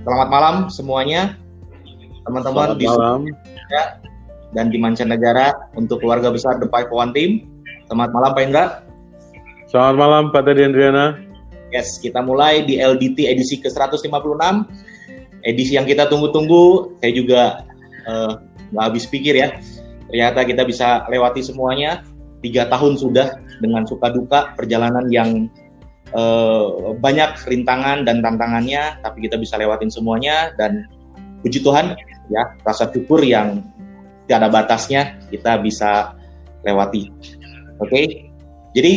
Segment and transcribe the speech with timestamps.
[0.00, 1.36] Selamat malam semuanya,
[2.24, 3.28] teman-teman di malam.
[4.56, 7.44] Dan di mancanegara untuk keluarga besar The Five One Team.
[7.84, 8.64] Selamat malam Pak Indra.
[9.68, 11.20] Selamat malam Pak Teddy Andriana.
[11.70, 14.40] Yes, kita mulai di LDT edisi ke-156.
[15.46, 16.96] Edisi yang kita tunggu-tunggu.
[16.98, 17.42] Saya juga
[18.08, 18.40] uh,
[18.72, 19.54] nggak habis pikir ya.
[20.08, 22.02] Ternyata kita bisa lewati semuanya.
[22.40, 25.46] Tiga tahun sudah dengan suka duka perjalanan yang
[26.14, 30.86] uh, banyak rintangan dan tantangannya, tapi kita bisa lewatin semuanya dan
[31.40, 31.96] puji Tuhan
[32.30, 33.64] ya rasa syukur yang
[34.26, 36.14] tidak ada batasnya kita bisa
[36.62, 37.10] lewati.
[37.80, 38.04] Oke, okay?
[38.76, 38.92] jadi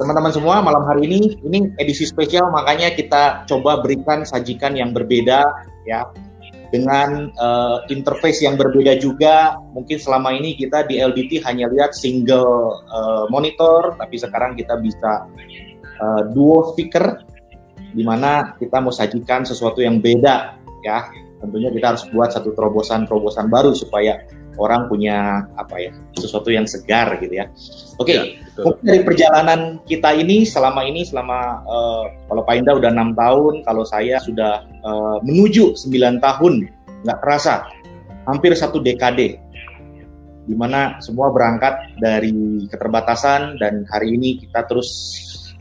[0.00, 5.44] teman-teman semua malam hari ini ini edisi spesial makanya kita coba berikan sajikan yang berbeda
[5.84, 6.08] ya
[6.70, 9.58] dengan uh, interface yang berbeda juga.
[9.74, 15.26] Mungkin selama ini kita di LDT hanya lihat single uh, monitor, tapi sekarang kita bisa
[16.00, 17.20] uh, duo speaker
[17.92, 21.12] di mana kita mau sajikan sesuatu yang beda ya.
[21.40, 24.20] Tentunya kita harus buat satu terobosan-terobosan baru supaya
[24.60, 27.48] orang punya apa ya sesuatu yang segar gitu ya.
[27.96, 28.16] Oke, okay.
[28.20, 28.22] ya,
[28.60, 33.64] mungkin dari perjalanan kita ini selama ini selama uh, kalau Pak Indah udah enam tahun,
[33.64, 36.68] kalau saya sudah uh, menuju 9 tahun,
[37.08, 37.64] nggak terasa
[38.28, 39.40] hampir satu dekade
[40.44, 44.90] di mana semua berangkat dari keterbatasan dan hari ini kita terus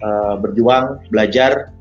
[0.03, 1.71] uh, berjuang belajar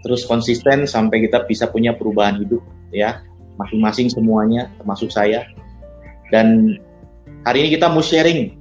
[0.00, 3.20] terus konsisten sampai kita bisa punya perubahan hidup ya.
[3.60, 5.44] Masing-masing semuanya termasuk saya.
[6.32, 6.78] Dan
[7.44, 8.56] hari ini kita mau sharing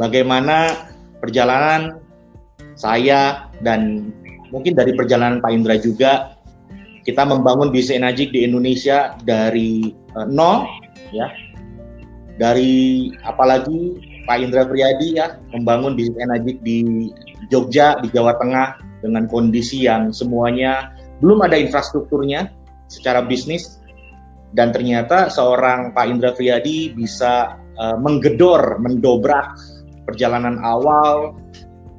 [0.00, 0.88] bagaimana
[1.20, 2.00] perjalanan
[2.78, 4.14] saya dan
[4.48, 6.38] mungkin dari perjalanan Pak Indra juga
[7.04, 10.64] kita membangun bisnis energi di Indonesia dari uh, nol
[11.12, 11.28] ya.
[12.38, 16.78] Dari apalagi Pak Indra Priyadi ya membangun bisnis energi di
[17.46, 20.90] Jogja di Jawa Tengah dengan kondisi yang semuanya
[21.22, 22.50] belum ada infrastrukturnya
[22.90, 23.78] secara bisnis.
[24.48, 29.52] Dan ternyata seorang Pak Indra Priyadi bisa uh, menggedor, mendobrak
[30.08, 31.36] perjalanan awal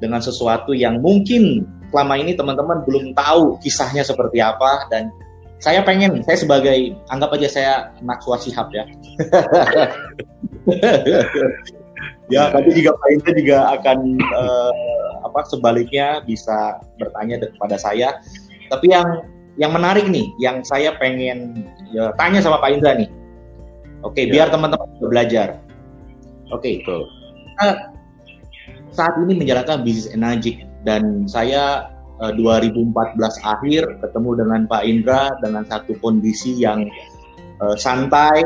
[0.02, 1.62] dengan sesuatu yang mungkin
[1.94, 4.82] selama ini teman-teman belum tahu kisahnya seperti apa.
[4.90, 5.14] Dan
[5.60, 8.84] saya pengen saya sebagai anggap aja saya anak suasihab ya
[12.30, 14.72] ya tapi juga Pak Indra juga akan uh,
[15.26, 18.18] apa sebaliknya bisa bertanya kepada saya.
[18.70, 19.26] Tapi yang
[19.58, 23.10] yang menarik nih yang saya pengen ya, tanya sama Pak Indra nih.
[24.00, 24.32] Oke ya.
[24.32, 25.60] biar teman-teman belajar.
[26.50, 26.82] Oke.
[27.60, 27.94] Nah,
[28.90, 30.66] saat ini menjalankan bisnis energi.
[30.80, 31.92] Dan saya
[32.24, 32.96] uh, 2014
[33.44, 36.88] akhir ketemu dengan Pak Indra dengan satu kondisi yang
[37.60, 38.40] uh, santai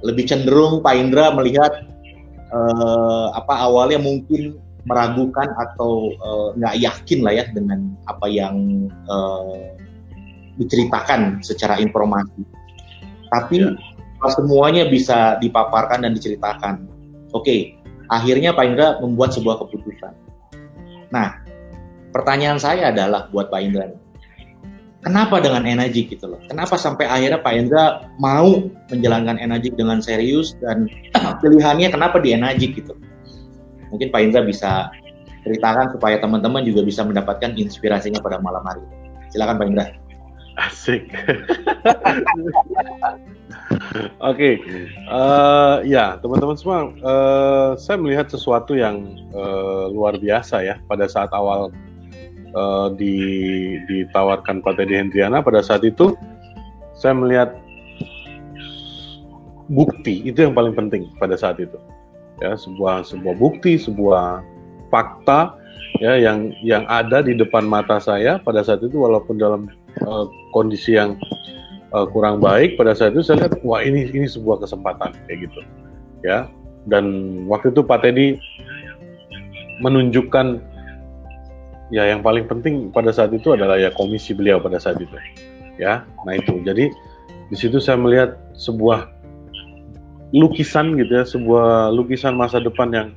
[0.00, 1.84] lebih cenderung Pak Indra melihat
[2.52, 4.56] uh, apa awalnya mungkin
[4.88, 6.14] meragukan atau
[6.56, 9.76] nggak uh, yakin lah ya dengan apa yang uh,
[10.56, 12.42] diceritakan secara informasi.
[13.28, 14.28] Tapi ya.
[14.32, 16.88] semuanya bisa dipaparkan dan diceritakan.
[17.36, 17.76] Oke,
[18.08, 20.12] akhirnya Pak Indra membuat sebuah keputusan.
[21.12, 21.36] Nah,
[22.10, 23.92] pertanyaan saya adalah buat Pak Indra,
[25.02, 26.40] kenapa dengan energi gitu loh?
[26.50, 27.84] Kenapa sampai akhirnya Pak Indra
[28.18, 30.90] mau menjalankan energi dengan serius dan
[31.42, 32.94] pilihannya kenapa di energi gitu?
[33.94, 34.90] Mungkin Pak Indra bisa
[35.46, 38.82] ceritakan supaya teman-teman juga bisa mendapatkan inspirasinya pada malam hari.
[39.30, 39.86] Silakan Pak Indra.
[40.58, 41.06] Asik.
[44.18, 44.54] Oke, okay.
[45.08, 51.06] uh, eh, ya teman-teman semua, uh, saya melihat sesuatu yang uh, luar biasa ya pada
[51.06, 51.70] saat awal
[52.58, 53.14] uh, di,
[53.86, 56.18] ditawarkan Pak Teddy Hendriana pada saat itu
[56.98, 57.54] saya melihat
[59.70, 61.78] bukti itu yang paling penting pada saat itu.
[62.42, 64.42] Ya sebuah sebuah bukti sebuah
[64.90, 65.58] fakta
[66.02, 69.70] ya yang yang ada di depan mata saya pada saat itu walaupun dalam
[70.06, 71.18] uh, kondisi yang
[71.90, 75.60] uh, kurang baik pada saat itu saya lihat wah ini ini sebuah kesempatan kayak gitu.
[76.22, 76.50] Ya
[76.88, 77.04] dan
[77.50, 78.38] waktu itu Pak Teddy
[79.82, 80.62] menunjukkan
[81.88, 85.14] ya yang paling penting pada saat itu adalah ya komisi beliau pada saat itu.
[85.80, 86.60] Ya nah itu.
[86.64, 86.92] Jadi
[87.48, 89.08] di situ saya melihat sebuah
[90.36, 93.08] lukisan gitu ya sebuah lukisan masa depan yang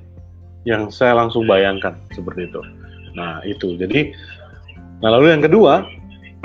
[0.63, 2.61] yang saya langsung bayangkan seperti itu.
[3.17, 3.75] Nah itu.
[3.75, 4.15] Jadi
[5.03, 5.83] nah lalu yang kedua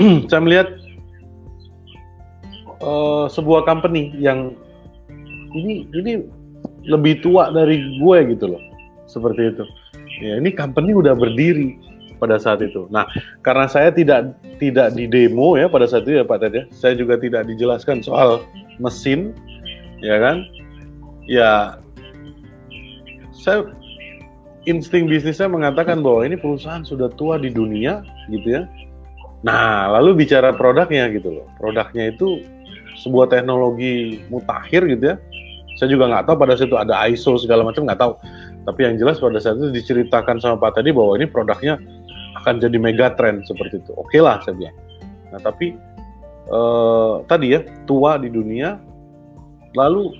[0.30, 0.68] saya melihat
[2.82, 4.56] uh, sebuah company yang
[5.54, 6.26] ini ini
[6.86, 8.62] lebih tua dari gue gitu loh.
[9.06, 9.64] Seperti itu.
[10.26, 11.85] Ya ini company udah berdiri
[12.16, 13.04] pada saat itu nah
[13.40, 16.94] karena saya tidak tidak di demo ya pada saat itu ya Pak Ted ya saya
[16.96, 18.42] juga tidak dijelaskan soal
[18.80, 19.36] mesin
[20.00, 20.44] ya kan
[21.28, 21.80] ya
[23.32, 23.68] saya
[24.66, 28.02] insting bisnisnya mengatakan bahwa ini perusahaan sudah tua di dunia
[28.32, 28.66] gitu ya
[29.46, 31.46] Nah, lalu bicara produknya gitu loh.
[31.60, 32.42] Produknya itu
[32.98, 35.16] sebuah teknologi mutakhir gitu ya.
[35.78, 38.12] Saya juga nggak tahu pada saat itu ada ISO segala macam nggak tahu.
[38.66, 41.76] Tapi yang jelas pada saat itu diceritakan sama Pak tadi bahwa ini produknya
[42.46, 43.90] akan jadi mega trend seperti itu.
[43.98, 44.78] Oke lah saya bilang.
[45.34, 45.74] Nah tapi
[46.46, 48.78] eh, tadi ya tua di dunia,
[49.74, 50.14] lalu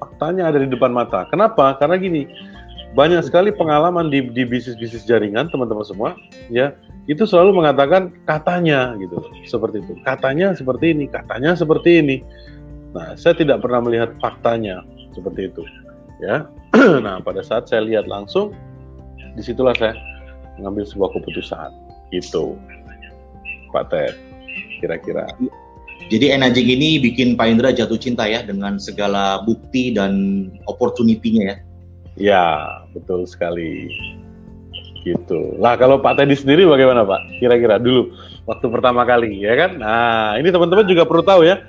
[0.00, 1.28] faktanya ada di depan mata.
[1.28, 1.76] Kenapa?
[1.76, 2.24] Karena gini,
[2.96, 6.16] banyak sekali pengalaman di, di bisnis-bisnis jaringan teman-teman semua,
[6.48, 6.72] ya
[7.04, 10.00] itu selalu mengatakan katanya gitu, seperti itu.
[10.00, 12.16] Katanya seperti ini, katanya seperti ini.
[12.96, 14.80] Nah, saya tidak pernah melihat faktanya
[15.12, 15.62] seperti itu,
[16.24, 16.48] ya.
[17.04, 18.56] nah, pada saat saya lihat langsung,
[19.36, 19.92] di situlah saya
[20.58, 21.70] mengambil sebuah keputusan,
[22.10, 22.56] gitu,
[23.72, 24.14] Pak Ted,
[24.80, 25.28] kira-kira.
[26.06, 31.56] Jadi Enajik ini bikin Pak Indra jatuh cinta ya dengan segala bukti dan opportunity-nya ya.
[32.16, 32.46] Ya,
[32.94, 33.90] betul sekali.
[35.02, 35.58] Gitu.
[35.58, 37.38] Lah kalau Pak Teddy sendiri bagaimana Pak?
[37.38, 38.10] Kira-kira dulu
[38.46, 39.70] waktu pertama kali ya kan?
[39.78, 41.62] Nah, ini teman-teman juga perlu tahu ya.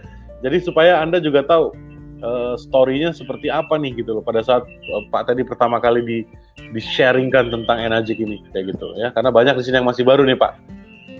[0.45, 1.73] Jadi supaya Anda juga tahu
[2.21, 6.17] uh, story-nya seperti apa nih gitu loh pada saat uh, Pak Teddy pertama kali di
[6.57, 9.13] di sharingkan tentang Enajik ini kayak gitu ya.
[9.13, 10.51] Karena banyak di sini yang masih baru nih Pak.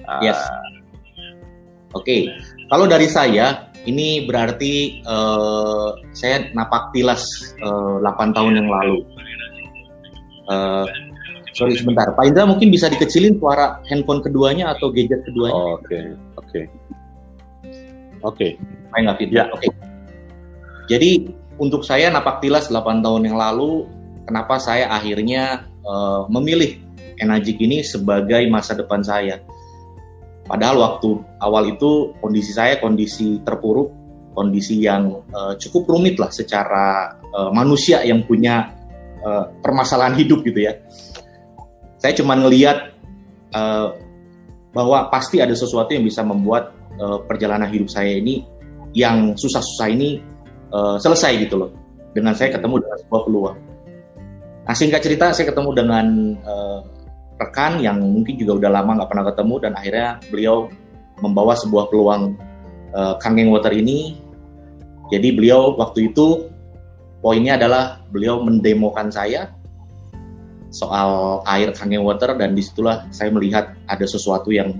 [0.08, 0.22] Ah.
[0.24, 0.40] Yes.
[1.96, 2.22] Oke, okay.
[2.68, 7.24] kalau dari saya ini berarti uh, saya napak tilas
[7.64, 9.02] uh, 8 tahun yang lalu.
[10.52, 10.84] Uh,
[11.56, 15.80] sorry sebentar, Pak Indra mungkin bisa dikecilin suara handphone keduanya atau gadget keduanya.
[15.80, 16.00] Oke,
[16.36, 16.62] oke,
[18.28, 18.48] oke.
[18.92, 19.18] Saya nggak.
[19.32, 19.64] Ya, oke.
[19.64, 19.87] Okay.
[20.88, 23.86] Jadi untuk saya napak tilas 8 tahun yang lalu,
[24.24, 26.84] kenapa saya akhirnya uh, memilih
[27.18, 29.42] Enajik ini sebagai masa depan saya
[30.48, 31.10] Padahal waktu
[31.44, 33.92] awal itu kondisi saya kondisi terpuruk,
[34.32, 38.72] kondisi yang uh, cukup rumit lah secara uh, manusia yang punya
[39.28, 40.80] uh, permasalahan hidup gitu ya.
[42.00, 42.96] Saya cuma ngeliat
[43.52, 43.92] uh,
[44.72, 48.48] bahwa pasti ada sesuatu yang bisa membuat uh, perjalanan hidup saya ini
[48.96, 50.24] yang susah-susah ini
[50.72, 51.72] uh, selesai gitu loh.
[52.16, 53.58] Dengan saya ketemu dengan sebuah peluang.
[54.68, 56.06] Nah singkat cerita saya ketemu dengan
[56.44, 56.80] uh,
[57.38, 60.58] rekan yang mungkin juga udah lama nggak pernah ketemu dan akhirnya beliau
[61.22, 62.36] membawa sebuah peluang
[62.98, 64.18] uh, Kangeng Water ini.
[65.08, 66.52] Jadi beliau waktu itu
[67.24, 69.56] poinnya adalah beliau mendemokan saya
[70.68, 74.76] soal air Kangeng Water dan di situlah saya melihat ada sesuatu yang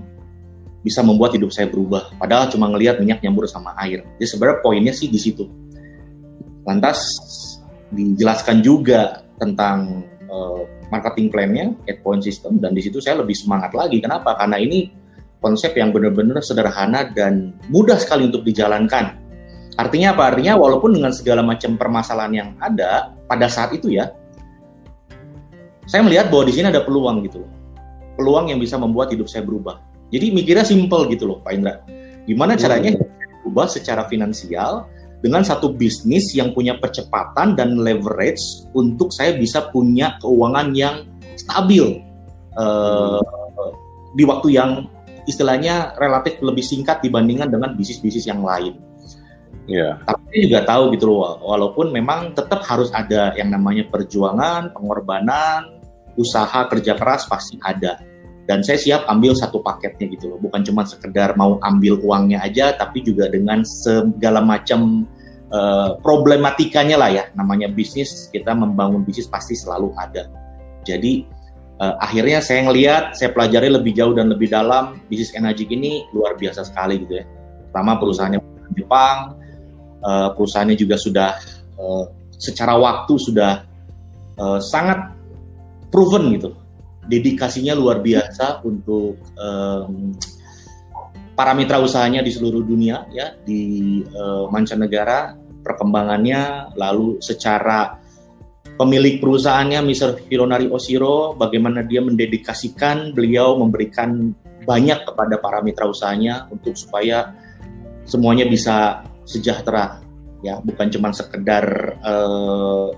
[0.84, 2.12] bisa membuat hidup saya berubah.
[2.20, 4.04] Padahal cuma ngelihat minyak nyambur sama air.
[4.20, 5.48] Jadi sebenarnya poinnya sih di situ.
[6.68, 7.00] Lantas
[7.96, 13.72] dijelaskan juga tentang uh, marketing plan-nya, at point system, dan di situ saya lebih semangat
[13.72, 14.04] lagi.
[14.04, 14.36] Kenapa?
[14.36, 14.92] Karena ini
[15.40, 19.16] konsep yang benar-benar sederhana dan mudah sekali untuk dijalankan.
[19.78, 20.34] Artinya apa?
[20.34, 24.10] Artinya walaupun dengan segala macam permasalahan yang ada pada saat itu ya,
[25.88, 27.52] saya melihat bahwa di sini ada peluang gitu loh.
[28.18, 29.78] Peluang yang bisa membuat hidup saya berubah.
[30.10, 31.80] Jadi mikirnya simple gitu loh Pak Indra.
[32.26, 33.40] Gimana caranya hmm.
[33.46, 40.14] berubah secara finansial, dengan satu bisnis yang punya percepatan dan leverage untuk saya bisa punya
[40.22, 42.02] keuangan yang stabil
[42.54, 43.22] uh,
[44.14, 44.86] di waktu yang
[45.26, 48.78] istilahnya relatif lebih singkat dibandingkan dengan bisnis-bisnis yang lain.
[49.68, 50.00] Yeah.
[50.08, 55.76] Tapi juga tahu gitu loh, walaupun memang tetap harus ada yang namanya perjuangan, pengorbanan,
[56.16, 58.00] usaha kerja keras pasti ada.
[58.48, 62.72] Dan saya siap ambil satu paketnya gitu loh, bukan cuma sekedar mau ambil uangnya aja,
[62.72, 65.04] tapi juga dengan segala macam
[65.52, 67.24] uh, problematikanya lah ya.
[67.36, 70.32] Namanya bisnis, kita membangun bisnis pasti selalu ada.
[70.88, 71.28] Jadi
[71.76, 76.32] uh, akhirnya saya ngelihat, saya pelajari lebih jauh dan lebih dalam bisnis energi ini luar
[76.40, 77.28] biasa sekali gitu ya.
[77.68, 78.40] Pertama perusahaannya
[78.72, 79.36] Jepang,
[80.08, 81.36] uh, perusahaannya juga sudah
[81.76, 82.08] uh,
[82.40, 83.60] secara waktu sudah
[84.40, 85.12] uh, sangat
[85.92, 86.56] proven gitu
[87.08, 90.12] dedikasinya luar biasa untuk um,
[91.32, 95.34] para mitra usahanya di seluruh dunia ya di uh, mancanegara
[95.64, 97.96] perkembangannya lalu secara
[98.76, 100.28] pemilik perusahaannya Mr.
[100.28, 104.36] Hironari Oshiro bagaimana dia mendedikasikan beliau memberikan
[104.68, 107.32] banyak kepada para mitra usahanya untuk supaya
[108.04, 110.04] semuanya bisa sejahtera
[110.44, 112.92] ya bukan cuma sekedar uh,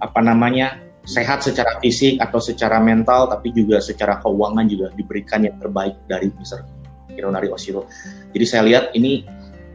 [0.00, 5.54] apa namanya sehat secara fisik atau secara mental, tapi juga secara keuangan juga diberikan yang
[5.62, 6.66] terbaik dari Mr.
[7.14, 7.86] Hironari Oshiro.
[8.34, 9.22] Jadi saya lihat ini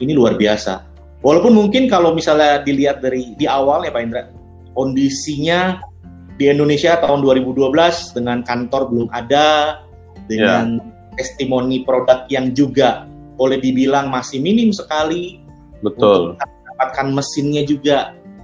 [0.04, 0.92] ini luar biasa.
[1.24, 4.28] Walaupun mungkin kalau misalnya dilihat dari di awal ya Pak Indra,
[4.76, 5.80] kondisinya
[6.36, 9.82] di Indonesia tahun 2012 dengan kantor belum ada,
[10.26, 11.16] dengan yeah.
[11.16, 13.06] testimoni produk yang juga
[13.38, 15.40] boleh dibilang masih minim sekali.
[15.86, 16.36] Betul.
[16.36, 17.98] Untuk mendapatkan mesinnya juga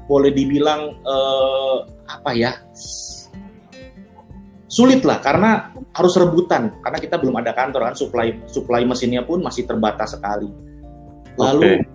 [0.07, 2.51] boleh dibilang uh, apa ya
[4.67, 9.39] sulit lah karena harus rebutan karena kita belum ada kantor kan supply supply mesinnya pun
[9.39, 10.51] masih terbatas sekali.
[11.39, 11.87] Lalu okay.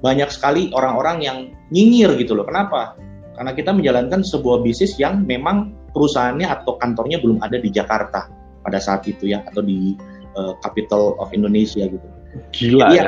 [0.00, 1.38] banyak sekali orang-orang yang
[1.74, 2.46] nyinyir gitu loh.
[2.46, 2.94] Kenapa?
[3.34, 8.30] Karena kita menjalankan sebuah bisnis yang memang perusahaannya atau kantornya belum ada di Jakarta
[8.62, 9.98] pada saat itu ya atau di
[10.38, 12.08] uh, capital of Indonesia gitu.
[12.54, 13.04] Gila Jadi, ya.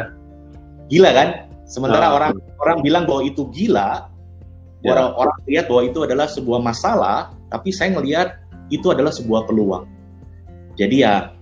[0.90, 1.28] Gila kan?
[1.64, 2.14] Sementara nah.
[2.16, 4.12] orang orang bilang bahwa itu gila,
[4.84, 4.92] ya.
[4.92, 8.38] orang orang lihat bahwa itu adalah sebuah masalah, tapi saya ngelihat
[8.68, 9.88] itu adalah sebuah peluang.
[10.76, 11.32] Jadi ya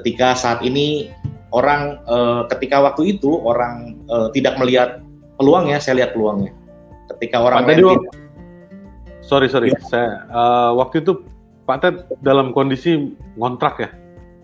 [0.00, 1.08] ketika saat ini
[1.52, 5.04] orang uh, ketika waktu itu orang uh, tidak melihat
[5.36, 6.50] peluangnya, saya lihat peluangnya.
[7.16, 7.82] Ketika orang Pak tadi,
[9.22, 9.78] sorry sorry, ya.
[9.86, 11.22] saya uh, waktu itu
[11.68, 13.90] Pak Ted dalam kondisi ngontrak ya?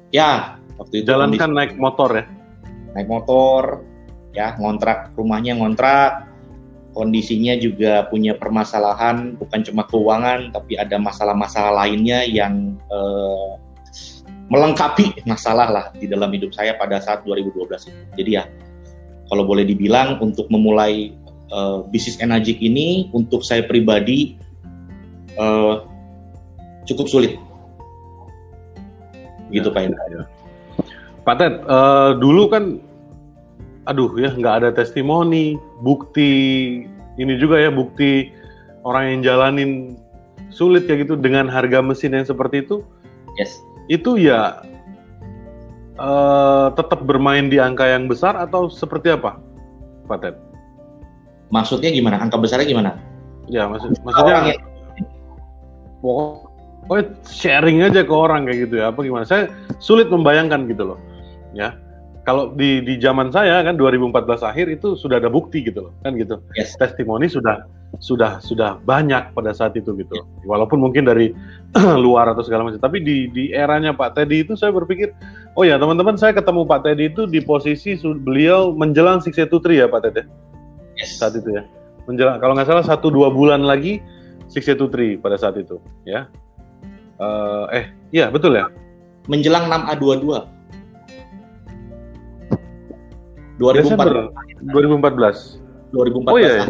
[0.09, 0.31] Ya,
[0.79, 2.25] waktu itu jalankan naik motor ya?
[2.97, 3.85] Naik motor,
[4.33, 6.28] ya ngontrak rumahnya ngontrak,
[6.99, 13.55] kondisinya juga punya permasalahan bukan cuma keuangan tapi ada masalah-masalah lainnya yang uh,
[14.51, 18.03] melengkapi masalah lah di dalam hidup saya pada saat 2012 itu.
[18.19, 18.51] Jadi ya
[19.31, 21.15] kalau boleh dibilang untuk memulai
[21.55, 24.35] uh, bisnis Enagic ini untuk saya pribadi
[25.39, 25.87] uh,
[26.83, 27.39] cukup sulit.
[29.55, 30.03] Gitu ya, Pak Indra.
[30.11, 30.23] Ya.
[31.23, 32.81] Pak Ted, uh, dulu kan
[33.89, 36.31] aduh ya nggak ada testimoni, bukti
[37.17, 38.31] ini juga ya bukti
[38.85, 39.97] orang yang jalanin
[40.53, 42.85] sulit kayak gitu dengan harga mesin yang seperti itu.
[43.41, 43.57] Yes.
[43.89, 44.61] Itu ya
[45.97, 49.41] uh, tetap bermain di angka yang besar atau seperti apa,
[50.05, 50.37] Pak Ted?
[51.49, 52.21] Maksudnya gimana?
[52.21, 52.91] Angka besarnya gimana?
[53.49, 54.61] Ya maksud maksudnya yang...
[56.05, 59.25] pokoknya sharing aja ke orang kayak gitu ya apa gimana?
[59.25, 59.49] Saya
[59.81, 61.01] sulit membayangkan gitu loh,
[61.57, 61.73] ya
[62.29, 64.13] kalau di di zaman saya kan 2014
[64.45, 66.77] akhir itu sudah ada bukti gitu loh kan gitu yes.
[66.77, 67.65] testimoni sudah
[68.05, 70.45] sudah sudah banyak pada saat itu gitu yes.
[70.45, 71.33] walaupun mungkin dari
[72.05, 75.17] luar atau segala macam tapi di di eranya Pak Teddy itu saya berpikir
[75.57, 80.01] oh ya teman-teman saya ketemu Pak Teddy itu di posisi beliau menjelang Putri ya Pak
[80.05, 80.23] Teddy
[81.01, 81.17] yes.
[81.17, 81.65] saat itu ya
[82.05, 84.05] menjelang kalau nggak salah satu dua bulan lagi
[84.53, 86.29] Putri pada saat itu ya
[87.25, 88.69] uh, eh iya betul ya
[89.33, 89.97] menjelang 6
[93.59, 94.31] A22
[94.71, 94.71] 2014.
[94.71, 95.59] 2014.
[95.93, 96.31] 2014.
[96.31, 96.51] Oh iya.
[96.63, 96.67] iya.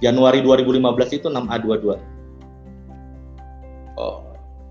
[0.00, 1.86] Januari 2015 itu 6A22.
[4.00, 4.24] Oh.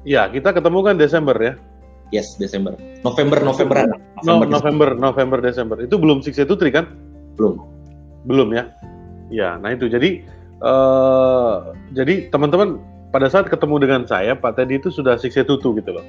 [0.03, 1.53] Iya, kita ketemu kan Desember ya?
[2.09, 2.73] Yes, Desember.
[3.05, 3.85] November, November.
[4.25, 5.77] November, no, November, November, Desember.
[5.77, 6.89] Itu belum Six Tri kan?
[7.37, 7.61] Belum.
[8.25, 8.73] Belum ya?
[9.29, 9.85] Ya, nah itu.
[9.85, 10.25] Jadi
[10.65, 12.81] uh, jadi teman-teman
[13.13, 16.05] pada saat ketemu dengan saya, Pak Teddy itu sudah Six gitu loh.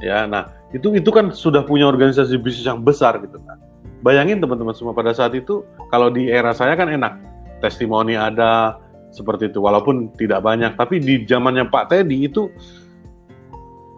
[0.00, 3.58] Ya, nah itu itu kan sudah punya organisasi bisnis yang besar gitu kan.
[4.00, 5.60] Bayangin teman-teman semua pada saat itu,
[5.92, 7.20] kalau di era saya kan enak,
[7.60, 8.80] testimoni ada
[9.12, 10.72] seperti itu, walaupun tidak banyak.
[10.72, 12.48] Tapi di zamannya Pak Teddy itu,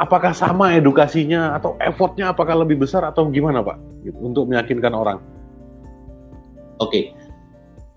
[0.03, 3.79] apakah sama edukasinya atau effortnya apakah lebih besar atau gimana Pak,
[4.19, 5.23] untuk meyakinkan orang?
[6.83, 7.15] Oke,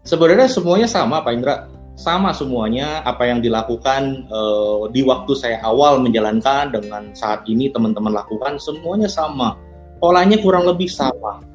[0.06, 1.66] sebenarnya semuanya sama Pak Indra,
[1.98, 8.14] sama semuanya apa yang dilakukan uh, di waktu saya awal menjalankan dengan saat ini teman-teman
[8.14, 9.58] lakukan semuanya sama.
[9.98, 11.55] Polanya kurang lebih sama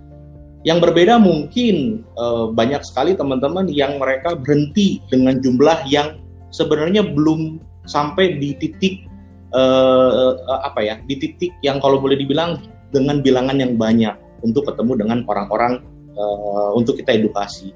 [0.61, 6.21] yang berbeda mungkin uh, banyak sekali teman-teman yang mereka berhenti dengan jumlah yang
[6.53, 7.57] sebenarnya belum
[7.89, 9.09] sampai di titik
[9.57, 12.61] uh, apa ya, di titik yang kalau boleh dibilang
[12.93, 14.13] dengan bilangan yang banyak
[14.45, 15.81] untuk ketemu dengan orang-orang
[16.13, 17.73] uh, untuk kita edukasi.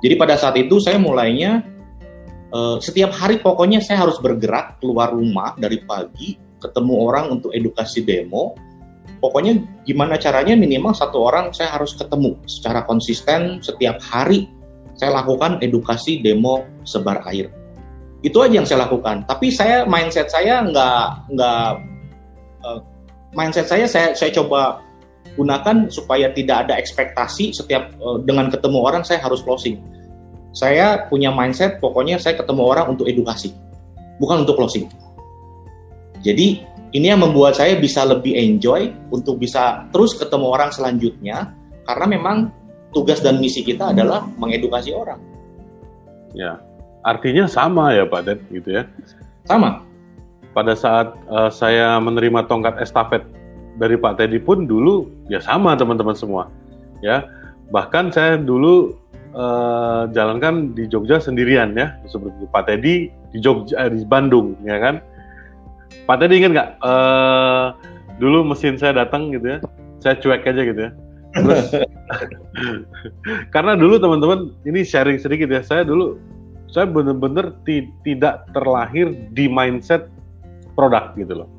[0.00, 1.64] Jadi pada saat itu saya mulainya
[2.52, 8.04] uh, setiap hari pokoknya saya harus bergerak keluar rumah dari pagi ketemu orang untuk edukasi
[8.04, 8.52] demo
[9.20, 14.48] pokoknya gimana caranya minimal satu orang saya harus ketemu secara konsisten setiap hari.
[14.98, 17.48] Saya lakukan edukasi demo sebar air.
[18.20, 19.24] Itu aja yang saya lakukan.
[19.24, 21.68] Tapi saya mindset saya nggak nggak
[22.64, 22.80] uh,
[23.32, 24.84] mindset saya saya saya coba
[25.40, 29.80] gunakan supaya tidak ada ekspektasi setiap uh, dengan ketemu orang saya harus closing.
[30.52, 33.56] Saya punya mindset pokoknya saya ketemu orang untuk edukasi
[34.20, 34.86] bukan untuk closing.
[36.20, 41.54] Jadi ini yang membuat saya bisa lebih enjoy untuk bisa terus ketemu orang selanjutnya
[41.86, 42.36] karena memang
[42.90, 45.22] tugas dan misi kita adalah mengedukasi orang.
[46.34, 46.58] Ya,
[47.06, 48.86] artinya sama ya Pak Ded gitu ya.
[49.46, 49.86] Sama.
[50.50, 53.22] Pada saat uh, saya menerima tongkat estafet
[53.78, 56.50] dari Pak Teddy pun dulu ya sama teman-teman semua.
[57.00, 57.22] Ya,
[57.70, 58.98] bahkan saya dulu
[59.30, 62.94] uh, jalankan di Jogja sendirian ya, seperti Pak Teddy
[63.30, 64.98] di Jogja eh, di Bandung ya kan
[66.06, 66.70] Pak tadi ingat nggak?
[66.82, 67.74] Uh,
[68.20, 69.58] dulu mesin saya datang gitu ya,
[70.02, 70.92] saya cuek aja gitu ya.
[73.54, 76.18] Karena dulu teman-teman ini sharing sedikit ya, saya dulu
[76.70, 80.06] saya benar-benar ti tidak terlahir di mindset
[80.78, 81.50] produk gitu loh.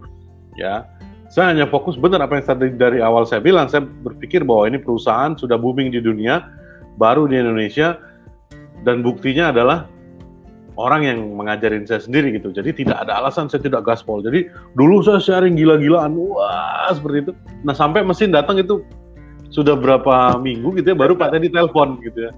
[0.59, 0.83] ya
[1.31, 4.83] saya hanya fokus benar apa yang tadi dari awal saya bilang saya berpikir bahwa ini
[4.83, 6.43] perusahaan sudah booming di dunia
[6.99, 7.95] baru di Indonesia
[8.83, 9.87] dan buktinya adalah
[10.81, 12.49] orang yang mengajarin saya sendiri gitu.
[12.49, 14.25] Jadi tidak ada alasan saya tidak gaspol.
[14.25, 17.31] Jadi dulu saya sharing gila-gilaan, wah seperti itu.
[17.61, 18.81] Nah sampai mesin datang itu
[19.53, 22.31] sudah berapa minggu gitu ya, baru Pak Teddy telepon gitu ya.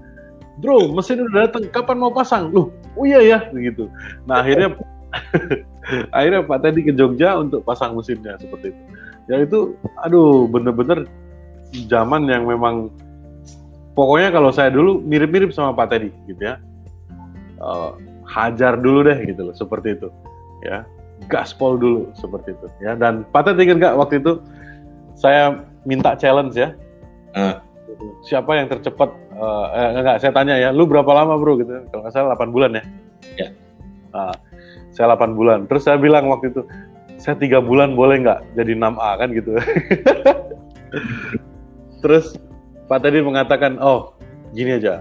[0.60, 2.54] Bro, mesin udah datang, kapan mau pasang?
[2.54, 3.90] Loh, oh iya ya, begitu.
[4.28, 4.78] Nah akhirnya
[6.16, 8.82] akhirnya Pak Teddy ke Jogja untuk pasang mesinnya seperti itu.
[9.24, 9.74] Ya itu,
[10.04, 11.08] aduh, bener-bener
[11.90, 12.92] zaman yang memang
[13.98, 16.60] pokoknya kalau saya dulu mirip-mirip sama Pak Teddy gitu ya.
[17.58, 17.94] Uh,
[18.34, 20.10] hajar dulu deh gitu loh seperti itu.
[20.66, 20.82] Ya
[21.30, 22.66] gaspol dulu seperti itu.
[22.82, 24.42] Ya dan patah ingat nggak waktu itu
[25.14, 26.74] saya minta challenge ya?
[27.34, 27.58] Uh.
[28.26, 31.54] siapa yang tercepat uh, eh, enggak saya tanya ya lu berapa lama bro?
[31.62, 31.70] Gitu.
[31.94, 32.82] Kalau nggak salah 8 bulan ya?
[33.38, 33.48] Ya.
[34.10, 34.34] Uh,
[34.90, 35.70] saya 8 bulan.
[35.70, 36.66] Terus saya bilang waktu itu
[37.22, 39.52] saya tiga bulan boleh nggak jadi 6A kan gitu.
[42.02, 42.34] Terus
[42.90, 44.12] Pak tadi mengatakan oh
[44.52, 45.00] gini aja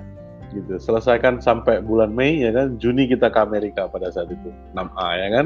[0.54, 0.78] gitu.
[0.78, 5.28] Selesaikan sampai bulan Mei ya kan, Juni kita ke Amerika pada saat itu 6A ya
[5.34, 5.46] kan.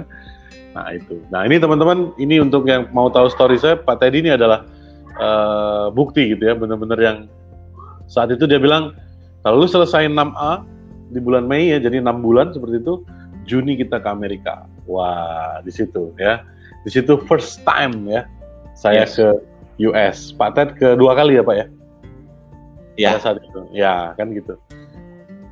[0.76, 1.16] Nah itu.
[1.34, 4.68] Nah ini teman-teman, ini untuk yang mau tahu story saya, Pak Teddy ini adalah
[5.18, 7.18] uh, bukti gitu ya, benar-benar yang
[8.08, 8.96] saat itu dia bilang
[9.42, 10.64] kalau lu selesai 6A
[11.16, 13.04] di bulan Mei ya, jadi 6 bulan seperti itu,
[13.48, 14.68] Juni kita ke Amerika.
[14.88, 16.44] Wah di situ ya,
[16.84, 18.24] di situ first time ya
[18.78, 19.18] saya yes.
[19.18, 19.28] ke
[19.90, 20.18] US.
[20.38, 21.66] Pak Ted kedua kali ya Pak ya?
[22.98, 23.12] Ya.
[23.22, 23.62] saat itu.
[23.74, 24.58] Ya, kan gitu.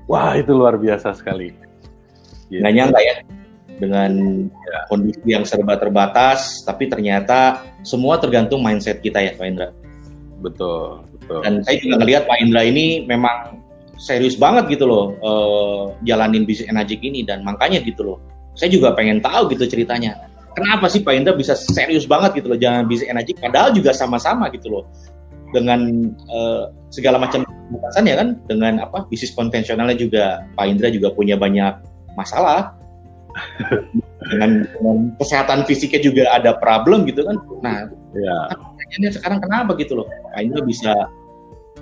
[0.06, 1.54] Wah itu luar biasa sekali.
[2.50, 2.62] Gitu.
[2.62, 3.16] Nggak nyangka ya
[3.76, 4.12] dengan
[4.48, 4.80] ya.
[4.88, 9.70] kondisi yang serba terbatas, tapi ternyata semua tergantung mindset kita ya Pak Indra.
[10.40, 11.40] Betul, betul.
[11.44, 13.60] Dan saya juga ngelihat Pak Indra ini memang
[13.96, 18.18] serius banget gitu loh uh, jalanin bisnis energi ini dan makanya gitu loh.
[18.56, 20.16] Saya juga pengen tahu gitu ceritanya.
[20.56, 24.48] Kenapa sih Pak Indra bisa serius banget gitu loh jalan bisnis energi padahal juga sama-sama
[24.56, 24.88] gitu loh
[25.56, 31.16] dengan uh, segala macam batasan ya kan dengan apa bisnis konvensionalnya juga Pak Indra juga
[31.16, 31.74] punya banyak
[32.20, 32.76] masalah.
[34.26, 37.38] Dengan, dengan kesehatan fisiknya juga ada problem gitu kan.
[37.62, 37.86] Nah
[38.18, 39.14] ya.
[39.14, 40.10] sekarang kenapa gitu loh?
[40.34, 40.98] Pak Indra bisa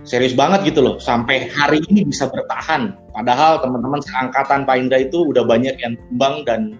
[0.03, 2.99] serius banget gitu loh sampai hari ini bisa bertahan.
[3.15, 6.75] Padahal teman-teman seangkatan Pak Indra itu udah banyak yang tumbang dan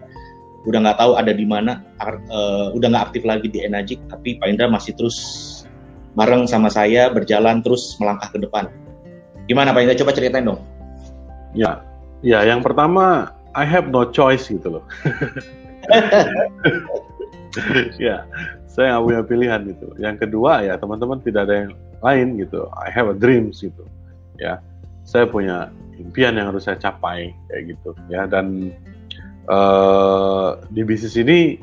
[0.64, 1.84] udah nggak tahu ada di mana
[2.32, 5.18] uh, udah nggak aktif lagi di Enagic tapi Pak Indra masih terus
[6.14, 8.70] bareng sama saya berjalan terus melangkah ke depan.
[9.50, 10.00] Gimana Pak Indra?
[10.00, 10.62] Coba ceritain dong.
[11.54, 11.82] Ya,
[12.26, 14.84] ya yang pertama I have no choice gitu loh.
[18.02, 18.26] ya,
[18.66, 19.88] saya nggak punya pilihan gitu.
[20.02, 21.72] Yang kedua ya teman-teman tidak ada yang
[22.02, 22.70] lain gitu.
[22.78, 23.84] I have a dreams gitu.
[24.42, 24.62] Ya,
[25.06, 27.94] saya punya impian yang harus saya capai kayak gitu.
[28.10, 28.74] Ya dan
[29.50, 31.60] uh, di bisnis ini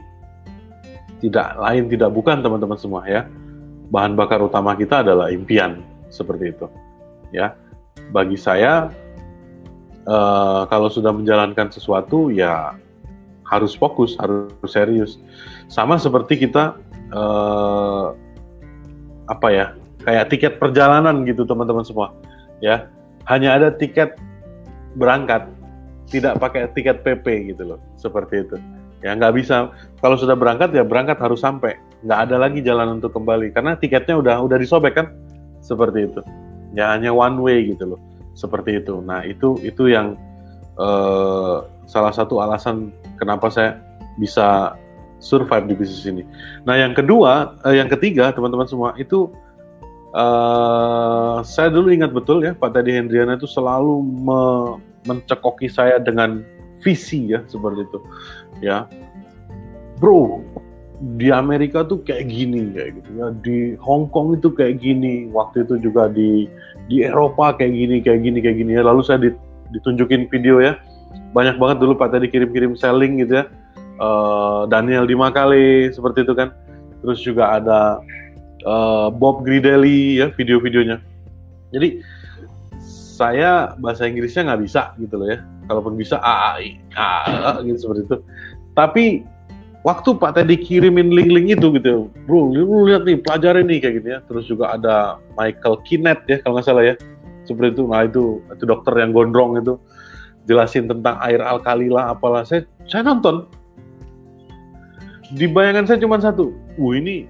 [1.21, 3.29] tidak lain tidak bukan teman-teman semua ya
[3.91, 6.67] bahan bakar utama kita adalah impian seperti itu.
[7.35, 7.55] Ya
[8.11, 8.91] bagi saya
[10.07, 12.75] uh, kalau sudah menjalankan sesuatu ya
[13.47, 15.19] harus fokus harus serius.
[15.67, 16.79] Sama seperti kita
[17.11, 18.15] uh,
[19.27, 19.67] apa ya
[20.07, 22.15] kayak tiket perjalanan gitu teman-teman semua.
[22.63, 22.87] Ya
[23.27, 24.15] hanya ada tiket
[24.95, 25.47] berangkat
[26.11, 28.57] tidak pakai tiket PP gitu loh seperti itu.
[29.03, 29.71] Ya nggak bisa.
[30.03, 33.53] Kalau sudah berangkat ya berangkat harus sampai nggak ada lagi jalan untuk kembali.
[33.53, 35.13] Karena tiketnya udah udah disobek kan?
[35.61, 36.21] Seperti itu.
[36.73, 38.01] Ya hanya one way gitu loh.
[38.33, 39.01] Seperti itu.
[39.05, 40.17] Nah itu itu yang
[40.81, 43.77] uh, salah satu alasan kenapa saya
[44.17, 44.79] bisa
[45.21, 46.25] survive di bisnis ini.
[46.65, 49.29] Nah yang kedua uh, yang ketiga teman-teman semua itu
[50.17, 54.43] uh, saya dulu ingat betul ya Pak Teddy Hendriana itu selalu me
[55.01, 56.45] mencekoki saya dengan
[56.81, 57.99] visi ya seperti itu.
[58.65, 58.89] Ya.
[60.01, 60.41] Bro
[61.01, 63.27] di Amerika tuh kayak gini kayak gitu ya.
[63.41, 66.45] Di Hong Kong itu kayak gini waktu itu juga di
[66.93, 68.85] di Eropa kayak gini kayak gini kayak gini ya.
[68.85, 69.19] Lalu saya
[69.73, 70.77] ditunjukin video ya.
[71.33, 73.45] Banyak banget dulu Pak tadi kirim-kirim selling gitu ya.
[73.97, 76.53] Uh, Daniel Dimakale seperti itu kan.
[77.01, 78.05] Terus juga ada
[78.69, 81.01] uh, Bob Gridelli ya video-videonya.
[81.73, 82.05] Jadi
[83.17, 85.41] saya bahasa Inggrisnya nggak bisa gitu loh ya.
[85.65, 88.17] Kalaupun bisa A, A, I, A, A, gitu seperti itu.
[88.75, 89.05] Tapi
[89.87, 94.09] waktu Pak Teddy kirimin link-link itu gitu, bro, lu lihat nih pelajarin nih kayak gitu
[94.13, 94.19] ya.
[94.29, 96.95] Terus juga ada Michael Kinet ya kalau nggak salah ya,
[97.49, 97.83] seperti itu.
[97.89, 99.81] Nah itu itu dokter yang gondrong itu
[100.49, 102.45] jelasin tentang air alkali lah apalah.
[102.45, 103.49] Saya saya nonton.
[105.31, 107.23] Di bayangan saya cuma satu, wuh ini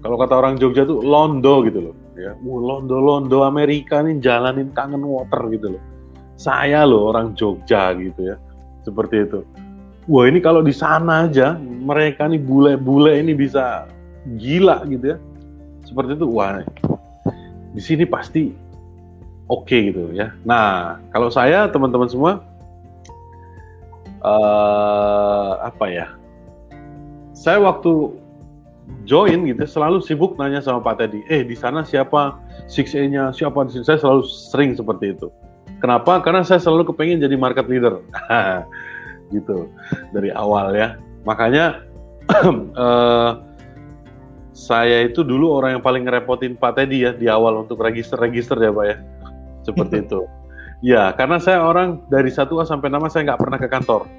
[0.00, 4.70] kalau kata orang Jogja tuh londo gitu loh ya, wuh londo londo Amerika nih jalanin
[4.74, 5.82] kangen water gitu loh
[6.38, 8.36] saya loh orang Jogja gitu ya
[8.86, 9.42] seperti itu
[10.08, 13.84] wah ini kalau di sana aja mereka nih bule-bule ini bisa
[14.40, 15.18] gila gitu ya.
[15.84, 16.64] Seperti itu wah
[17.76, 18.50] di sini pasti
[19.46, 20.32] oke okay gitu ya.
[20.48, 22.40] Nah kalau saya teman-teman semua
[24.24, 26.06] uh, apa ya
[27.36, 28.16] saya waktu
[29.04, 33.76] join gitu selalu sibuk nanya sama Pak Teddy eh di sana siapa 6A-nya siapa di
[33.76, 33.84] sini?
[33.84, 35.28] Saya selalu sering seperti itu.
[35.78, 36.18] Kenapa?
[36.24, 38.02] Karena saya selalu kepengen jadi market leader
[39.32, 39.68] gitu
[40.12, 41.84] dari awal ya makanya
[42.76, 43.32] uh,
[44.58, 48.74] saya itu dulu orang yang paling ngerepotin Pak Teddy ya di awal untuk register-register ya
[48.74, 48.96] Pak ya.
[49.62, 50.20] Seperti itu.
[50.82, 54.10] Ya, karena saya orang dari 1A sampai nama saya nggak pernah ke kantor.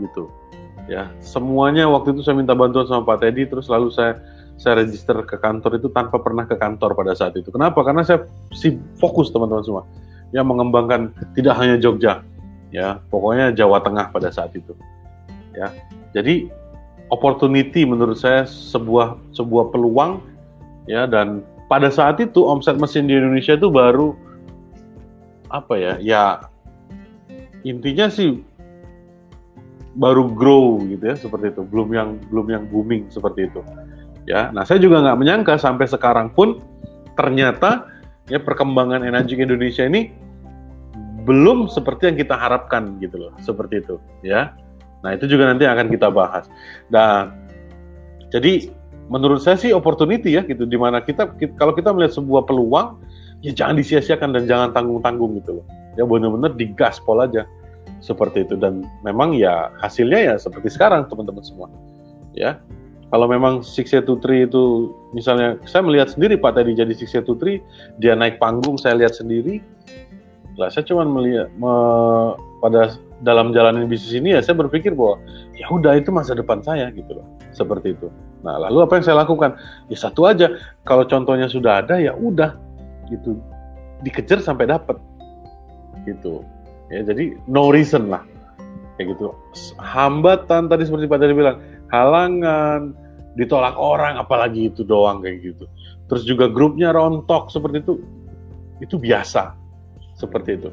[0.00, 0.24] Gitu.
[0.88, 4.16] Ya, semuanya waktu itu saya minta bantuan sama Pak Teddy terus lalu saya
[4.56, 7.52] saya register ke kantor itu tanpa pernah ke kantor pada saat itu.
[7.52, 7.84] Kenapa?
[7.84, 8.24] Karena saya
[8.56, 9.84] si fokus teman-teman semua.
[10.32, 12.24] Ya mengembangkan tidak hanya Jogja,
[12.76, 14.76] ya, pokoknya Jawa Tengah pada saat itu.
[15.56, 15.72] Ya.
[16.12, 16.52] Jadi
[17.08, 20.20] opportunity menurut saya sebuah sebuah peluang
[20.90, 24.14] ya dan pada saat itu omset mesin di Indonesia itu baru
[25.50, 26.24] apa ya ya
[27.62, 28.42] intinya sih
[29.96, 33.62] baru grow gitu ya seperti itu belum yang belum yang booming seperti itu
[34.26, 36.58] ya nah saya juga nggak menyangka sampai sekarang pun
[37.14, 37.86] ternyata
[38.26, 40.10] ya perkembangan energi Indonesia ini
[41.26, 44.54] belum seperti yang kita harapkan gitu loh seperti itu ya
[45.06, 46.50] Nah, itu juga nanti akan kita bahas.
[46.90, 47.30] Nah,
[48.34, 48.74] jadi
[49.06, 52.98] menurut saya sih opportunity ya gitu di mana kita, kita kalau kita melihat sebuah peluang
[53.38, 55.66] ya jangan disia-siakan dan jangan tanggung-tanggung gitu loh.
[55.94, 57.46] Ya benar-benar digaspol aja
[58.02, 61.70] seperti itu dan memang ya hasilnya ya seperti sekarang teman-teman semua.
[62.34, 62.58] Ya.
[63.06, 67.62] Kalau memang Six Three itu misalnya saya melihat sendiri Pak tadi jadi Six Three
[68.02, 69.62] dia naik panggung saya lihat sendiri.
[70.56, 71.72] Lah saya cuma melihat me,
[72.64, 75.20] pada dalam jalanin bisnis ini ya saya berpikir bahwa
[75.56, 77.26] ya udah itu masa depan saya gitu loh.
[77.52, 78.08] Seperti itu.
[78.40, 79.56] Nah lalu apa yang saya lakukan?
[79.92, 80.56] Ya satu aja.
[80.88, 82.56] Kalau contohnya sudah ada ya udah
[83.12, 83.36] gitu.
[84.00, 84.96] Dikejar sampai dapat
[86.08, 86.40] gitu.
[86.88, 88.24] Ya jadi no reason lah.
[88.96, 89.36] Kayak gitu.
[89.76, 91.60] Hambatan tadi seperti Pak tadi bilang.
[91.92, 92.96] Halangan
[93.36, 95.68] ditolak orang apalagi itu doang kayak gitu.
[96.08, 98.00] Terus juga grupnya rontok seperti itu
[98.80, 99.65] itu biasa
[100.16, 100.70] seperti itu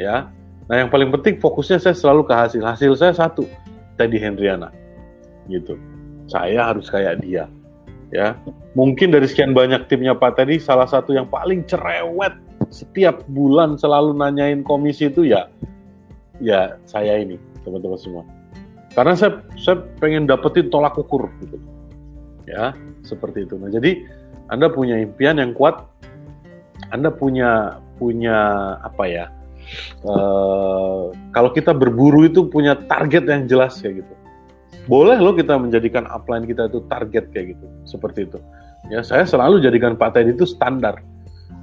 [0.00, 0.32] ya
[0.68, 2.60] Nah yang paling penting fokusnya saya selalu ke hasil.
[2.60, 3.48] Hasil saya satu,
[3.96, 4.68] Teddy Hendriana.
[5.48, 5.80] Gitu.
[6.28, 7.48] Saya harus kayak dia.
[8.08, 8.40] Ya,
[8.72, 12.32] mungkin dari sekian banyak timnya Pak Teddy, salah satu yang paling cerewet
[12.72, 15.52] setiap bulan selalu nanyain komisi itu ya,
[16.40, 17.36] ya saya ini
[17.68, 18.24] teman-teman semua.
[18.96, 21.60] Karena saya saya pengen dapetin tolak ukur gitu.
[22.48, 22.72] Ya,
[23.04, 23.60] seperti itu.
[23.60, 24.00] Nah, jadi
[24.48, 25.84] Anda punya impian yang kuat,
[26.88, 28.38] Anda punya punya
[28.80, 29.26] apa ya?
[30.04, 34.14] uh, kalau kita berburu itu punya target yang jelas kayak gitu.
[34.88, 38.40] Boleh loh kita menjadikan upline kita itu target kayak gitu, seperti itu.
[38.88, 41.04] Ya, saya selalu jadikan Pak Teddy itu standar,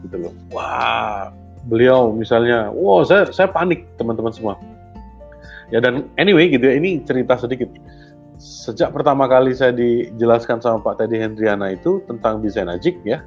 [0.06, 0.34] gitu loh.
[0.54, 1.34] Wah,
[1.66, 4.54] beliau misalnya, wow, saya saya panik teman-teman semua.
[5.74, 7.74] Ya dan anyway gitu ya, ini cerita sedikit.
[8.38, 13.26] Sejak pertama kali saya dijelaskan sama Pak Teddy Hendriana itu tentang desain ajik ya,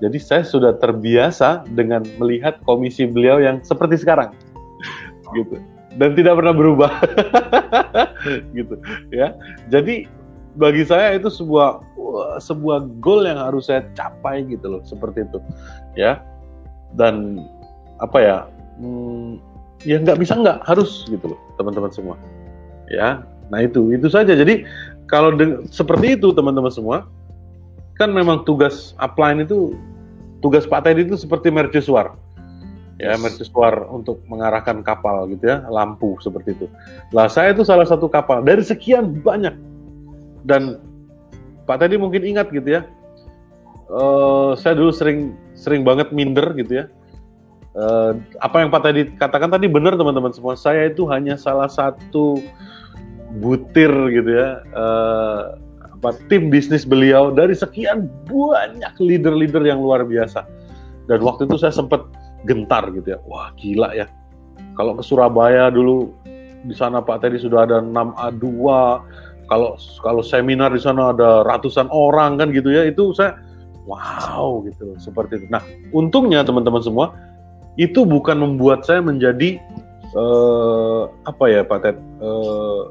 [0.00, 4.32] jadi saya sudah terbiasa dengan melihat komisi beliau yang seperti sekarang,
[5.36, 5.60] gitu.
[6.00, 6.90] Dan tidak pernah berubah,
[8.58, 8.80] gitu.
[9.12, 9.36] Ya,
[9.68, 10.08] jadi
[10.56, 11.84] bagi saya itu sebuah
[12.42, 15.38] sebuah goal yang harus saya capai gitu loh, seperti itu,
[15.94, 16.24] ya.
[16.96, 17.44] Dan
[18.00, 18.36] apa ya,
[18.80, 19.36] hmm,
[19.84, 22.16] ya nggak bisa nggak harus gitu loh, teman-teman semua,
[22.88, 23.20] ya.
[23.52, 24.32] Nah itu itu saja.
[24.32, 24.64] Jadi
[25.10, 25.34] kalau
[25.68, 27.10] seperti itu teman-teman semua,
[28.00, 29.76] kan memang tugas upline itu
[30.40, 32.16] tugas Pak Teddy itu seperti mercusuar.
[33.00, 36.66] Ya mercusuar untuk mengarahkan kapal gitu ya lampu seperti itu.
[37.12, 39.52] Lah saya itu salah satu kapal dari sekian banyak.
[40.44, 40.80] Dan
[41.68, 42.88] Pak Teddy mungkin ingat gitu ya
[43.90, 46.86] uh, saya dulu sering sering banget minder gitu ya.
[47.70, 50.54] Uh, apa yang Pak Teddy katakan tadi benar teman-teman semua.
[50.58, 52.40] Saya itu hanya salah satu
[53.38, 55.54] butir gitu ya uh,
[56.00, 60.48] apa tim bisnis beliau dari sekian banyak leader-leader yang luar biasa.
[61.04, 62.08] Dan waktu itu saya sempat
[62.48, 63.18] gentar gitu ya.
[63.28, 64.08] Wah, gila ya.
[64.80, 66.08] Kalau ke Surabaya dulu
[66.64, 68.48] di sana Pak Teddy sudah ada 6A2.
[69.44, 72.88] Kalau kalau seminar di sana ada ratusan orang kan gitu ya.
[72.88, 73.36] Itu saya
[73.84, 75.46] wow gitu seperti itu.
[75.52, 75.60] Nah,
[75.92, 77.12] untungnya teman-teman semua
[77.76, 79.60] itu bukan membuat saya menjadi
[80.16, 82.88] uh, apa ya Pak Ted uh,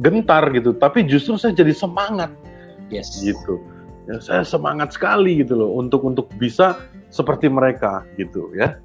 [0.00, 2.32] gentar gitu, tapi justru saya jadi semangat.
[2.88, 3.20] Yes.
[3.20, 3.60] Gitu.
[4.08, 6.80] Ya, saya semangat sekali gitu loh untuk untuk bisa
[7.12, 8.80] seperti mereka gitu ya.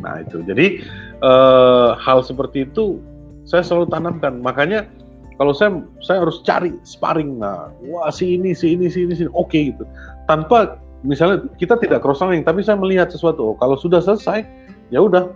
[0.00, 0.80] Nah itu jadi
[1.20, 3.00] uh, hal seperti itu
[3.44, 4.40] saya selalu tanamkan.
[4.40, 4.88] Makanya
[5.36, 9.24] kalau saya saya harus cari sparring nah wah si ini si ini si ini si
[9.28, 9.84] oke okay, gitu
[10.24, 14.42] tanpa misalnya kita tidak cross selling tapi saya melihat sesuatu oh, kalau sudah selesai
[14.88, 15.28] ya udah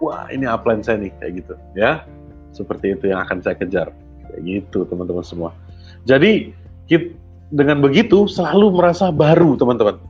[0.00, 2.04] wah ini upline saya nih kayak gitu ya
[2.56, 3.92] seperti itu yang akan saya kejar.
[4.32, 5.52] Kayak gitu teman-teman semua.
[6.08, 6.56] Jadi
[6.88, 7.12] kita,
[7.52, 10.00] dengan begitu selalu merasa baru teman-teman.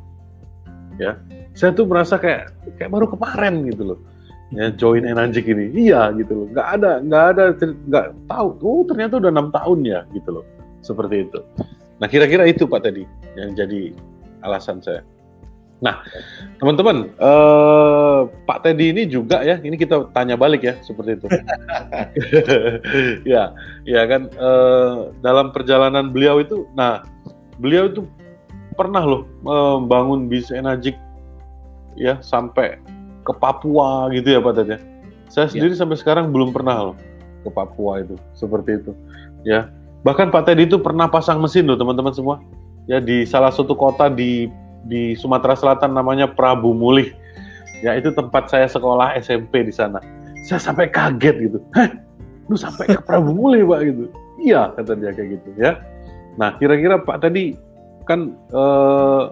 [1.03, 1.19] Ya.
[1.57, 3.99] Saya tuh merasa kayak kayak baru kemarin gitu loh.
[4.55, 5.75] Ya join Enanjik ini.
[5.75, 6.47] Iya gitu loh.
[6.55, 8.49] Nggak ada nggak ada nggak tahu.
[8.63, 10.45] Oh ternyata udah enam tahun ya gitu loh.
[10.85, 11.41] Seperti itu.
[11.99, 13.03] Nah kira-kira itu pak tadi
[13.35, 13.91] yang jadi
[14.45, 15.01] alasan saya
[15.77, 16.01] nah
[16.57, 21.27] teman-teman eh, Pak Teddy ini juga ya ini kita tanya balik ya seperti itu
[23.37, 23.53] ya
[23.85, 27.05] ya kan eh, dalam perjalanan beliau itu nah
[27.61, 28.09] beliau itu
[28.77, 30.97] pernah loh membangun bis Enajik
[31.97, 32.77] ya sampai
[33.25, 34.79] ke Papua gitu ya Pak Ted ya.
[35.27, 35.83] Saya sendiri ya.
[35.83, 36.97] sampai sekarang belum pernah loh
[37.43, 38.93] ke Papua itu seperti itu
[39.43, 39.73] ya.
[40.07, 42.39] Bahkan Pak Ted itu pernah pasang mesin loh teman-teman semua
[42.87, 44.47] ya di salah satu kota di
[44.87, 47.13] di Sumatera Selatan namanya Prabu Mulih.
[47.85, 50.01] Ya itu tempat saya sekolah SMP di sana.
[50.47, 51.59] Saya sampai kaget gitu.
[51.77, 51.93] Hah,
[52.49, 54.05] lu sampai ke Prabu Mulih Pak gitu.
[54.41, 55.79] Iya kata dia kayak gitu ya.
[56.41, 57.59] Nah kira-kira Pak tadi
[58.07, 59.25] kan eh,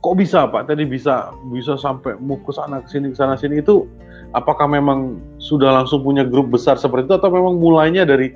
[0.00, 3.60] kok bisa Pak tadi bisa bisa sampai mau ke sana ke sini ke sana sini
[3.60, 3.84] itu
[4.32, 8.32] apakah memang sudah langsung punya grup besar seperti itu atau memang mulainya dari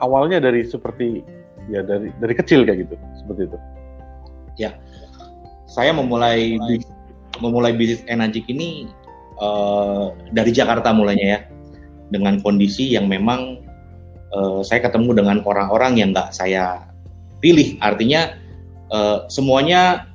[0.00, 1.22] awalnya dari seperti
[1.70, 3.58] ya dari dari kecil kayak gitu seperti itu
[4.56, 4.74] ya
[5.66, 6.56] saya memulai
[7.42, 8.88] memulai bisnis energi ini
[9.42, 11.40] uh, dari Jakarta mulainya ya.
[12.06, 13.66] Dengan kondisi yang memang
[14.30, 16.86] uh, saya ketemu dengan orang-orang yang nggak saya
[17.42, 17.76] pilih.
[17.82, 18.38] Artinya
[18.94, 20.06] uh, semuanya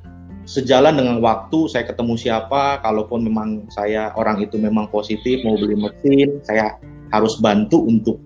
[0.48, 5.78] sejalan dengan waktu saya ketemu siapa kalaupun memang saya orang itu memang positif mau beli
[5.78, 6.82] mesin saya
[7.14, 8.18] harus bantu untuk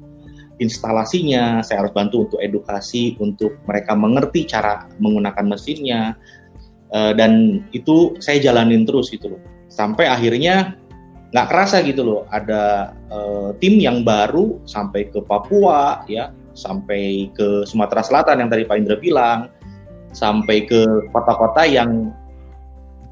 [0.64, 6.16] instalasinya saya harus bantu untuk edukasi untuk mereka mengerti cara menggunakan mesinnya
[6.96, 10.80] uh, dan itu saya jalanin terus gitu loh sampai akhirnya
[11.36, 17.68] nggak kerasa gitu loh ada uh, tim yang baru sampai ke Papua ya sampai ke
[17.68, 19.52] Sumatera Selatan yang tadi Pak Indra bilang
[20.16, 22.16] sampai ke kota-kota yang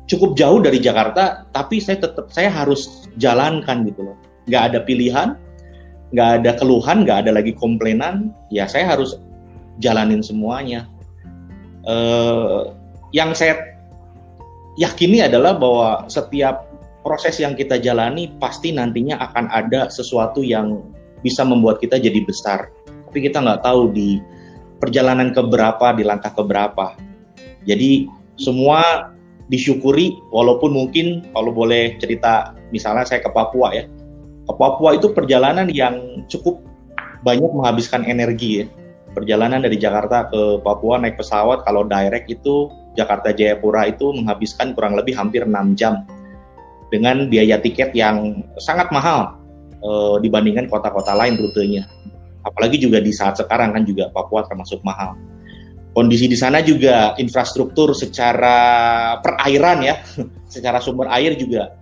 [0.07, 4.17] cukup jauh dari Jakarta, tapi saya tetap saya harus jalankan gitu loh.
[4.47, 5.29] Nggak ada pilihan,
[6.11, 9.19] nggak ada keluhan, nggak ada lagi komplainan, ya saya harus
[9.79, 10.87] jalanin semuanya.
[11.83, 12.71] Uh,
[13.11, 13.72] yang saya
[14.79, 16.69] yakini adalah bahwa setiap
[17.03, 20.81] proses yang kita jalani pasti nantinya akan ada sesuatu yang
[21.21, 22.71] bisa membuat kita jadi besar.
[22.87, 24.17] Tapi kita nggak tahu di
[24.79, 26.95] perjalanan keberapa, di langkah keberapa.
[27.63, 29.13] Jadi semua
[29.47, 33.85] disyukuri walaupun mungkin kalau boleh cerita misalnya saya ke Papua ya.
[34.43, 36.59] Ke Papua itu perjalanan yang cukup
[37.23, 38.65] banyak menghabiskan energi ya.
[39.13, 44.93] Perjalanan dari Jakarta ke Papua naik pesawat kalau direct itu Jakarta Jayapura itu menghabiskan kurang
[44.93, 46.05] lebih hampir 6 jam
[46.93, 49.33] dengan biaya tiket yang sangat mahal
[49.81, 51.89] e, dibandingkan kota-kota lain rutenya
[52.43, 55.15] apalagi juga di saat sekarang kan juga Papua termasuk mahal.
[55.93, 58.57] Kondisi di sana juga infrastruktur secara
[59.21, 59.95] perairan ya,
[60.53, 61.73] secara sumber air juga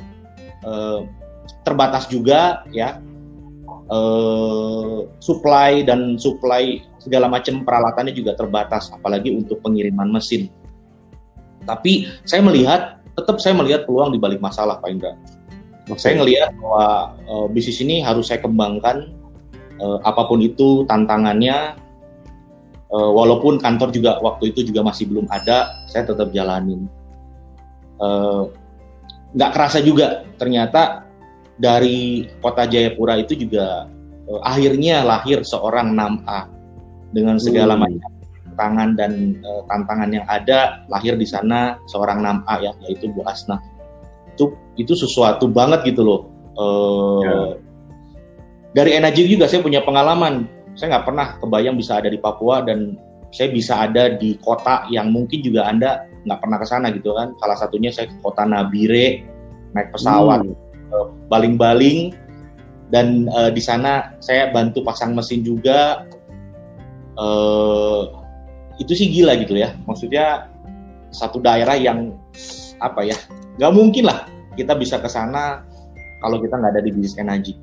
[0.63, 0.99] eh,
[1.65, 3.01] terbatas juga ya.
[3.91, 10.47] Eh, supply dan supply segala macam peralatannya juga terbatas, apalagi untuk pengiriman mesin.
[11.63, 15.13] Tapi saya melihat, tetap saya melihat peluang di balik masalah, Pak Indra.
[15.89, 15.97] Okay.
[15.97, 19.11] Saya melihat bahwa uh, bisnis ini harus saya kembangkan
[19.81, 21.75] uh, apa pun itu tantangannya
[22.93, 26.85] uh, walaupun kantor juga waktu itu juga masih belum ada saya tetap jalanin
[27.97, 28.45] uh,
[29.33, 31.07] nggak kerasa juga ternyata
[31.55, 33.89] dari kota Jayapura itu juga
[34.29, 36.39] uh, akhirnya lahir seorang 6A
[37.11, 37.81] dengan segala hmm.
[37.81, 38.10] macam
[38.53, 43.59] tantangan dan uh, tantangan yang ada lahir di sana seorang 6A ya yaitu Bu Asna
[44.35, 46.21] itu itu sesuatu banget gitu loh
[46.59, 47.71] uh, yeah
[48.71, 50.47] dari energi juga saya punya pengalaman.
[50.79, 52.95] Saya nggak pernah kebayang bisa ada di Papua dan
[53.31, 57.35] saya bisa ada di kota yang mungkin juga Anda nggak pernah ke sana gitu kan.
[57.39, 59.27] Salah satunya saya ke kota Nabire,
[59.75, 61.27] naik pesawat hmm.
[61.27, 62.15] baling-baling
[62.91, 66.07] dan uh, di sana saya bantu pasang mesin juga.
[67.19, 68.20] Uh,
[68.81, 69.77] itu sih gila gitu ya.
[69.85, 70.49] Maksudnya
[71.13, 72.17] satu daerah yang
[72.81, 73.17] apa ya,
[73.61, 74.25] nggak mungkin lah
[74.57, 75.61] kita bisa ke sana
[76.25, 77.53] kalau kita nggak ada di bisnis energi.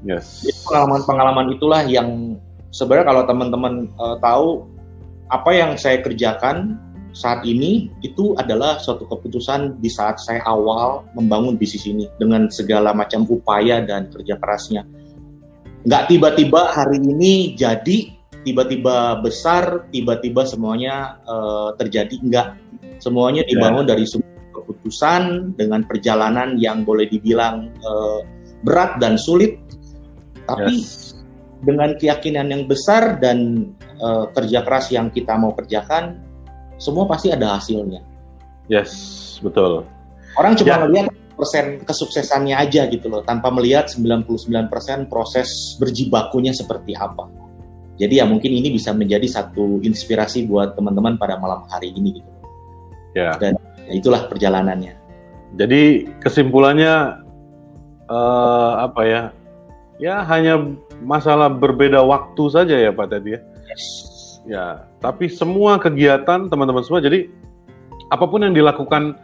[0.00, 0.48] Yes.
[0.64, 2.40] pengalaman-pengalaman itulah yang
[2.72, 4.64] sebenarnya kalau teman-teman uh, tahu
[5.28, 6.80] apa yang saya kerjakan
[7.12, 12.94] saat ini itu adalah suatu keputusan di saat saya awal membangun bisnis ini dengan segala
[12.94, 14.86] macam upaya dan kerja kerasnya.
[15.80, 22.48] nggak tiba-tiba hari ini jadi tiba-tiba besar, tiba-tiba semuanya uh, terjadi enggak.
[23.00, 23.92] Semuanya dibangun yeah.
[23.96, 28.20] dari sebuah keputusan dengan perjalanan yang boleh dibilang uh,
[28.64, 29.56] berat dan sulit,
[30.44, 31.16] tapi yes.
[31.64, 36.20] dengan keyakinan yang besar dan uh, kerja keras yang kita mau kerjakan,
[36.76, 38.04] semua pasti ada hasilnya.
[38.68, 38.92] Yes,
[39.40, 39.84] betul.
[40.36, 40.82] Orang cuma yeah.
[40.84, 41.06] melihat
[41.40, 44.68] persen kesuksesannya aja gitu loh, tanpa melihat 99%
[45.08, 45.48] proses
[45.80, 47.39] berjibakunya seperti apa.
[48.00, 52.30] Jadi ya mungkin ini bisa menjadi satu inspirasi buat teman-teman pada malam hari ini gitu.
[53.12, 53.36] Ya.
[53.36, 54.96] Dan ya itulah perjalanannya.
[55.60, 57.20] Jadi kesimpulannya
[58.08, 59.22] uh, apa ya?
[60.00, 60.64] Ya hanya
[61.04, 63.40] masalah berbeda waktu saja ya Pak tadi ya.
[63.68, 63.84] Yes.
[64.48, 67.28] Ya, tapi semua kegiatan teman-teman semua jadi
[68.08, 69.20] apa pun yang dilakukan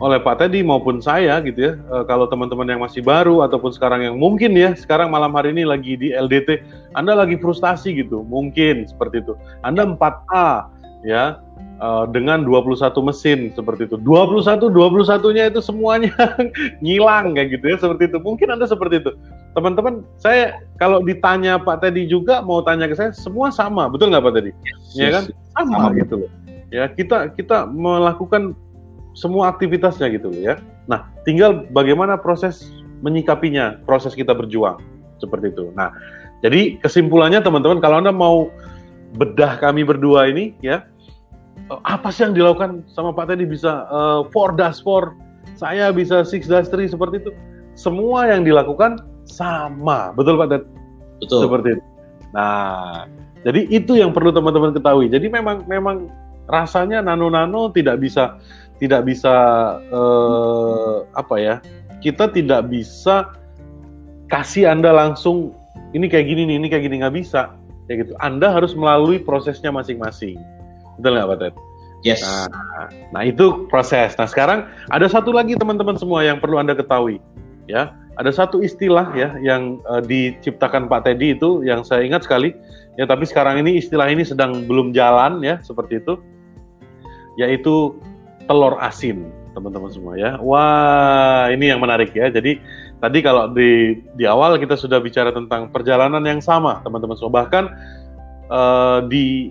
[0.00, 1.72] oleh Pak Teddy maupun saya gitu ya.
[1.76, 5.68] E, kalau teman-teman yang masih baru ataupun sekarang yang mungkin ya sekarang malam hari ini
[5.68, 6.64] lagi di LDT,
[6.96, 9.36] Anda lagi frustasi gitu, mungkin seperti itu.
[9.60, 10.72] Anda 4A
[11.04, 13.96] ya e, dengan 21 mesin seperti itu.
[14.00, 16.16] 21 21-nya itu semuanya
[16.84, 18.18] ngilang kayak gitu ya seperti itu.
[18.24, 19.12] Mungkin Anda seperti itu.
[19.52, 24.24] Teman-teman, saya kalau ditanya Pak Teddy juga mau tanya ke saya, semua sama, betul nggak
[24.24, 24.52] Pak Teddy?
[24.64, 25.24] Yes, ya kan?
[25.52, 26.30] Sama, sama gitu loh.
[26.70, 28.54] Ya, kita kita melakukan
[29.20, 30.56] semua aktivitasnya gitu ya.
[30.88, 32.72] Nah, tinggal bagaimana proses
[33.04, 34.80] menyikapinya, proses kita berjuang
[35.20, 35.68] seperti itu.
[35.76, 35.92] Nah,
[36.40, 38.48] jadi kesimpulannya teman-teman kalau Anda mau
[39.20, 40.88] bedah kami berdua ini ya,
[41.68, 45.12] eh, apa sih yang dilakukan sama Pak Teddy bisa uh, four dash four,
[45.60, 47.30] saya bisa six dash three seperti itu.
[47.76, 50.62] Semua yang dilakukan sama, betul Pak Ted?
[51.20, 51.44] Betul.
[51.44, 51.84] Seperti itu.
[52.32, 53.04] Nah,
[53.44, 55.12] jadi itu yang perlu teman-teman ketahui.
[55.12, 56.08] Jadi memang memang
[56.48, 58.40] rasanya nano-nano tidak bisa
[58.80, 59.34] tidak bisa
[59.92, 61.54] uh, apa ya
[62.00, 63.28] kita tidak bisa
[64.32, 65.52] kasih anda langsung
[65.90, 66.96] ini kayak gini nih ini kayak gini.
[67.02, 67.42] Nggak bisa.
[67.90, 68.12] Kayak gitu.
[68.22, 70.38] Anda harus melalui prosesnya masing-masing.
[70.98, 71.54] Betul nggak pak Ted?
[72.00, 72.22] Yes.
[72.24, 74.14] Nah, nah itu proses.
[74.16, 77.18] Nah sekarang ada satu lagi teman-teman semua yang perlu anda ketahui
[77.66, 77.92] ya.
[78.18, 82.52] Ada satu istilah ya yang uh, diciptakan Pak Teddy itu yang saya ingat sekali.
[83.00, 86.20] Ya tapi sekarang ini istilah ini sedang belum jalan ya seperti itu.
[87.40, 87.96] Yaitu
[88.46, 90.38] telur asin, teman-teman semua ya.
[90.40, 92.30] Wah, ini yang menarik ya.
[92.30, 92.60] Jadi
[93.02, 97.44] tadi kalau di di awal kita sudah bicara tentang perjalanan yang sama, teman-teman semua.
[97.44, 97.64] Bahkan
[98.48, 99.50] uh, di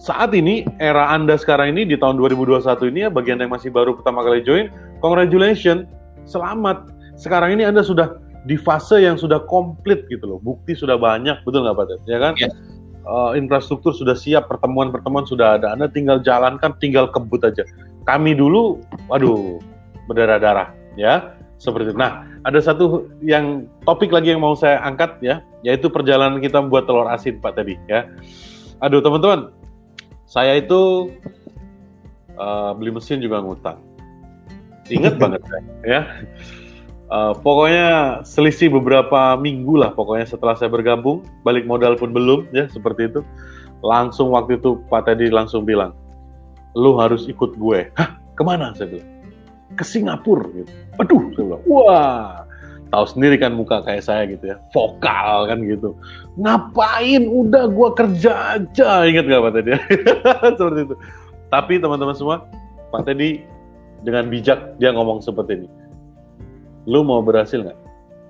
[0.00, 3.92] saat ini era Anda sekarang ini di tahun 2021 ini ya bagian yang masih baru
[3.98, 4.72] pertama kali join,
[5.04, 5.84] congratulations,
[6.24, 6.88] selamat.
[7.20, 8.16] Sekarang ini Anda sudah
[8.48, 10.38] di fase yang sudah komplit gitu loh.
[10.40, 12.00] Bukti sudah banyak, betul nggak Pak Ted?
[12.08, 12.34] Ya kan?
[12.40, 12.54] Yes.
[13.00, 15.72] Uh, infrastruktur sudah siap, pertemuan-pertemuan sudah ada.
[15.72, 17.64] Anda tinggal jalankan, tinggal kebut aja
[18.04, 19.60] kami dulu, waduh,
[20.08, 21.96] berdarah-darah, ya, seperti itu.
[21.98, 26.88] Nah, ada satu yang topik lagi yang mau saya angkat, ya, yaitu perjalanan kita membuat
[26.88, 28.08] telur asin, Pak tadi, ya.
[28.80, 29.52] Aduh, teman-teman,
[30.24, 31.12] saya itu
[32.40, 33.78] uh, beli mesin juga ngutang.
[34.88, 35.44] Ingat banget,
[35.84, 36.08] ya.
[37.10, 42.70] Uh, pokoknya selisih beberapa minggu lah, pokoknya setelah saya bergabung, balik modal pun belum, ya,
[42.72, 43.20] seperti itu.
[43.84, 45.92] Langsung waktu itu Pak Teddy langsung bilang,
[46.74, 47.90] lu harus ikut gue.
[47.98, 48.74] Hah, ke mana?
[48.74, 49.08] Saya bilang.
[49.74, 50.46] Ke Singapura.
[50.54, 50.70] Gitu.
[50.98, 52.46] Aduh, saya bilang, wah,
[52.90, 55.94] tahu sendiri kan muka kayak saya gitu ya, vokal kan gitu.
[56.38, 57.26] Ngapain?
[57.26, 59.06] Udah gue kerja aja.
[59.06, 59.70] Ingat gak Pak Teddy?
[60.58, 60.96] seperti itu.
[61.50, 62.46] Tapi teman-teman semua,
[62.94, 63.42] Pak Teddy
[64.02, 65.68] dengan bijak dia ngomong seperti ini.
[66.88, 67.78] Lu mau berhasil nggak?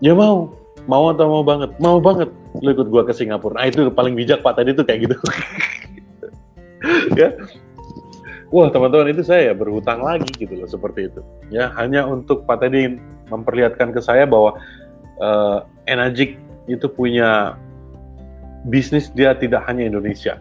[0.03, 0.51] Ya mau.
[0.89, 1.71] Mau atau mau banget?
[1.79, 2.33] Mau banget.
[2.65, 3.63] Lu ikut gua ke Singapura.
[3.63, 5.17] Nah itu paling bijak Pak tadi itu kayak gitu.
[7.21, 7.31] ya
[8.51, 12.67] wah teman-teman itu saya ya berhutang lagi gitu loh seperti itu ya hanya untuk Pak
[12.67, 12.99] Teddy
[13.31, 14.59] memperlihatkan ke saya bahwa
[15.23, 16.37] uh, Enagic
[16.67, 17.55] itu punya
[18.69, 20.37] bisnis dia tidak hanya Indonesia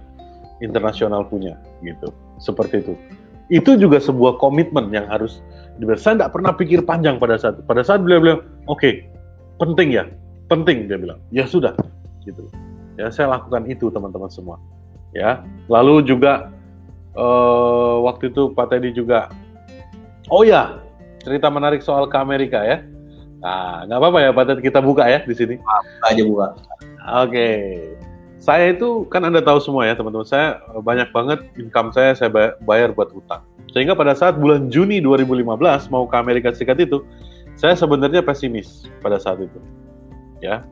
[0.59, 2.93] internasional punya gitu seperti itu
[3.49, 5.41] itu juga sebuah komitmen yang harus
[5.81, 6.01] diberikan.
[6.01, 7.57] Saya tidak pernah pikir panjang pada saat.
[7.65, 8.93] Pada saat beliau bilang, oke, okay,
[9.57, 10.05] penting ya,
[10.47, 11.17] penting dia bilang.
[11.33, 11.73] Ya sudah,
[12.23, 12.45] gitu.
[13.01, 14.61] Ya saya lakukan itu teman-teman semua.
[15.17, 16.53] Ya, lalu juga
[17.19, 19.27] uh, waktu itu Pak Teddy juga,
[20.31, 20.79] oh ya,
[21.19, 22.81] cerita menarik soal ke Amerika ya.
[23.43, 25.55] Nah, nggak apa-apa ya Pak Teddy, kita buka ya di sini.
[26.07, 26.55] aja buka.
[26.55, 27.27] Oke.
[27.27, 27.59] Okay.
[28.39, 32.31] Saya itu kan Anda tahu semua ya teman-teman, saya banyak banget income saya saya
[32.63, 33.43] bayar buat utang.
[33.75, 37.03] Sehingga pada saat bulan Juni 2015 mau ke Amerika Serikat itu,
[37.59, 39.59] saya sebenarnya pesimis pada saat itu.
[40.39, 40.63] Ya.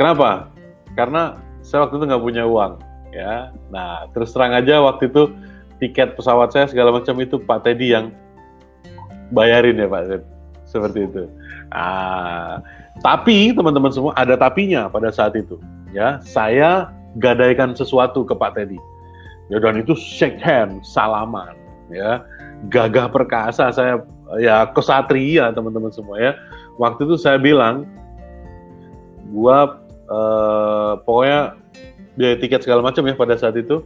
[0.00, 0.48] Kenapa?
[0.96, 3.54] Karena saya waktu itu nggak punya uang ya.
[3.70, 5.30] Nah, terus terang aja waktu itu
[5.78, 8.10] tiket pesawat saya segala macam itu Pak Teddy yang
[9.30, 10.26] bayarin ya Pak
[10.66, 11.30] seperti itu.
[11.70, 12.58] Ah,
[13.02, 15.58] tapi teman-teman semua ada tapinya pada saat itu.
[15.94, 16.90] Ya, saya
[17.22, 18.78] gadaikan sesuatu ke Pak Teddy.
[19.52, 21.54] Ya dan itu shake hand, salaman,
[21.92, 22.24] ya.
[22.72, 24.00] Gagah perkasa saya
[24.40, 26.32] ya kesatria teman-teman semua ya.
[26.80, 27.84] Waktu itu saya bilang
[29.30, 31.60] gua eh, pokoknya
[32.14, 33.82] biaya tiket segala macam ya pada saat itu.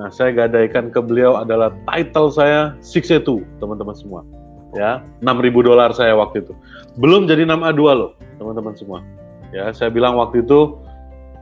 [0.00, 4.24] Nah, saya gadaikan ke beliau adalah title saya 6A2, teman-teman semua.
[4.72, 6.56] Ya, 6.000 dolar saya waktu itu.
[6.96, 9.04] Belum jadi 6A2 loh, teman-teman semua.
[9.52, 10.80] Ya, saya bilang waktu itu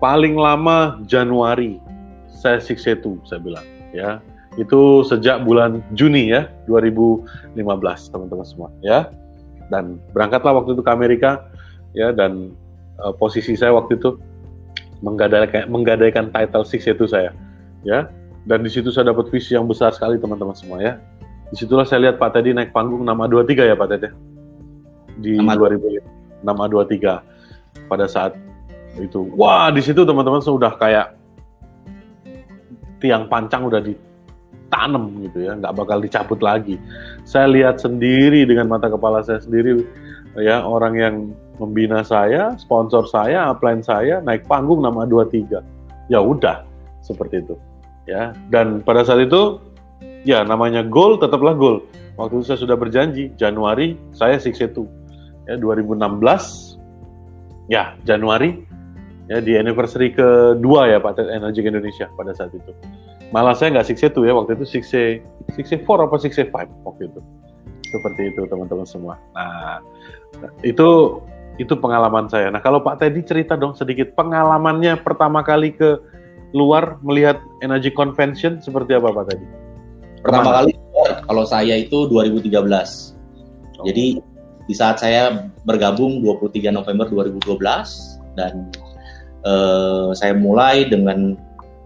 [0.03, 1.79] paling lama Januari
[2.27, 3.63] saya 6A2, saya bilang.
[3.95, 4.19] Ya,
[4.59, 8.69] itu sejak bulan Juni ya, 2015, teman-teman semua.
[8.83, 9.15] Ya,
[9.71, 11.47] dan berangkatlah waktu itu ke Amerika,
[11.95, 12.51] ya, dan
[12.99, 14.19] uh, posisi saya waktu itu
[15.01, 17.31] menggadaikan, menggadaikan title 6A2 saya.
[17.81, 18.13] Ya,
[18.45, 21.01] dan di situ saya dapat visi yang besar sekali teman-teman semua ya.
[21.51, 24.09] Di situlah saya lihat Pak Teddy naik panggung nama 23 ya Pak Teddy.
[25.21, 28.33] Di nama 2000 nama 23 pada saat
[28.97, 29.29] itu.
[29.37, 31.15] Wah, di situ teman-teman sudah kayak
[33.01, 36.77] tiang pancang udah ditanam gitu ya, nggak bakal dicabut lagi.
[37.25, 39.85] Saya lihat sendiri dengan mata kepala saya sendiri
[40.39, 41.15] ya orang yang
[41.61, 45.61] membina saya, sponsor saya, upline saya naik panggung nama 23.
[46.09, 46.65] Ya udah,
[47.05, 47.55] seperti itu.
[48.09, 49.61] Ya dan pada saat itu
[50.25, 51.85] ya namanya goal tetaplah goal.
[52.17, 54.85] Waktu itu saya sudah berjanji Januari saya six itu
[55.49, 56.01] ya 2016
[57.73, 58.61] ya Januari
[59.31, 62.73] ya di anniversary kedua ya Pak Energy Indonesia pada saat itu.
[63.31, 64.91] Malah saya nggak six itu ya waktu itu six
[65.55, 67.21] six four apa six five waktu itu.
[67.91, 69.15] Seperti itu teman-teman semua.
[69.35, 69.79] Nah
[70.67, 71.21] itu
[71.59, 75.99] itu pengalaman saya nah kalau Pak Teddy cerita dong sedikit pengalamannya pertama kali ke
[76.51, 79.47] luar melihat energy convention seperti apa Pak tadi?
[80.21, 80.73] Pertama kali
[81.25, 82.51] kalau saya itu 2013.
[82.51, 83.87] Oh.
[83.87, 84.21] Jadi
[84.67, 87.59] di saat saya bergabung 23 November 2012
[88.39, 88.69] dan
[89.47, 91.39] uh, saya mulai dengan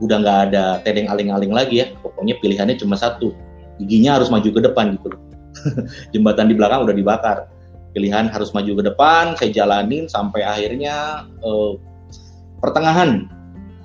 [0.03, 1.87] udah nggak ada tedeng aling-aling lagi ya.
[2.01, 3.31] Pokoknya pilihannya cuma satu.
[3.79, 5.11] Giginya harus maju ke depan gitu
[6.15, 7.51] Jembatan di belakang udah dibakar.
[7.95, 11.79] Pilihan harus maju ke depan, saya jalanin sampai akhirnya uh,
[12.59, 13.31] pertengahan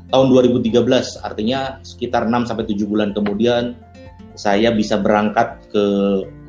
[0.10, 3.78] tahun 2013 artinya sekitar 6 sampai 7 bulan kemudian
[4.34, 5.86] saya bisa berangkat ke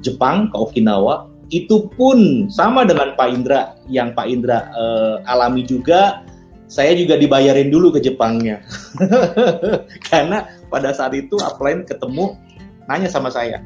[0.00, 1.28] Jepang ke Okinawa.
[1.50, 6.24] Itu pun sama dengan Pak Indra yang Pak Indra uh, alami juga.
[6.70, 8.62] Saya juga dibayarin dulu ke Jepangnya.
[10.08, 12.38] Karena pada saat itu upline ketemu
[12.86, 13.58] nanya sama saya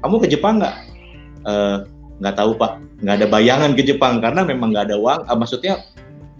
[0.00, 0.76] kamu ke Jepang nggak?
[1.44, 1.78] Uh,
[2.20, 5.80] nggak tahu Pak nggak ada bayangan ke Jepang karena memang nggak ada uang uh, maksudnya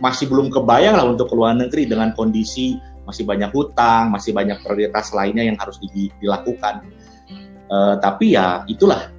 [0.01, 2.77] masih belum kebayang lah untuk ke luar negeri dengan kondisi
[3.11, 6.87] masih banyak hutang, masih banyak prioritas lainnya yang harus di, dilakukan.
[7.67, 9.11] Uh, tapi ya itulah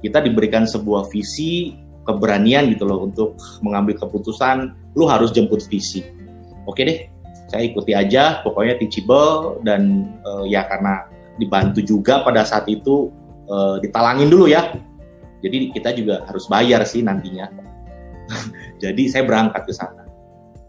[0.00, 1.76] kita diberikan sebuah visi,
[2.08, 4.72] keberanian gitu loh untuk mengambil keputusan.
[4.96, 6.00] Lu harus jemput visi.
[6.64, 6.98] Oke deh,
[7.52, 8.40] saya ikuti aja.
[8.40, 11.04] Pokoknya teachable dan uh, ya karena
[11.36, 13.12] dibantu juga pada saat itu
[13.52, 14.72] uh, ditalangin dulu ya.
[15.46, 17.46] Jadi kita juga harus bayar sih nantinya.
[18.82, 20.02] Jadi saya berangkat ke sana.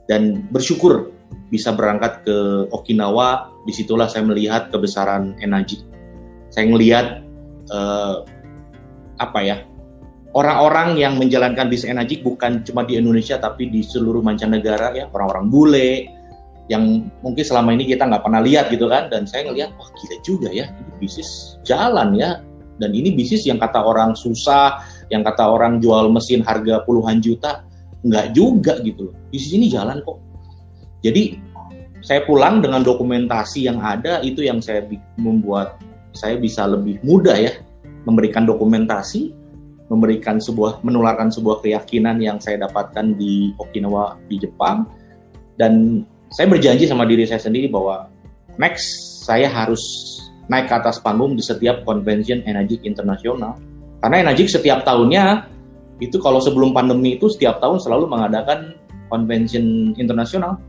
[0.05, 1.11] Dan bersyukur
[1.49, 2.37] bisa berangkat ke
[2.71, 5.83] Okinawa, di situlah saya melihat kebesaran energi.
[6.53, 7.25] Saya melihat
[7.73, 8.23] uh,
[9.17, 9.57] apa ya
[10.37, 15.09] orang-orang yang menjalankan bisnis energi bukan cuma di Indonesia tapi di seluruh mancanegara ya.
[15.11, 15.89] Orang-orang bule
[16.67, 19.11] yang mungkin selama ini kita nggak pernah lihat gitu kan.
[19.11, 22.39] Dan saya ngelihat wah gila juga ya ini bisnis jalan ya
[22.77, 27.65] dan ini bisnis yang kata orang susah yang kata orang jual mesin harga puluhan juta
[28.05, 29.15] nggak juga gitu loh.
[29.33, 30.21] Bisnis ini jalan kok.
[31.01, 31.37] Jadi
[32.05, 34.85] saya pulang dengan dokumentasi yang ada itu yang saya
[35.17, 35.81] membuat
[36.13, 37.53] saya bisa lebih mudah ya
[38.07, 39.35] memberikan dokumentasi,
[39.91, 44.87] memberikan sebuah menularkan sebuah keyakinan yang saya dapatkan di Okinawa di Jepang.
[45.57, 48.07] Dan saya berjanji sama diri saya sendiri bahwa
[48.55, 49.83] next saya harus
[50.47, 53.55] naik ke atas panggung di setiap convention energi internasional
[53.99, 55.49] karena energi setiap tahunnya
[55.97, 58.77] itu kalau sebelum pandemi itu setiap tahun selalu mengadakan
[59.09, 60.61] convention internasional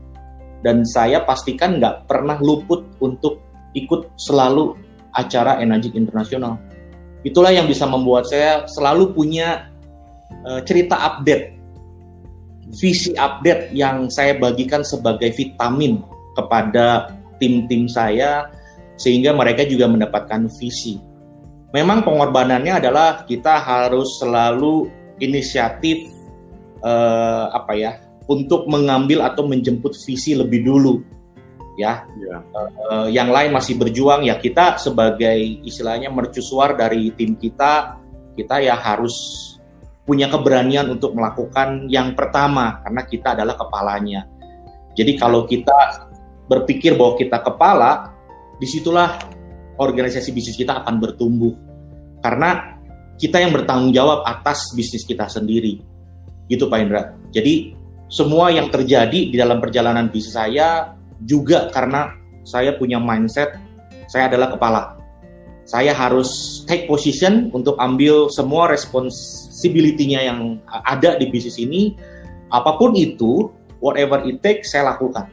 [0.65, 3.39] dan saya pastikan nggak pernah luput untuk
[3.77, 4.75] ikut selalu
[5.13, 6.57] acara energi internasional.
[7.21, 9.69] Itulah yang bisa membuat saya selalu punya
[10.47, 11.55] uh, cerita update,
[12.79, 16.01] visi update yang saya bagikan sebagai vitamin
[16.33, 18.47] kepada tim-tim saya
[18.99, 20.99] sehingga mereka juga mendapatkan visi.
[21.71, 24.91] Memang pengorbanannya adalah kita harus selalu
[25.23, 26.03] inisiatif
[26.83, 27.91] uh, apa ya
[28.27, 30.99] untuk mengambil atau menjemput visi lebih dulu
[31.79, 32.03] ya.
[32.19, 32.37] ya.
[32.91, 37.95] Uh, yang lain masih berjuang ya kita sebagai istilahnya mercusuar dari tim kita
[38.35, 39.15] kita ya harus
[40.09, 44.25] punya keberanian untuk melakukan yang pertama karena kita adalah kepalanya.
[44.97, 46.09] Jadi kalau kita
[46.49, 48.18] berpikir bahwa kita kepala,
[48.59, 49.17] di situlah
[49.79, 51.55] organisasi bisnis kita akan bertumbuh
[52.19, 52.77] karena
[53.19, 55.79] kita yang bertanggung jawab atas bisnis kita sendiri.
[56.51, 57.15] Gitu Pak Indra.
[57.31, 57.75] Jadi
[58.11, 63.55] semua yang terjadi di dalam perjalanan bisnis saya juga karena saya punya mindset
[64.09, 64.99] saya adalah kepala
[65.69, 71.93] saya harus take position untuk ambil semua responsibility-nya yang ada di bisnis ini.
[72.49, 75.29] Apa pun itu, whatever it takes, saya lakukan.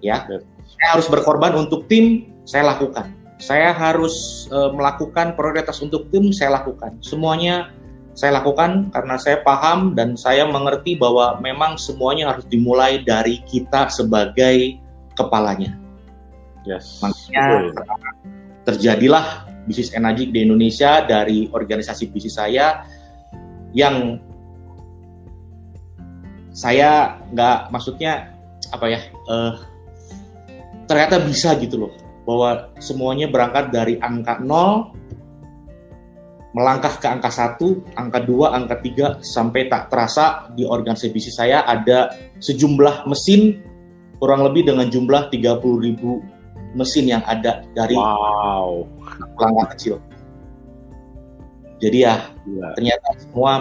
[0.00, 3.12] Ya, saya harus berkorban untuk tim, saya lakukan.
[3.36, 6.96] Saya harus uh, melakukan prioritas untuk tim, saya lakukan.
[7.04, 7.68] Semuanya
[8.16, 13.92] saya lakukan karena saya paham dan saya mengerti bahwa memang semuanya harus dimulai dari kita
[13.92, 14.80] sebagai
[15.12, 15.76] kepalanya.
[16.64, 17.04] Yes.
[17.04, 17.70] Makanya
[18.66, 22.82] terjadilah bisnis energi di Indonesia dari organisasi bisnis saya
[23.76, 24.18] yang
[26.50, 28.34] saya nggak maksudnya
[28.72, 29.54] apa ya uh,
[30.90, 34.92] ternyata bisa gitu loh bahwa semuanya berangkat dari angka 0
[36.52, 41.64] melangkah ke angka 1, angka 2, angka 3 sampai tak terasa di organisasi bisnis saya
[41.64, 43.64] ada sejumlah mesin
[44.20, 46.20] kurang lebih dengan jumlah 30 ribu
[46.76, 48.84] mesin yang ada dari wow.
[49.40, 49.96] langkah kecil.
[51.78, 53.52] Jadi ya, ya ternyata semua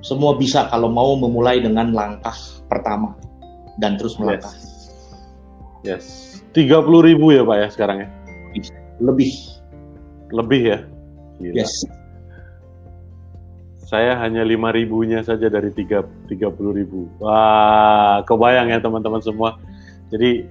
[0.00, 2.34] semua bisa kalau mau memulai dengan langkah
[2.66, 3.14] pertama
[3.76, 4.50] dan terus melangkah.
[5.84, 6.40] Yes.
[6.56, 8.08] Tiga puluh ribu ya pak ya sekarang ya?
[9.02, 9.32] Lebih.
[10.32, 10.78] Lebih ya?
[11.40, 11.56] Gila.
[11.64, 11.72] Yes.
[13.86, 17.06] Saya hanya lima ribunya saja dari tiga tiga puluh ribu.
[17.22, 19.62] Wah, kebayang ya teman-teman semua.
[20.10, 20.42] Jadi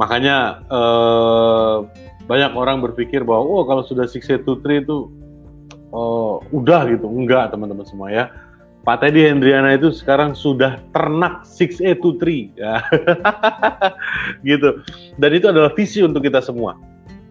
[0.00, 1.76] Makanya eh,
[2.24, 5.12] banyak orang berpikir bahwa oh kalau sudah six to three itu
[5.92, 7.04] oh, udah gitu.
[7.04, 8.32] Enggak teman-teman semua ya.
[8.80, 12.80] Pak Teddy Hendriana itu sekarang sudah ternak 6A to 3 ya.
[14.48, 14.80] gitu.
[15.20, 16.80] Dan itu adalah visi untuk kita semua.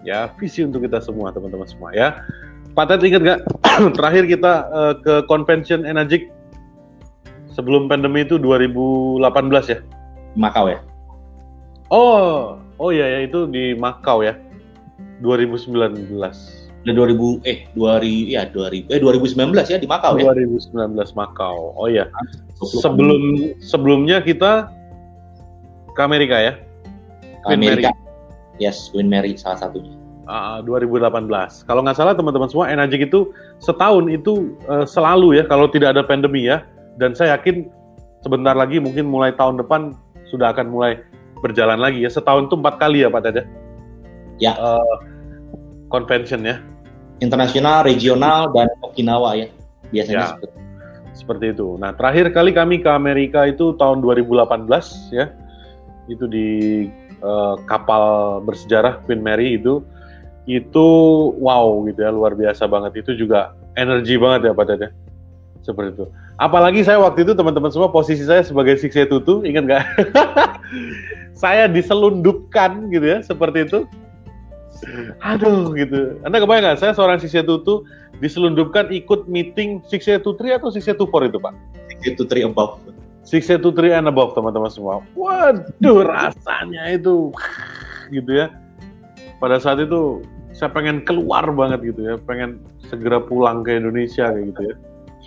[0.10, 2.26] Ya, visi untuk kita semua teman-teman semua ya.
[2.74, 3.42] Pak Teddy ingat nggak
[3.98, 6.34] terakhir kita uh, ke convention Energic
[7.54, 9.22] sebelum pandemi itu 2018
[9.70, 9.78] ya?
[10.34, 10.82] Makau ya?
[11.94, 14.34] Oh, oh ya ya itu di Makau ya.
[15.22, 15.78] 2019.
[16.88, 20.90] Ya 2000 eh 2000 ya 2000 eh 2019 ya di Makau 2019 ya.
[21.06, 21.58] 2019 Makau.
[21.78, 22.10] Oh ya.
[22.58, 24.74] Sebelum sebelumnya kita
[25.94, 26.58] ke Amerika ya.
[27.46, 27.94] Ke Amerika.
[27.94, 28.08] Mary.
[28.58, 29.99] Yes, Queen Mary salah satunya.
[30.30, 31.10] Uh, 2018.
[31.66, 36.06] Kalau nggak salah teman-teman semua Energik itu setahun itu uh, selalu ya kalau tidak ada
[36.06, 36.62] pandemi ya.
[37.02, 37.66] Dan saya yakin
[38.22, 39.98] sebentar lagi mungkin mulai tahun depan
[40.30, 41.02] sudah akan mulai
[41.42, 43.42] berjalan lagi ya setahun itu empat kali ya Pak Dada?
[44.38, 44.54] Ya.
[44.62, 45.02] Uh,
[45.90, 46.62] convention ya.
[47.26, 49.50] Internasional, regional dan Okinawa ya
[49.90, 50.58] biasanya ya, seperti.
[51.18, 51.68] seperti itu.
[51.82, 54.46] Nah terakhir kali kami ke Amerika itu tahun 2018
[55.10, 55.34] ya
[56.06, 56.48] itu di
[57.26, 59.82] uh, kapal bersejarah Queen Mary itu
[60.50, 60.88] itu
[61.38, 64.90] wow gitu ya luar biasa banget itu juga energi banget ya Pak Dada
[65.70, 66.06] seperti itu.
[66.40, 69.84] Apalagi saya waktu itu teman-teman semua posisi saya sebagai Siksi Tutu, ingat nggak?
[71.44, 73.80] saya diselundupkan gitu ya, seperti itu.
[75.20, 76.16] Aduh gitu.
[76.24, 76.80] Anda kebayang nggak?
[76.80, 77.84] Saya seorang Siksi Tutu
[78.24, 81.52] diselundupkan ikut meeting Siksi Tutri atau Siksi Tupor itu Pak?
[81.92, 82.80] Siksi Tutri above.
[83.28, 85.04] Siksi Tutri and above teman-teman semua.
[85.14, 87.36] Waduh rasanya itu
[88.16, 88.48] gitu ya.
[89.44, 90.24] Pada saat itu
[90.60, 92.60] saya pengen keluar banget gitu ya, pengen
[92.92, 94.76] segera pulang ke Indonesia kayak gitu ya.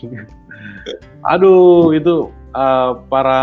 [1.32, 3.40] Aduh, itu uh, para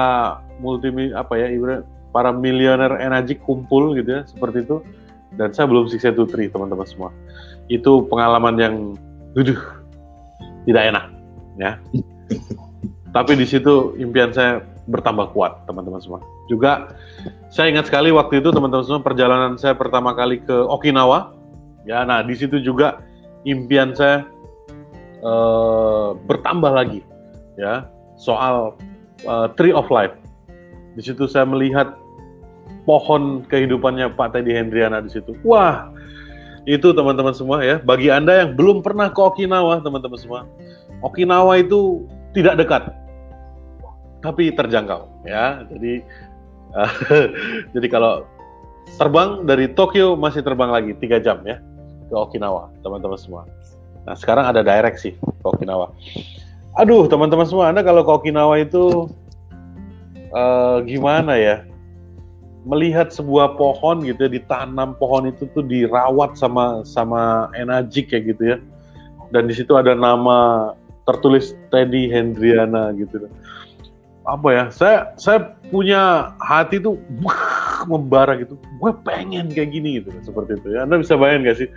[0.61, 1.81] multi apa ya ibarat
[2.13, 4.85] para miliuner energi kumpul gitu ya seperti itu.
[5.33, 7.09] Dan saya belum siksa tutri teman-teman semua.
[7.73, 8.75] Itu pengalaman yang
[9.33, 9.57] duduh
[10.69, 11.05] tidak enak
[11.57, 11.71] ya.
[13.17, 16.21] Tapi di situ impian saya bertambah kuat teman-teman semua.
[16.49, 16.93] Juga
[17.49, 21.38] saya ingat sekali waktu itu teman-teman semua perjalanan saya pertama kali ke Okinawa
[21.87, 23.03] ya nah di situ juga
[23.47, 24.27] impian saya
[25.23, 27.01] uh, bertambah lagi
[27.55, 27.87] ya
[28.19, 28.75] soal
[29.27, 30.15] uh, Tree of Life.
[30.99, 31.95] Di situ saya melihat
[32.83, 35.35] pohon kehidupannya Pak Teddy Hendriana di situ.
[35.47, 35.87] Wah,
[36.67, 37.79] itu teman-teman semua ya.
[37.79, 40.41] Bagi Anda yang belum pernah ke Okinawa, teman-teman semua.
[40.99, 42.03] Okinawa itu
[42.35, 42.83] tidak dekat,
[44.19, 45.63] tapi terjangkau ya.
[45.71, 46.03] Jadi
[46.75, 46.91] uh,
[47.77, 48.27] jadi kalau
[48.99, 51.61] terbang dari Tokyo masih terbang lagi tiga jam ya
[52.09, 53.45] ke Okinawa, teman-teman semua.
[54.03, 55.93] Nah sekarang ada direct sih ke Okinawa.
[56.75, 59.07] Aduh teman-teman semua, anda kalau ke Okinawa itu
[60.33, 61.63] uh, gimana ya?
[62.67, 68.43] Melihat sebuah pohon gitu ya, ditanam pohon itu tuh dirawat sama sama energi kayak gitu
[68.53, 68.57] ya.
[69.29, 70.73] Dan di situ ada nama
[71.07, 73.29] tertulis Teddy Hendriana gitu
[74.29, 77.01] apa ya saya saya punya hati tuh
[77.91, 81.69] membara gitu gue pengen kayak gini gitu seperti itu ya anda bisa bayangin gak sih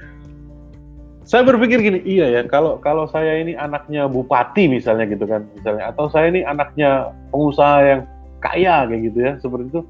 [1.22, 5.94] saya berpikir gini iya ya kalau kalau saya ini anaknya bupati misalnya gitu kan misalnya
[5.94, 8.00] atau saya ini anaknya pengusaha yang
[8.42, 9.80] kaya kayak gitu ya seperti itu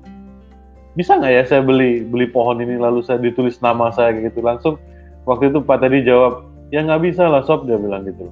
[0.92, 4.40] bisa nggak ya saya beli beli pohon ini lalu saya ditulis nama saya kayak gitu
[4.44, 4.74] langsung
[5.24, 8.26] waktu itu Pak tadi jawab ya nggak bisa lah sob dia bilang gitu.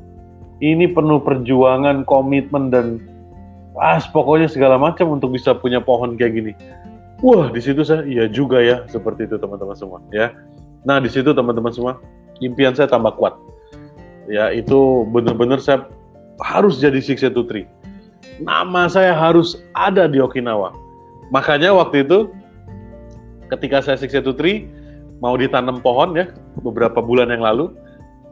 [0.60, 3.00] Ini penuh perjuangan komitmen dan
[3.72, 6.52] pas pokoknya segala macam untuk bisa punya pohon kayak gini.
[7.20, 10.32] Wah di situ saya iya juga ya seperti itu teman-teman semua ya.
[10.84, 12.00] Nah di situ teman-teman semua
[12.40, 13.36] impian saya tambah kuat.
[14.28, 15.88] Ya itu benar-benar saya
[16.40, 17.68] harus jadi Six Tree
[18.40, 20.72] nama saya harus ada di Okinawa.
[21.30, 22.32] Makanya waktu itu
[23.52, 24.66] ketika saya Six Tree
[25.20, 26.32] mau ditanam pohon ya
[26.64, 27.76] beberapa bulan yang lalu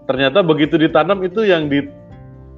[0.09, 1.85] ternyata begitu ditanam itu yang di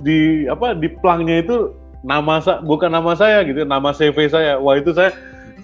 [0.07, 1.75] di apa di plangnya itu
[2.07, 4.57] nama saya bukan nama saya gitu nama CV saya.
[4.57, 5.13] Wah itu saya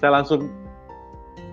[0.03, 0.51] saya langsung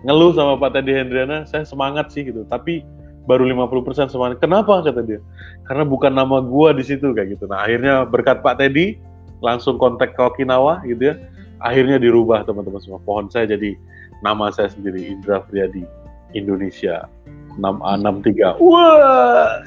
[0.03, 2.43] ngeluh sama Pak Teddy Hendriana saya semangat sih gitu.
[2.49, 2.84] Tapi
[3.24, 4.84] baru 50% semangat kenapa?
[4.84, 5.19] Kata dia.
[5.67, 7.45] Karena bukan nama gua di situ kayak gitu.
[7.47, 8.99] Nah akhirnya berkat Pak Teddy
[9.39, 11.15] langsung kontak ke Okinawa gitu ya.
[11.63, 12.99] Akhirnya dirubah teman-teman semua.
[13.03, 13.76] Pohon saya jadi
[14.24, 15.88] nama saya sendiri Indra Friadi
[16.36, 17.07] Indonesia.
[17.53, 19.61] 6A63 wah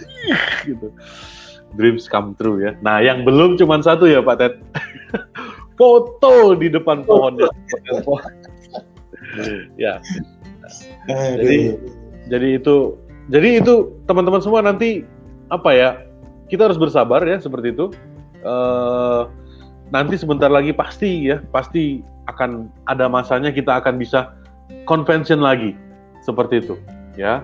[0.66, 0.90] gitu.
[1.78, 2.72] Dreams come true ya.
[2.82, 4.54] Nah yang belum cuma satu ya Pak Ted.
[5.78, 7.52] Foto di depan pohonnya
[9.76, 10.00] ya.
[11.06, 11.76] Jadi
[12.26, 12.96] jadi itu
[13.26, 15.02] jadi itu teman-teman semua nanti
[15.50, 15.90] apa ya
[16.46, 17.90] kita harus bersabar ya seperti itu.
[18.46, 19.26] Uh,
[19.90, 24.34] nanti sebentar lagi pasti ya pasti akan ada masanya kita akan bisa
[24.86, 25.74] convention lagi
[26.22, 26.74] seperti itu
[27.18, 27.42] ya.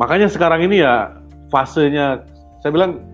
[0.00, 1.20] Makanya sekarang ini ya
[1.52, 2.24] fasenya
[2.64, 3.04] saya bilang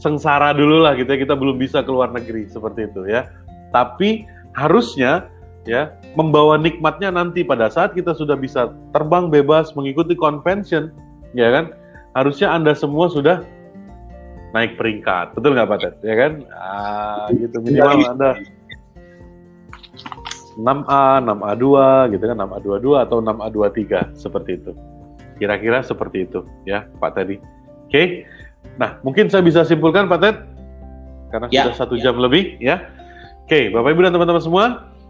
[0.00, 3.28] sengsara dulu lah gitu ya kita belum bisa keluar negeri seperti itu ya.
[3.72, 5.28] Tapi harusnya
[5.68, 10.92] ya membawa nikmatnya nanti pada saat kita sudah bisa terbang bebas mengikuti convention
[11.36, 11.64] ya kan
[12.16, 13.46] harusnya anda semua sudah
[14.50, 18.30] naik peringkat betul nggak Pak Ted ya kan ah, gitu minimal anda
[20.60, 21.66] 6A, 6A2
[22.16, 24.72] gitu kan, 6A22 atau 6A23 seperti itu.
[25.40, 27.40] Kira-kira seperti itu ya Pak Teddy.
[27.40, 28.06] Oke, okay.
[28.76, 30.36] nah mungkin saya bisa simpulkan Pak Ted
[31.32, 32.10] karena ya, sudah satu ya.
[32.10, 32.82] jam lebih ya.
[33.48, 34.64] Oke, okay, Bapak Ibu dan teman-teman semua,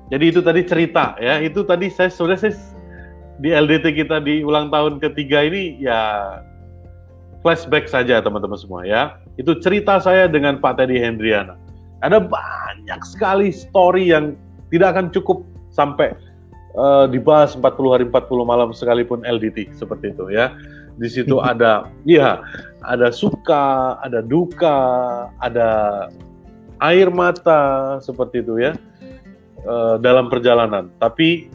[0.08, 2.54] jadi itu tadi cerita ya, itu tadi saya sudah saya
[3.40, 6.00] di LDT kita di ulang tahun ketiga ini ya
[7.40, 9.16] flashback saja teman-teman semua ya.
[9.40, 11.56] Itu cerita saya dengan Pak Teddy Hendriana.
[12.04, 14.36] Ada banyak sekali story yang
[14.68, 16.12] tidak akan cukup sampai
[16.76, 20.52] uh, dibahas 40 hari 40 malam sekalipun LDT seperti itu ya.
[21.00, 22.44] Di situ ada iya,
[22.84, 24.76] ada suka, ada duka,
[25.40, 25.68] ada
[26.84, 28.76] air mata seperti itu ya.
[29.64, 30.88] Uh, dalam perjalanan.
[30.96, 31.52] Tapi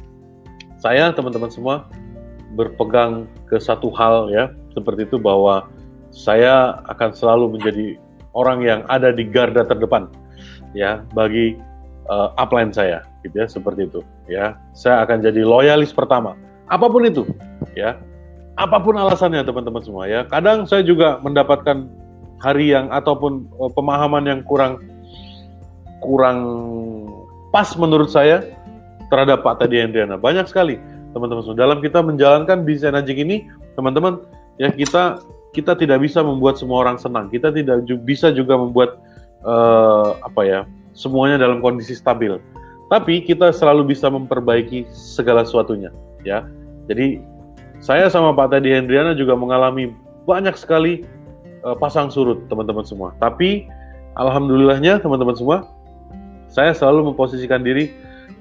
[0.86, 1.90] saya teman-teman semua
[2.54, 5.66] berpegang ke satu hal ya, seperti itu bahwa
[6.14, 7.98] saya akan selalu menjadi
[8.38, 10.06] orang yang ada di garda terdepan
[10.78, 11.58] ya bagi
[12.06, 14.54] uh, upline saya gitu ya seperti itu ya.
[14.78, 16.38] Saya akan jadi loyalis pertama
[16.70, 17.26] apa pun itu
[17.74, 17.98] ya.
[18.56, 20.24] Apa pun alasannya teman-teman semua ya.
[20.30, 21.90] Kadang saya juga mendapatkan
[22.40, 24.80] hari yang ataupun uh, pemahaman yang kurang
[26.00, 26.46] kurang
[27.50, 28.46] pas menurut saya
[29.16, 30.76] terhadap Pak Tadi Hendriana banyak sekali
[31.16, 33.48] teman-teman dalam kita menjalankan desain anjing ini
[33.80, 34.20] teman-teman
[34.60, 35.24] ya kita
[35.56, 39.00] kita tidak bisa membuat semua orang senang kita tidak bisa juga membuat
[39.48, 40.60] uh, apa ya
[40.96, 42.40] semuanya dalam kondisi stabil.
[42.88, 45.92] Tapi kita selalu bisa memperbaiki segala sesuatunya,
[46.24, 46.48] ya.
[46.88, 47.20] Jadi
[47.84, 49.92] saya sama Pak Teddy Hendriana juga mengalami
[50.26, 51.04] banyak sekali
[51.68, 53.12] uh, pasang surut, teman-teman semua.
[53.18, 53.68] Tapi
[54.16, 55.58] alhamdulillahnya teman-teman semua,
[56.48, 57.92] saya selalu memposisikan diri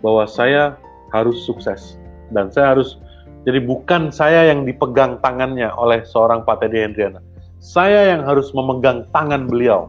[0.05, 0.77] bahwa saya
[1.17, 1.97] harus sukses
[2.37, 3.01] dan saya harus
[3.49, 7.21] jadi bukan saya yang dipegang tangannya oleh seorang Pak Teddy Hendriana.
[7.61, 9.89] Saya yang harus memegang tangan beliau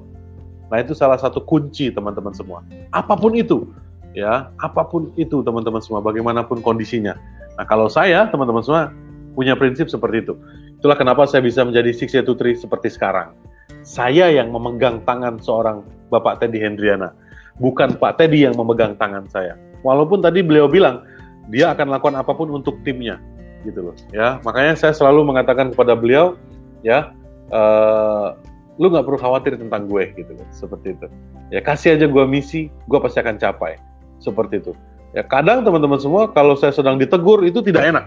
[0.70, 2.66] Nah, itu salah satu kunci teman-teman semua.
[2.90, 3.70] Apa pun itu,
[4.18, 7.14] ya, apa pun itu teman-teman semua, bagaimanapun kondisinya.
[7.56, 8.90] Nah, kalau saya, teman-teman semua,
[9.38, 10.34] punya prinsip seperti itu.
[10.82, 13.38] Itulah kenapa saya bisa menjadi Six Tutri seperti sekarang.
[13.86, 17.14] Saya yang memegang tangan seorang Bapak Teddy Hendriana,
[17.62, 19.54] bukan Pak Teddy yang memegang tangan saya.
[19.86, 21.06] Walaupun tadi beliau bilang
[21.54, 23.22] dia akan lakukan apa pun untuk timnya,
[23.62, 23.96] gitu loh.
[24.10, 26.34] Ya, makanya saya selalu mengatakan kepada beliau,
[26.82, 27.14] ya,
[27.54, 28.34] uh,
[28.82, 31.08] lu nggak perlu khawatir tentang gue gitu kan seperti itu.
[31.54, 33.80] Ya kasih aja gue misi gue pasti akan capai
[34.20, 34.74] seperti itu.
[35.16, 38.06] Ya kadang teman-teman semua kalau saya sedang ditegur itu tidak enak.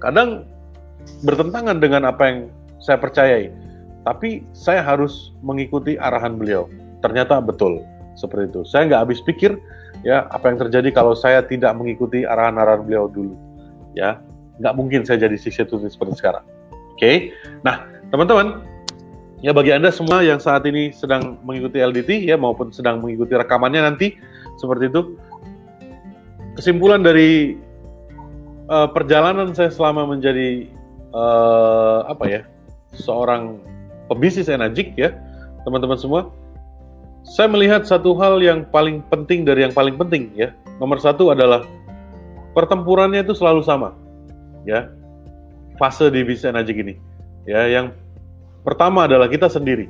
[0.00, 0.48] Kadang
[1.26, 2.38] bertentangan dengan apa yang
[2.80, 3.52] saya percayai.
[4.02, 6.66] Tapi saya harus mengikuti arahan beliau.
[7.04, 7.84] Ternyata betul
[8.16, 8.60] seperti itu.
[8.64, 9.54] Saya nggak habis pikir
[10.02, 13.34] ya apa yang terjadi kalau saya tidak mengikuti arahan-arahan beliau dulu.
[13.94, 14.22] Ya,
[14.58, 16.44] nggak mungkin saya jadi siswa tulis seperti sekarang.
[16.92, 17.16] Oke, okay?
[17.64, 18.62] nah teman-teman,
[19.40, 23.82] ya bagi anda semua yang saat ini sedang mengikuti LDT ya maupun sedang mengikuti rekamannya
[23.82, 24.14] nanti
[24.60, 25.16] seperti itu,
[26.56, 27.56] kesimpulan dari
[28.68, 30.68] uh, perjalanan saya selama menjadi
[31.16, 32.40] uh, apa ya
[32.96, 33.60] seorang
[34.12, 35.16] pebisnis energik ya
[35.64, 36.28] teman-teman semua
[37.22, 40.50] saya melihat satu hal yang paling penting dari yang paling penting ya.
[40.82, 41.62] Nomor satu adalah
[42.52, 43.94] pertempurannya itu selalu sama,
[44.66, 44.90] ya.
[45.78, 46.94] Fase di bisnis energi ini,
[47.46, 47.70] ya.
[47.70, 47.94] Yang
[48.66, 49.86] pertama adalah kita sendiri.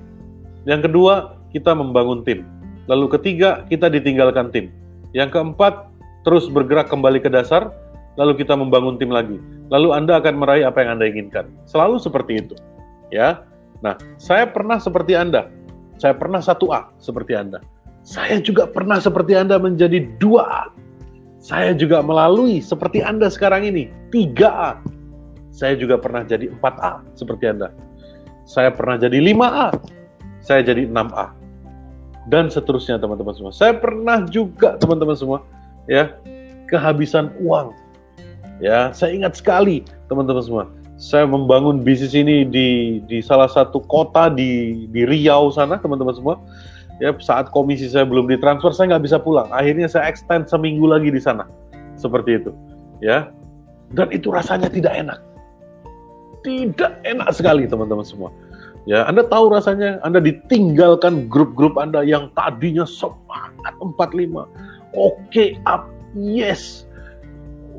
[0.68, 2.44] Yang kedua kita membangun tim.
[2.86, 4.68] Lalu ketiga kita ditinggalkan tim.
[5.16, 5.88] Yang keempat
[6.28, 7.72] terus bergerak kembali ke dasar.
[8.20, 9.40] Lalu kita membangun tim lagi.
[9.72, 11.48] Lalu Anda akan meraih apa yang Anda inginkan.
[11.64, 12.54] Selalu seperti itu,
[13.08, 13.48] ya.
[13.80, 15.48] Nah, saya pernah seperti Anda
[16.02, 17.62] saya pernah satu A seperti Anda.
[18.02, 20.64] Saya juga pernah seperti Anda menjadi dua A.
[21.38, 24.70] Saya juga melalui seperti Anda sekarang ini, tiga A.
[25.54, 27.70] Saya juga pernah jadi empat A seperti Anda.
[28.42, 29.68] Saya pernah jadi lima A.
[30.42, 31.30] Saya jadi enam A.
[32.26, 33.54] Dan seterusnya teman-teman semua.
[33.54, 35.38] Saya pernah juga teman-teman semua
[35.86, 36.18] ya
[36.66, 37.78] kehabisan uang.
[38.58, 40.64] Ya, saya ingat sekali teman-teman semua
[41.02, 46.38] saya membangun bisnis ini di di salah satu kota di di Riau sana teman-teman semua.
[47.02, 49.50] Ya saat komisi saya belum ditransfer saya nggak bisa pulang.
[49.50, 51.50] Akhirnya saya extend seminggu lagi di sana.
[51.98, 52.54] Seperti itu.
[53.02, 53.34] Ya.
[53.90, 55.18] Dan itu rasanya tidak enak.
[56.46, 58.30] Tidak enak sekali teman-teman semua.
[58.86, 59.98] Ya Anda tahu rasanya?
[60.06, 64.46] Anda ditinggalkan grup-grup Anda yang tadinya semangat 45 oke
[64.94, 65.90] okay, up.
[66.14, 66.86] Yes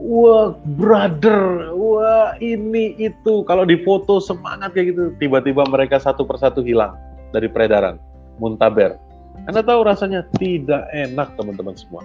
[0.03, 3.47] wah brother, wah ini itu.
[3.47, 6.99] Kalau di foto semangat kayak gitu, tiba-tiba mereka satu persatu hilang
[7.31, 7.95] dari peredaran,
[8.37, 8.99] muntaber.
[9.47, 12.03] Anda tahu rasanya tidak enak teman-teman semua.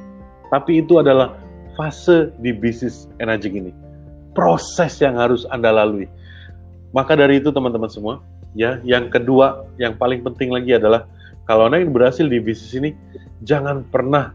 [0.49, 1.34] Tapi itu adalah
[1.74, 3.72] fase di bisnis energi ini.
[4.32, 6.07] Proses yang harus Anda lalui.
[6.94, 8.24] Maka dari itu teman-teman semua,
[8.57, 11.05] ya, yang kedua, yang paling penting lagi adalah
[11.44, 12.90] kalau Anda ingin berhasil di bisnis ini,
[13.44, 14.32] jangan pernah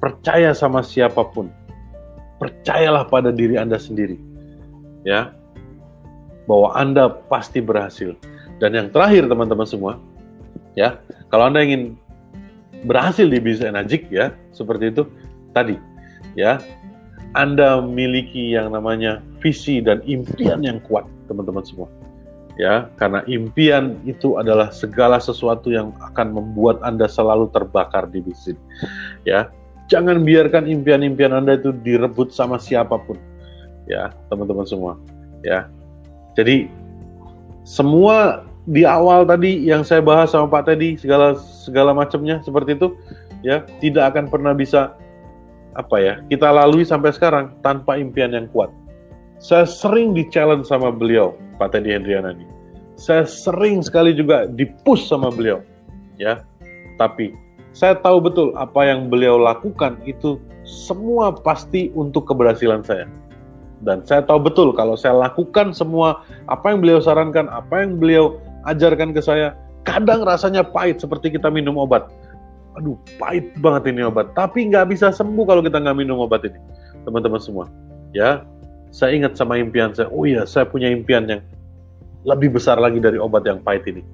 [0.00, 1.52] percaya sama siapa pun
[2.42, 4.18] percayalah pada diri Anda sendiri.
[5.06, 5.30] Ya.
[6.50, 8.18] Bahwa Anda pasti berhasil.
[8.58, 10.02] Dan yang terakhir teman-teman semua,
[10.74, 10.98] ya,
[11.30, 11.94] kalau Anda ingin
[12.82, 15.06] berhasil di bisnis energik ya, seperti itu
[15.54, 15.78] tadi,
[16.34, 16.58] ya.
[17.32, 21.88] Anda memiliki yang namanya visi dan impian yang kuat, teman-teman semua.
[22.60, 28.60] Ya, karena impian itu adalah segala sesuatu yang akan membuat Anda selalu terbakar di bisnis.
[29.24, 29.48] Ya,
[29.92, 33.20] Jangan biarkan impian-impian Anda itu direbut sama siapa pun.
[33.84, 34.96] Ya, teman-teman semua.
[35.44, 35.68] Ya.
[36.32, 36.72] Jadi
[37.68, 42.94] semua di awal tadi yang saya bahas sama Pak Teddy segala segala macamnya seperti itu
[43.42, 44.94] ya tidak akan pernah bisa
[45.74, 48.70] apa ya kita lalui sampai sekarang tanpa impian yang kuat.
[49.42, 52.46] Saya sering di challenge sama beliau Pak Teddy Hendrianani.
[52.94, 55.58] Saya sering sekali juga dipush sama beliau
[56.16, 56.46] ya.
[56.96, 57.34] Tapi
[57.72, 63.08] saya tahu betul apa yang beliau lakukan itu semua pasti untuk keberhasilan saya.
[63.82, 68.38] Dan saya tahu betul kalau saya lakukan semua apa yang beliau sarankan, apa yang beliau
[68.68, 72.06] ajarkan ke saya, kadang rasanya pahit seperti kita minum obat.
[72.78, 74.30] Aduh, pahit banget ini obat.
[74.38, 76.56] Tapi nggak bisa sembuh kalau kita nggak minum obat ini,
[77.02, 77.66] teman-teman semua.
[78.14, 78.46] Ya,
[78.94, 80.06] saya ingat sama impian saya.
[80.14, 81.42] Oh iya, saya punya impian yang
[82.22, 84.06] lebih besar lagi dari obat yang pahit ini.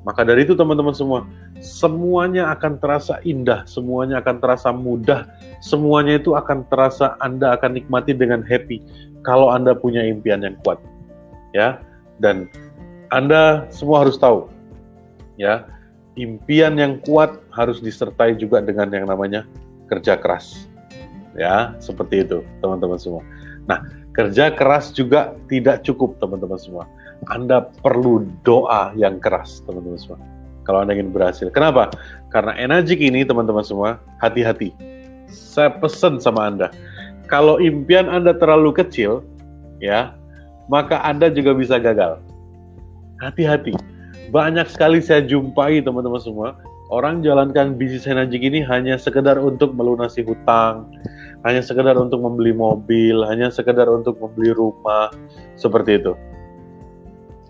[0.00, 1.28] Maka dari itu teman-teman semua,
[1.60, 5.28] semuanya akan terasa indah, semuanya akan terasa mudah,
[5.60, 8.80] semuanya itu akan terasa Anda akan nikmati dengan happy
[9.20, 10.80] kalau Anda punya impian yang kuat.
[11.52, 11.84] Ya.
[12.20, 12.48] Dan
[13.12, 14.48] Anda semua harus tahu
[15.40, 15.68] ya,
[16.16, 19.44] impian yang kuat harus disertai juga dengan yang namanya
[19.88, 20.68] kerja keras.
[21.36, 23.22] Ya, seperti itu, teman-teman semua.
[23.64, 26.84] Nah, kerja keras juga tidak cukup, teman-teman semua
[27.28, 30.20] anda perlu doa yang keras, teman-teman semua.
[30.64, 31.52] Kalau Anda ingin berhasil.
[31.52, 31.92] Kenapa?
[32.32, 34.72] Karena energi ini, teman-teman semua, hati-hati.
[35.28, 36.72] Saya pesan sama Anda,
[37.30, 39.22] kalau impian Anda terlalu kecil,
[39.78, 40.14] ya,
[40.70, 42.22] maka Anda juga bisa gagal.
[43.20, 43.74] Hati-hati.
[44.30, 46.48] Banyak sekali saya jumpai, teman-teman semua,
[46.90, 50.86] orang jalankan bisnis energi ini hanya sekedar untuk melunasi hutang,
[51.42, 55.10] hanya sekedar untuk membeli mobil, hanya sekedar untuk membeli rumah,
[55.58, 56.14] seperti itu.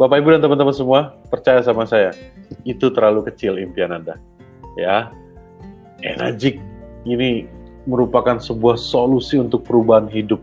[0.00, 2.16] Bapak Ibu dan teman-teman semua, percaya sama saya,
[2.64, 4.16] itu terlalu kecil impian Anda.
[4.80, 5.12] Ya,
[6.00, 6.56] energik
[7.04, 7.44] ini
[7.84, 10.40] merupakan sebuah solusi untuk perubahan hidup.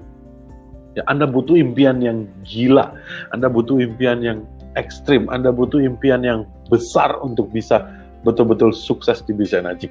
[0.93, 2.93] Ya, Anda butuh impian yang gila,
[3.33, 4.45] Anda butuh impian yang
[4.77, 7.81] ekstrim, Anda butuh impian yang besar untuk bisa
[8.21, 9.89] betul-betul sukses di bisnis energi.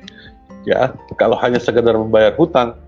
[0.62, 2.78] Ya, kalau hanya sekedar membayar hutang,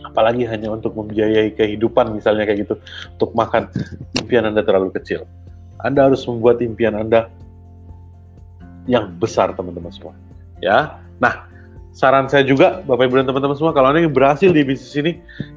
[0.00, 2.80] apalagi hanya untuk membiayai kehidupan misalnya kayak gitu,
[3.20, 3.68] untuk makan,
[4.16, 5.28] impian Anda terlalu kecil.
[5.86, 7.30] Anda harus membuat impian Anda
[8.90, 10.18] yang besar teman-teman semua.
[10.58, 11.46] Ya, nah
[11.94, 15.12] saran saya juga Bapak Ibu dan teman-teman semua kalau Anda ingin berhasil di bisnis ini,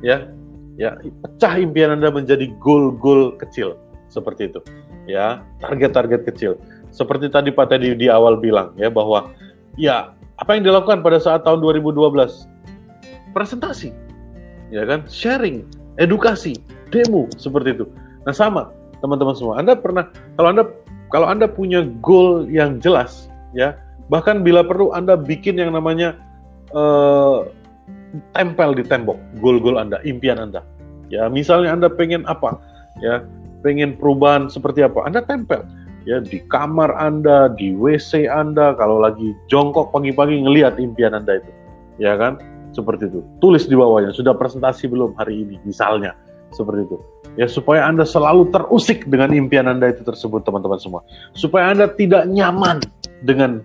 [0.05, 0.29] ya,
[0.77, 0.93] ya
[1.25, 3.73] pecah impian Anda menjadi goal-goal kecil
[4.13, 4.61] seperti itu.
[5.09, 6.61] Ya, target-target kecil.
[6.93, 9.33] Seperti tadi Pak Teddy di awal bilang ya bahwa
[9.77, 12.45] ya apa yang dilakukan pada saat tahun 2012?
[13.33, 13.93] Presentasi.
[14.69, 15.05] Ya kan?
[15.09, 15.65] Sharing,
[15.97, 16.57] edukasi,
[16.93, 17.85] demo seperti itu.
[18.25, 18.69] Nah, sama
[18.99, 19.59] teman-teman semua.
[19.59, 20.63] Anda pernah kalau Anda
[21.09, 23.27] kalau Anda punya goal yang jelas
[23.57, 23.75] ya,
[24.07, 26.15] bahkan bila perlu Anda bikin yang namanya
[26.71, 27.49] uh,
[28.37, 30.61] tempel di tembok goal-goal Anda, impian Anda.
[31.09, 32.61] Ya, misalnya Anda pengen apa?
[33.01, 33.25] Ya,
[33.65, 35.09] pengen perubahan seperti apa?
[35.09, 35.65] Anda tempel
[36.07, 41.51] ya di kamar Anda, di WC Anda, kalau lagi jongkok pagi-pagi ngelihat impian Anda itu.
[41.99, 42.39] Ya kan?
[42.71, 43.25] Seperti itu.
[43.37, 46.15] Tulis di bawahnya, sudah presentasi belum hari ini misalnya.
[46.49, 46.97] Seperti itu.
[47.37, 51.01] Ya supaya Anda selalu terusik dengan impian Anda itu tersebut teman-teman semua.
[51.37, 52.81] Supaya Anda tidak nyaman
[53.23, 53.61] dengan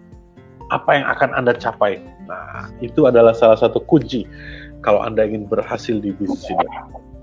[0.69, 2.01] apa yang akan Anda capai.
[2.25, 4.25] Nah, itu adalah salah satu kunci
[4.85, 6.67] kalau Anda ingin berhasil di bisnis ini.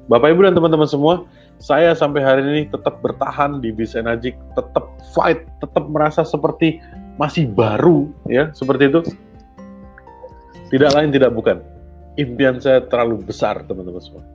[0.10, 1.24] Bapak Ibu dan teman-teman semua,
[1.62, 6.82] saya sampai hari ini tetap bertahan di bis energi, tetap fight, tetap merasa seperti
[7.22, 9.00] masih baru, ya, seperti itu.
[10.74, 11.62] Tidak lain tidak bukan.
[12.18, 14.26] Impian saya terlalu besar, teman-teman semua.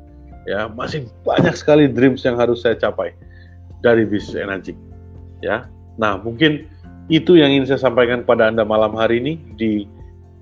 [0.47, 3.13] Ya, masih banyak sekali dreams yang harus saya capai
[3.83, 4.79] dari bis energi.
[5.43, 5.67] Ya.
[5.99, 6.71] Nah, mungkin
[7.11, 9.91] itu yang ingin saya sampaikan pada Anda malam hari ini di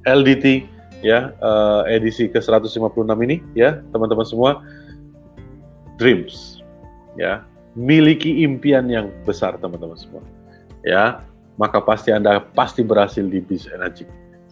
[0.05, 0.69] LDT
[1.01, 4.61] ya uh, edisi ke-156 ini ya, teman-teman semua.
[5.97, 6.65] Dreams
[7.19, 10.23] ya miliki impian yang besar teman-teman semua
[10.87, 11.23] ya
[11.59, 14.07] maka pasti anda pasti berhasil di bis energi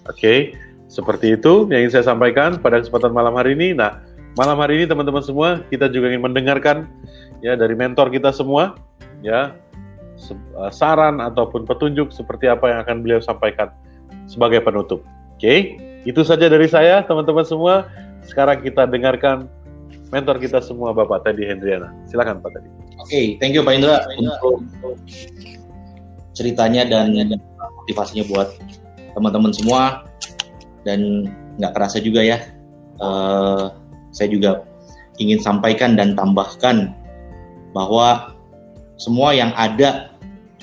[0.07, 0.55] oke okay?
[0.87, 4.03] seperti itu yang ingin saya sampaikan pada kesempatan malam hari ini nah
[4.39, 6.89] malam hari ini teman-teman semua kita juga ingin mendengarkan
[7.45, 8.77] ya dari mentor kita semua
[9.21, 9.57] ya
[10.19, 13.73] eh, saran ataupun petunjuk seperti apa yang akan beliau sampaikan
[14.27, 15.77] sebagai penutup oke okay?
[16.09, 17.91] itu saja dari saya teman-teman semua
[18.27, 19.51] sekarang kita dengarkan
[20.13, 21.89] mentor kita semua Bapak Teddy Hendriana.
[22.05, 22.69] Silakan Pak Teddy.
[22.69, 24.61] Oke, okay, thank you Pak Indra untuk
[26.37, 27.17] ceritanya dan
[27.83, 28.53] motivasinya buat
[29.17, 30.05] teman-teman semua
[30.85, 32.39] dan nggak kerasa juga ya.
[33.01, 33.73] Uh,
[34.13, 34.63] saya juga
[35.17, 36.93] ingin sampaikan dan tambahkan
[37.73, 38.37] bahwa
[39.01, 40.13] semua yang ada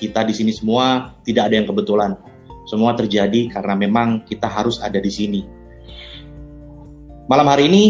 [0.00, 2.16] kita di sini semua tidak ada yang kebetulan.
[2.64, 5.42] Semua terjadi karena memang kita harus ada di sini.
[7.28, 7.84] Malam hari ini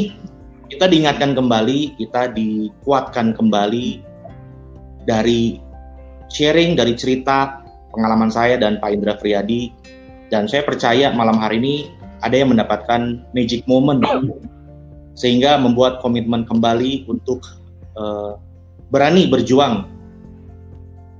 [0.66, 4.02] kita diingatkan kembali, kita dikuatkan kembali
[5.04, 5.60] dari
[6.30, 9.70] sharing, dari cerita pengalaman saya dan Pak Indra Friyadi.
[10.30, 11.74] Dan saya percaya malam hari ini
[12.22, 13.98] ada yang mendapatkan magic moment
[15.20, 17.44] sehingga membuat komitmen kembali untuk
[18.00, 18.40] uh,
[18.88, 19.84] berani berjuang.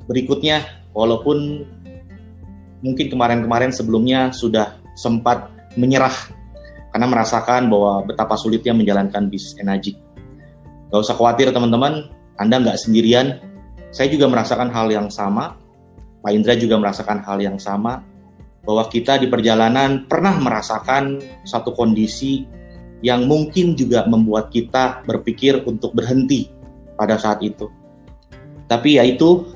[0.09, 0.65] Berikutnya,
[0.97, 1.69] walaupun
[2.81, 6.17] mungkin kemarin-kemarin sebelumnya sudah sempat menyerah
[6.97, 9.95] karena merasakan bahwa betapa sulitnya menjalankan bisnis energi.
[10.91, 13.39] Gak usah khawatir teman-teman, Anda nggak sendirian.
[13.95, 15.55] Saya juga merasakan hal yang sama,
[16.25, 18.03] Pak Indra juga merasakan hal yang sama,
[18.67, 22.43] bahwa kita di perjalanan pernah merasakan satu kondisi
[23.01, 26.53] yang mungkin juga membuat kita berpikir untuk berhenti
[26.97, 27.69] pada saat itu.
[28.69, 29.51] Tapi ya itu,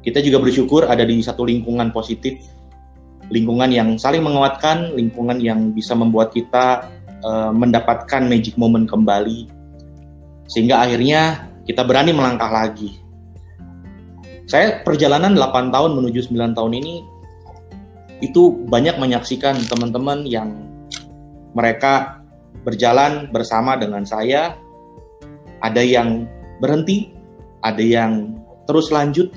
[0.00, 2.40] kita juga bersyukur ada di satu lingkungan positif
[3.30, 6.90] lingkungan yang saling menguatkan, lingkungan yang bisa membuat kita
[7.22, 9.46] uh, mendapatkan magic moment kembali,
[10.50, 12.98] sehingga akhirnya kita berani melangkah lagi.
[14.50, 16.94] Saya perjalanan 8 tahun menuju 9 tahun ini
[18.20, 20.50] itu banyak menyaksikan teman-teman yang
[21.54, 22.19] mereka
[22.62, 24.56] berjalan bersama dengan saya,
[25.60, 26.28] ada yang
[26.60, 27.12] berhenti,
[27.64, 28.36] ada yang
[28.68, 29.32] terus lanjut,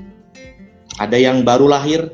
[0.99, 2.11] ada yang baru lahir,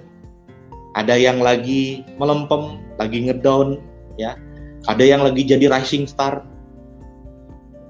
[0.96, 3.82] ada yang lagi melempem, lagi ngedown,
[4.18, 4.38] ya,
[4.88, 6.46] ada yang lagi jadi rising star.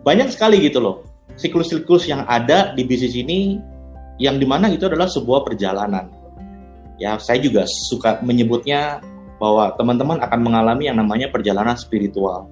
[0.03, 1.05] Banyak sekali gitu loh,
[1.35, 3.59] siklus-siklus yang ada di bisnis ini,
[4.19, 6.11] yang di mana itu adalah sebuah perjalanan.
[6.99, 8.99] Ya, saya juga suka menyebutnya
[9.39, 12.51] bahwa teman-teman akan mengalami yang namanya perjalanan spiritual.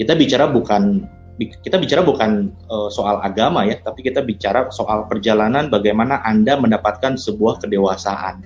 [0.00, 1.04] Kita bicara bukan
[1.40, 7.16] kita bicara bukan uh, soal agama ya, tapi kita bicara soal perjalanan bagaimana Anda mendapatkan
[7.16, 8.44] sebuah kedewasaan.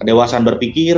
[0.00, 0.96] Kedewasaan berpikir,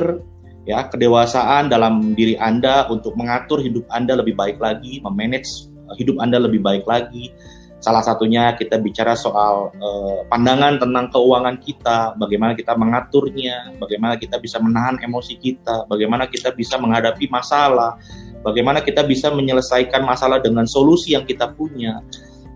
[0.66, 6.42] ya, kedewasaan dalam diri Anda untuk mengatur hidup Anda lebih baik lagi, memanage hidup Anda
[6.42, 7.30] lebih baik lagi,
[7.78, 14.42] Salah satunya kita bicara soal uh, pandangan tentang keuangan kita, bagaimana kita mengaturnya, bagaimana kita
[14.42, 17.94] bisa menahan emosi kita, bagaimana kita bisa menghadapi masalah,
[18.43, 22.03] bagaimana kita bisa menyelesaikan masalah dengan solusi yang kita punya,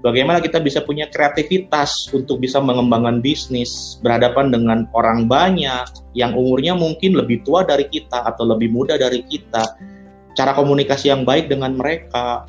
[0.02, 5.86] bagaimana kita bisa punya kreativitas untuk bisa mengembangkan bisnis, berhadapan dengan orang banyak
[6.18, 9.78] yang umurnya mungkin lebih tua dari kita atau lebih muda dari kita,
[10.34, 12.44] cara komunikasi yang baik dengan mereka,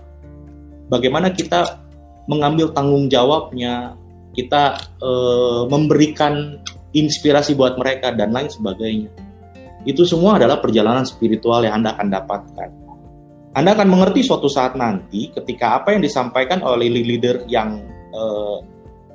[0.89, 1.79] bagaimana kita
[2.25, 3.95] mengambil tanggung jawabnya,
[4.33, 5.11] kita e,
[5.69, 6.57] memberikan
[6.95, 9.11] inspirasi buat mereka dan lain sebagainya.
[9.83, 12.82] Itu semua adalah perjalanan spiritual yang Anda akan dapatkan.
[13.53, 18.21] Anda akan mengerti suatu saat nanti ketika apa yang disampaikan oleh leader yang e,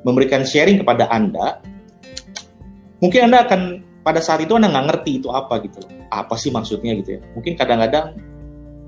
[0.07, 1.59] memberikan sharing kepada Anda,
[3.03, 6.95] mungkin Anda akan pada saat itu Anda nggak ngerti itu apa gitu Apa sih maksudnya
[7.03, 7.20] gitu ya.
[7.34, 8.16] Mungkin kadang-kadang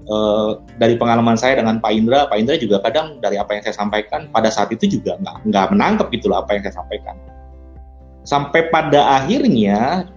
[0.09, 3.77] uh, dari pengalaman saya dengan Pak Indra, Pak Indra juga kadang dari apa yang saya
[3.77, 7.19] sampaikan pada saat itu juga nggak nggak menangkap gitu loh apa yang saya sampaikan.
[8.25, 10.09] Sampai pada akhirnya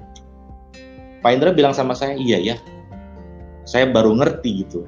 [1.20, 2.56] Pak Indra bilang sama saya, iya ya,
[3.64, 4.88] saya baru ngerti gitu.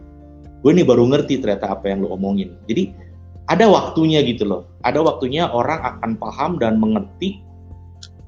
[0.66, 2.58] Gue ini baru ngerti ternyata apa yang lo omongin.
[2.66, 2.90] Jadi
[3.46, 4.82] ada waktunya gitu loh.
[4.82, 7.38] Ada waktunya orang akan paham dan mengerti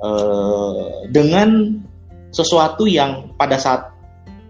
[0.05, 1.81] uh, dengan
[2.29, 3.89] sesuatu yang pada saat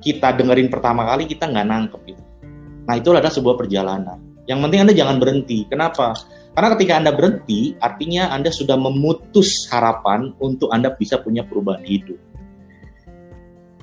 [0.03, 2.23] kita dengerin pertama kali kita nggak nangkep gitu.
[2.91, 4.19] Nah itu adalah sebuah perjalanan.
[4.51, 5.63] Yang penting Anda jangan berhenti.
[5.71, 6.11] Kenapa?
[6.51, 12.19] Karena ketika Anda berhenti, artinya Anda sudah memutus harapan untuk Anda bisa punya perubahan hidup.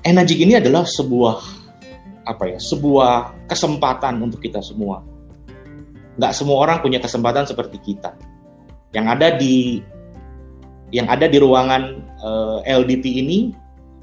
[0.05, 1.64] Energi ini adalah sebuah
[2.25, 2.59] apa ya?
[2.59, 5.05] Sebuah kesempatan untuk kita semua.
[6.17, 8.17] Nggak semua orang punya kesempatan seperti kita.
[8.91, 9.55] Yang ada di
[10.93, 13.51] yang ada di ruangan uh, eh, LDT ini,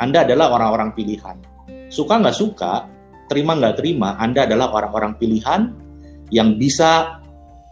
[0.02, 1.52] Anda adalah orang-orang pilihan
[1.92, 2.88] suka nggak suka,
[3.28, 5.76] terima nggak terima, Anda adalah orang-orang pilihan
[6.32, 7.20] yang bisa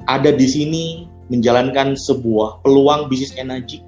[0.04, 3.80] ada di sini menjalankan sebuah peluang bisnis energi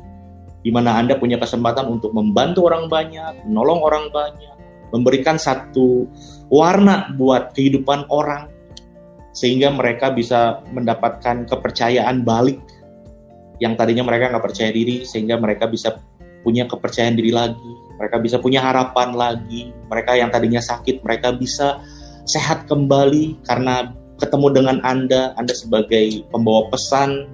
[0.65, 4.52] di mana Anda punya kesempatan untuk membantu orang banyak, menolong orang banyak,
[4.93, 6.07] memberikan satu
[6.53, 8.53] warna buat kehidupan orang
[9.33, 12.61] sehingga mereka bisa mendapatkan kepercayaan balik
[13.59, 15.97] yang tadinya mereka nggak percaya diri sehingga mereka bisa
[16.45, 17.73] punya kepercayaan diri lagi
[18.03, 19.71] mereka bisa punya harapan lagi.
[19.87, 21.79] Mereka yang tadinya sakit, mereka bisa
[22.27, 27.31] sehat kembali karena ketemu dengan Anda, Anda sebagai pembawa pesan,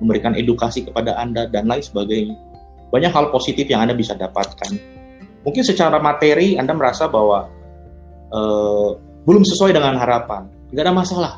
[0.00, 2.40] memberikan edukasi kepada Anda, dan lain sebagainya.
[2.88, 4.96] Banyak hal positif yang Anda bisa dapatkan.
[5.46, 7.46] Mungkin secara materi Anda merasa bahwa
[8.32, 8.90] uh,
[9.24, 10.48] belum sesuai dengan harapan.
[10.70, 11.32] Tidak ada masalah.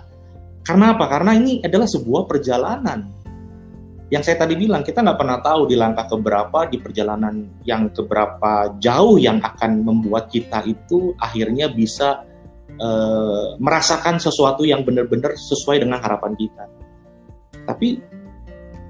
[0.65, 1.07] Karena apa?
[1.09, 3.21] Karena ini adalah sebuah perjalanan
[4.11, 8.75] yang saya tadi bilang kita nggak pernah tahu di langkah keberapa di perjalanan yang keberapa
[8.83, 12.27] jauh yang akan membuat kita itu akhirnya bisa
[12.83, 16.67] uh, merasakan sesuatu yang benar-benar sesuai dengan harapan kita.
[17.71, 18.03] Tapi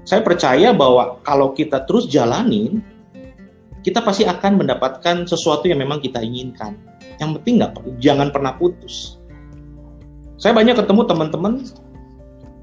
[0.01, 2.81] saya percaya bahwa kalau kita terus jalanin,
[3.81, 6.77] kita pasti akan mendapatkan sesuatu yang memang kita inginkan.
[7.17, 7.71] Yang penting nggak
[8.01, 9.17] jangan pernah putus.
[10.41, 11.53] Saya banyak ketemu teman-teman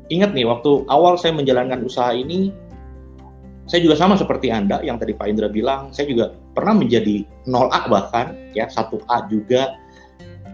[0.08, 2.50] ingat nih waktu awal saya menjalankan usaha ini
[3.68, 7.80] saya juga sama seperti Anda yang tadi Pak Indra bilang, saya juga pernah menjadi 0A
[7.92, 9.76] bahkan ya, 1A juga.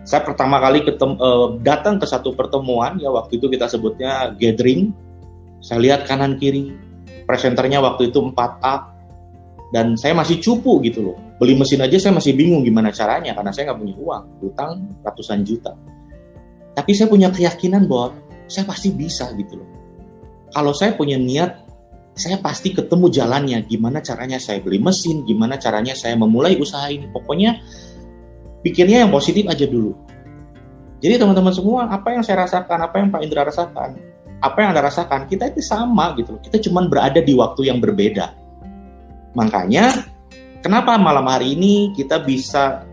[0.03, 4.91] Saya pertama kali ketemu, uh, datang ke satu pertemuan ya waktu itu kita sebutnya gathering.
[5.63, 6.75] Saya lihat kanan kiri,
[7.25, 8.94] presenternya waktu itu 4A
[9.75, 11.19] dan saya masih cupu gitu loh.
[11.43, 14.73] Beli mesin aja saya masih bingung gimana caranya karena saya nggak punya uang, utang
[15.03, 15.75] ratusan juta.
[16.79, 18.15] Tapi saya punya keyakinan bahwa
[18.47, 19.69] saya pasti bisa gitu loh.
[20.55, 21.67] Kalau saya punya niat,
[22.15, 23.67] saya pasti ketemu jalannya.
[23.67, 27.11] Gimana caranya saya beli mesin, gimana caranya saya memulai usaha ini.
[27.11, 27.59] Pokoknya
[28.63, 29.91] pikirnya yang positif aja dulu.
[31.03, 33.99] Jadi teman-teman semua, apa yang saya rasakan, apa yang Pak Indra rasakan,
[34.39, 36.39] apa yang Anda rasakan, kita itu sama gitu.
[36.39, 38.44] Kita cuma berada di waktu yang berbeda.
[39.35, 40.07] Makanya,
[40.63, 42.87] kenapa malam hari ini kita bisa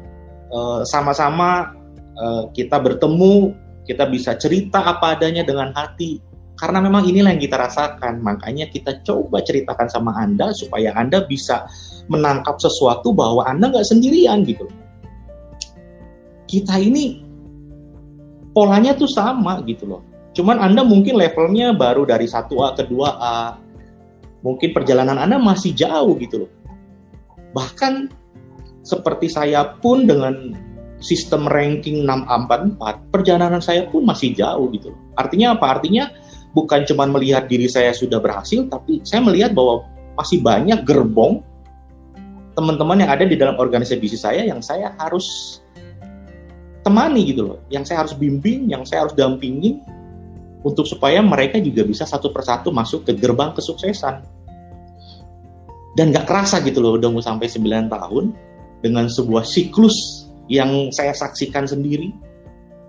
[0.50, 1.74] uh, sama-sama
[2.18, 3.54] uh, kita bertemu
[3.86, 6.22] kita bisa cerita apa adanya dengan hati.
[6.56, 8.22] Karena memang inilah yang kita rasakan.
[8.22, 11.66] Makanya kita coba ceritakan sama anda supaya anda bisa
[12.06, 14.70] menangkap sesuatu bahwa anda nggak sendirian gitu.
[16.46, 17.26] Kita ini
[18.54, 20.02] polanya tuh sama gitu loh.
[20.38, 23.58] Cuman anda mungkin levelnya baru dari 1A ke 2A
[24.42, 26.52] mungkin perjalanan anda masih jauh gitu loh
[27.54, 28.10] bahkan
[28.82, 30.58] seperti saya pun dengan
[31.02, 34.94] sistem ranking 6A44, perjalanan saya pun masih jauh gitu.
[35.18, 35.82] Artinya apa?
[35.82, 36.14] Artinya
[36.54, 39.86] bukan cuma melihat diri saya sudah berhasil, tapi saya melihat bahwa
[40.18, 41.42] masih banyak gerbong
[42.54, 45.60] teman-teman yang ada di dalam organisasi bisnis saya yang saya harus
[46.86, 49.82] temani gitu loh, yang saya harus bimbing, yang saya harus dampingin
[50.62, 54.22] untuk supaya mereka juga bisa satu persatu masuk ke gerbang kesuksesan.
[55.97, 58.32] Dan nggak kerasa gitu loh, udah mau sampai 9 tahun
[58.80, 62.16] dengan sebuah siklus yang saya saksikan sendiri.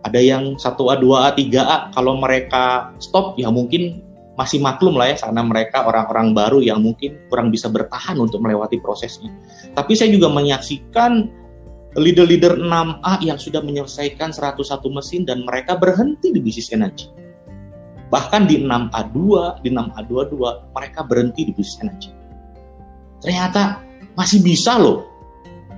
[0.03, 4.03] Ada yang 1A, 2A, 3A, kalau mereka stop ya mungkin
[4.35, 8.81] masih maklum lah ya karena mereka orang-orang baru yang mungkin kurang bisa bertahan untuk melewati
[8.81, 9.31] prosesnya.
[9.77, 11.29] Tapi saya juga menyaksikan
[11.95, 17.22] leader-leader 6A yang sudah menyelesaikan 101 mesin dan mereka berhenti di bisnis energi.
[18.13, 19.17] Bahkan di 6A2,
[19.65, 20.37] di 6A22
[20.77, 22.11] mereka berhenti di bisnis energi.
[23.25, 23.81] Ternyata
[24.13, 25.09] masih bisa loh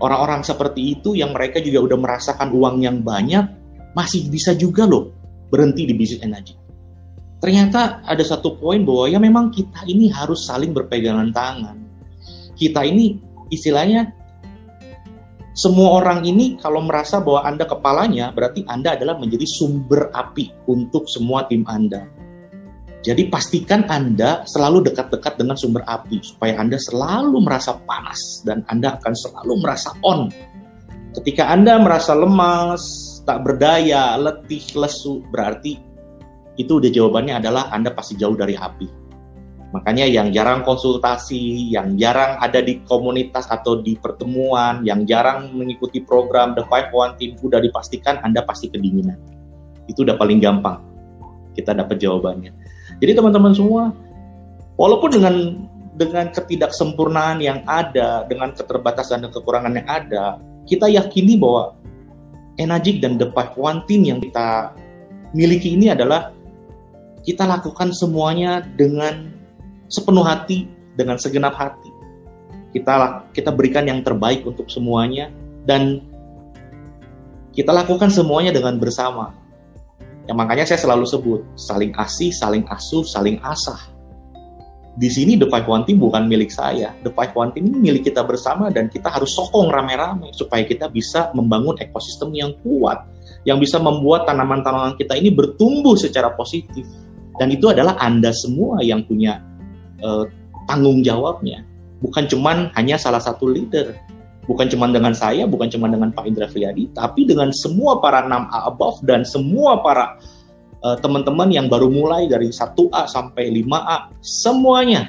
[0.02, 3.46] orang-orang seperti itu yang mereka juga udah merasakan uang yang banyak
[3.94, 5.14] masih bisa juga loh
[5.54, 6.64] berhenti di bisnis energi
[7.44, 11.76] ternyata ada satu poin bahwa ya memang kita ini harus saling berpegangan tangan.
[12.56, 13.20] Kita ini
[13.52, 14.08] istilahnya
[15.52, 21.04] semua orang ini kalau merasa bahwa Anda kepalanya, berarti Anda adalah menjadi sumber api untuk
[21.04, 22.08] semua tim Anda.
[23.04, 28.96] Jadi pastikan Anda selalu dekat-dekat dengan sumber api supaya Anda selalu merasa panas dan Anda
[28.96, 30.32] akan selalu merasa on.
[31.12, 32.80] Ketika Anda merasa lemas,
[33.28, 35.76] tak berdaya, letih, lesu, berarti
[36.56, 38.88] itu udah jawabannya adalah Anda pasti jauh dari api.
[39.76, 46.00] Makanya yang jarang konsultasi, yang jarang ada di komunitas atau di pertemuan, yang jarang mengikuti
[46.00, 49.20] program The Five One Team, udah dipastikan Anda pasti kedinginan.
[49.92, 50.80] Itu udah paling gampang.
[51.52, 52.73] Kita dapat jawabannya.
[53.04, 53.92] Jadi teman-teman semua,
[54.80, 55.34] walaupun dengan
[55.92, 61.76] dengan ketidaksempurnaan yang ada, dengan keterbatasan dan kekurangan yang ada, kita yakini bahwa
[62.56, 64.72] Enagic dan The Five One Team yang kita
[65.36, 66.32] miliki ini adalah
[67.28, 69.36] kita lakukan semuanya dengan
[69.92, 70.64] sepenuh hati,
[70.96, 71.92] dengan segenap hati.
[72.72, 75.28] Kita kita berikan yang terbaik untuk semuanya
[75.68, 76.00] dan
[77.52, 79.43] kita lakukan semuanya dengan bersama.
[80.24, 83.76] Ya makanya saya selalu sebut saling kasih, saling asuh, saling asah.
[84.94, 86.94] Di sini The Five One Team bukan milik saya.
[87.02, 90.86] The Five One Team ini milik kita bersama dan kita harus sokong rame-rame supaya kita
[90.86, 93.02] bisa membangun ekosistem yang kuat
[93.44, 96.88] yang bisa membuat tanaman-tanaman kita ini bertumbuh secara positif
[97.38, 99.42] dan itu adalah Anda semua yang punya
[100.02, 100.24] uh,
[100.70, 101.66] tanggung jawabnya.
[101.98, 103.96] Bukan cuman hanya salah satu leader.
[104.44, 108.58] Bukan cuma dengan saya, bukan cuma dengan Pak Indra Friadi, tapi dengan semua para 6A
[108.68, 110.20] above dan semua para
[110.84, 115.08] uh, teman-teman yang baru mulai dari 1A sampai 5A, semuanya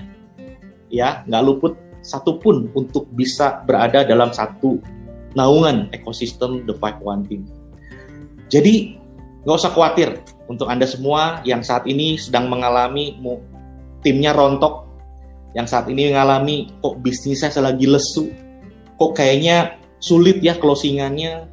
[0.88, 4.80] ya nggak luput satupun untuk bisa berada dalam satu
[5.36, 7.44] naungan ekosistem The Five One Team.
[8.48, 8.96] Jadi
[9.44, 13.20] nggak usah khawatir untuk Anda semua yang saat ini sedang mengalami
[14.00, 14.88] timnya rontok,
[15.58, 18.30] yang saat ini mengalami kok bisnisnya lagi lesu,
[18.96, 21.48] kok kayaknya sulit ya closingannya,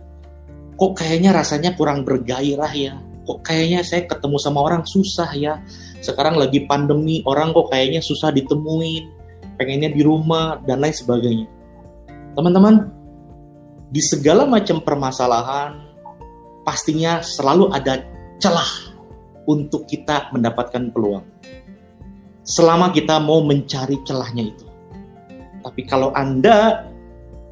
[0.78, 5.62] kok kayaknya rasanya kurang bergairah ya, kok kayaknya saya ketemu sama orang susah ya,
[6.02, 9.04] sekarang lagi pandemi, orang kok kayaknya susah ditemuin,
[9.56, 11.48] pengennya di rumah, dan lain sebagainya.
[12.34, 12.90] Teman-teman,
[13.92, 15.78] di segala macam permasalahan,
[16.66, 18.02] pastinya selalu ada
[18.42, 18.70] celah
[19.46, 21.26] untuk kita mendapatkan peluang.
[22.42, 24.66] Selama kita mau mencari celahnya itu.
[25.62, 26.90] Tapi kalau Anda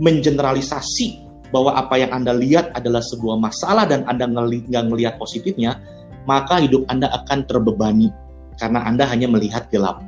[0.00, 5.76] mengeneralisasi bahwa apa yang Anda lihat adalah sebuah masalah dan Anda nggak melihat positifnya,
[6.24, 8.08] maka hidup Anda akan terbebani
[8.56, 10.00] karena Anda hanya melihat gelap.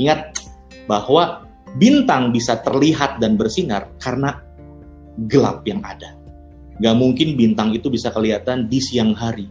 [0.00, 0.40] Ingat
[0.88, 1.44] bahwa
[1.76, 4.40] bintang bisa terlihat dan bersinar karena
[5.28, 6.14] gelap yang ada.
[6.82, 9.46] Gak mungkin bintang itu bisa kelihatan di siang hari.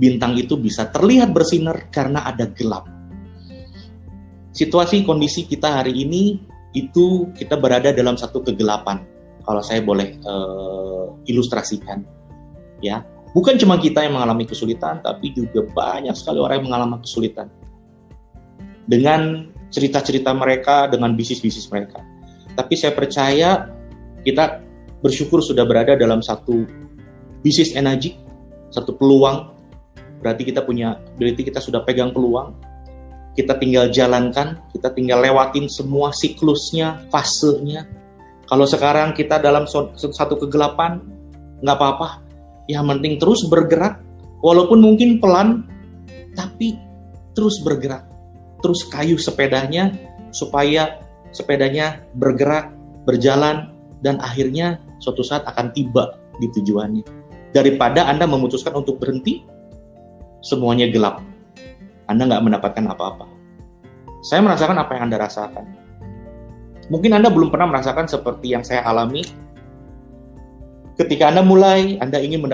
[0.00, 2.88] Bintang itu bisa terlihat bersinar karena ada gelap.
[4.52, 6.40] Situasi kondisi kita hari ini
[6.72, 9.04] itu kita berada dalam satu kegelapan.
[9.42, 12.06] Kalau saya boleh uh, ilustrasikan,
[12.78, 13.02] ya
[13.34, 17.50] bukan cuma kita yang mengalami kesulitan, tapi juga banyak sekali orang yang mengalami kesulitan
[18.86, 22.04] dengan cerita-cerita mereka, dengan bisnis-bisnis mereka.
[22.54, 23.72] Tapi saya percaya
[24.22, 24.62] kita
[25.02, 26.62] bersyukur sudah berada dalam satu
[27.42, 28.14] bisnis energi,
[28.70, 29.50] satu peluang.
[30.22, 32.54] Berarti kita punya berarti kita sudah pegang peluang.
[33.32, 37.88] Kita tinggal jalankan, kita tinggal lewatin semua siklusnya, fasenya.
[38.44, 41.00] Kalau sekarang kita dalam satu kegelapan,
[41.64, 42.20] nggak apa-apa.
[42.68, 44.04] Yang penting terus bergerak,
[44.44, 45.64] walaupun mungkin pelan,
[46.36, 46.76] tapi
[47.32, 48.04] terus bergerak.
[48.60, 49.96] Terus kayu sepedanya
[50.30, 51.00] supaya
[51.32, 52.68] sepedanya bergerak,
[53.08, 53.72] berjalan,
[54.04, 57.04] dan akhirnya suatu saat akan tiba di tujuannya.
[57.56, 59.40] Daripada Anda memutuskan untuk berhenti,
[60.44, 61.24] semuanya gelap.
[62.10, 63.26] Anda nggak mendapatkan apa-apa.
[64.22, 65.66] Saya merasakan apa yang Anda rasakan.
[66.90, 69.22] Mungkin Anda belum pernah merasakan seperti yang saya alami.
[70.98, 72.46] Ketika Anda mulai, Anda ingin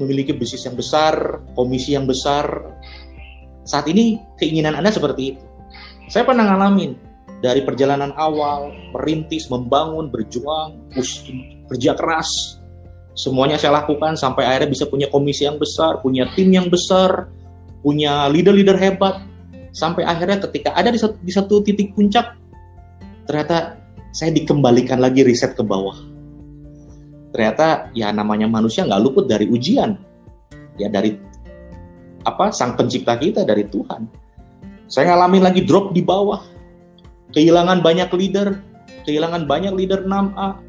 [0.00, 2.72] memiliki bisnis yang besar, komisi yang besar,
[3.62, 5.44] Saat ini keinginan Anda seperti itu.
[6.10, 6.98] Saya pernah ngalamin
[7.40, 10.90] dari perjalanan awal, merintis, membangun, berjuang,
[11.70, 12.58] kerja keras.
[13.14, 17.30] Semuanya saya lakukan sampai akhirnya bisa punya komisi yang besar, punya tim yang besar,
[17.82, 19.20] punya leader-leader hebat.
[19.72, 22.36] Sampai akhirnya ketika ada di satu, di satu titik puncak,
[23.24, 23.80] ternyata
[24.12, 25.96] saya dikembalikan lagi riset ke bawah.
[27.32, 29.96] Ternyata ya namanya manusia nggak luput dari ujian.
[30.76, 31.16] Ya dari
[32.22, 34.06] apa sang pencipta kita dari Tuhan.
[34.86, 36.44] Saya ngalamin lagi drop di bawah.
[37.32, 38.60] Kehilangan banyak leader,
[39.08, 40.60] kehilangan banyak leader 6A.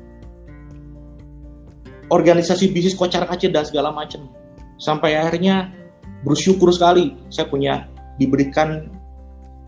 [2.07, 4.31] Organisasi bisnis kocar kacir dan segala macam.
[4.79, 5.75] Sampai akhirnya
[6.23, 7.87] bersyukur sekali saya punya
[8.17, 8.87] diberikan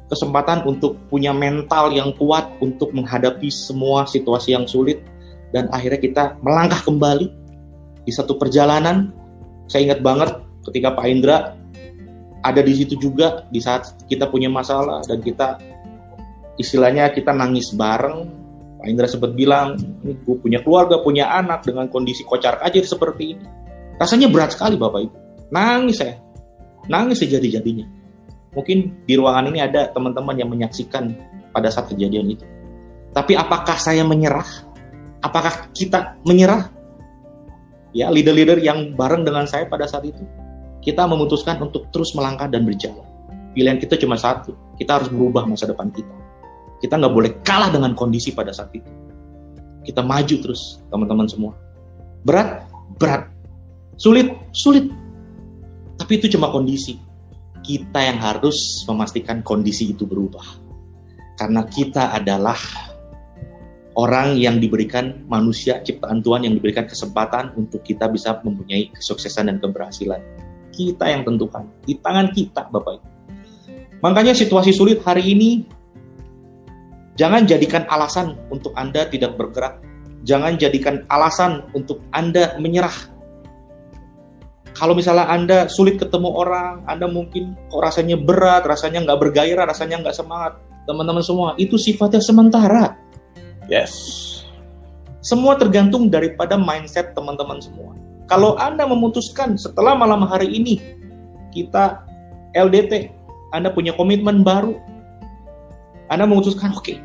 [0.08, 5.02] kesempatan untuk punya mental yang kuat untuk menghadapi semua situasi yang sulit
[5.50, 7.28] dan akhirnya kita melangkah kembali
[8.06, 9.10] di satu perjalanan.
[9.66, 10.30] Saya ingat banget
[10.70, 11.58] ketika Pak Indra
[12.46, 15.58] ada di situ juga di saat kita punya masalah dan kita
[16.62, 18.30] istilahnya kita nangis bareng.
[18.78, 23.34] Pak Indra sempat bilang, ini gue punya keluarga, punya anak dengan kondisi kocar kacir seperti
[23.34, 23.46] ini.
[23.98, 25.16] Rasanya berat sekali Bapak Ibu.
[25.50, 26.25] Nangis saya.
[26.88, 27.86] Nangis sejadi-jadinya.
[28.56, 31.12] Mungkin di ruangan ini ada teman-teman yang menyaksikan
[31.52, 32.46] pada saat kejadian itu.
[33.12, 34.48] Tapi apakah saya menyerah?
[35.24, 36.72] Apakah kita menyerah?
[37.96, 40.24] Ya, leader-leader yang bareng dengan saya pada saat itu.
[40.84, 43.08] Kita memutuskan untuk terus melangkah dan berjalan.
[43.56, 44.52] Pilihan kita cuma satu.
[44.76, 46.12] Kita harus berubah masa depan kita.
[46.84, 48.92] Kita nggak boleh kalah dengan kondisi pada saat itu.
[49.88, 51.56] Kita maju terus, teman-teman semua.
[52.28, 52.68] Berat?
[53.00, 53.32] Berat.
[53.96, 54.28] Sulit?
[54.52, 54.92] Sulit.
[56.06, 57.02] Tapi itu cuma kondisi
[57.66, 60.46] kita yang harus memastikan kondisi itu berubah.
[61.34, 62.54] Karena kita adalah
[63.98, 69.58] orang yang diberikan manusia ciptaan Tuhan yang diberikan kesempatan untuk kita bisa mempunyai kesuksesan dan
[69.58, 70.22] keberhasilan.
[70.70, 73.08] Kita yang tentukan di tangan kita, Bapak Ibu.
[74.06, 75.66] Makanya situasi sulit hari ini
[77.18, 79.82] jangan jadikan alasan untuk Anda tidak bergerak.
[80.22, 82.94] Jangan jadikan alasan untuk Anda menyerah
[84.76, 90.04] kalau misalnya Anda sulit ketemu orang, Anda mungkin kok rasanya berat, rasanya nggak bergairah, rasanya
[90.04, 90.60] nggak semangat.
[90.84, 93.00] Teman-teman semua, itu sifatnya sementara.
[93.72, 93.96] Yes.
[95.24, 97.96] Semua tergantung daripada mindset teman-teman semua.
[98.28, 100.78] Kalau Anda memutuskan setelah malam hari ini,
[101.56, 102.04] kita
[102.52, 103.10] LDT,
[103.56, 104.76] Anda punya komitmen baru,
[106.12, 106.98] Anda memutuskan, oke, okay,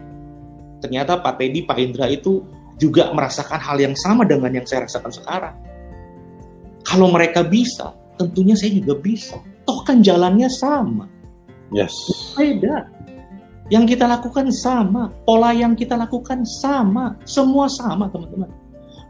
[0.82, 2.42] ternyata Pak Teddy, Pak Indra itu
[2.82, 5.69] juga merasakan hal yang sama dengan yang saya rasakan sekarang
[6.85, 9.36] kalau mereka bisa, tentunya saya juga bisa.
[9.69, 11.07] Toh kan jalannya sama.
[11.70, 11.94] Yes.
[12.35, 12.89] Beda.
[13.70, 18.51] Yang kita lakukan sama, pola yang kita lakukan sama, semua sama teman-teman.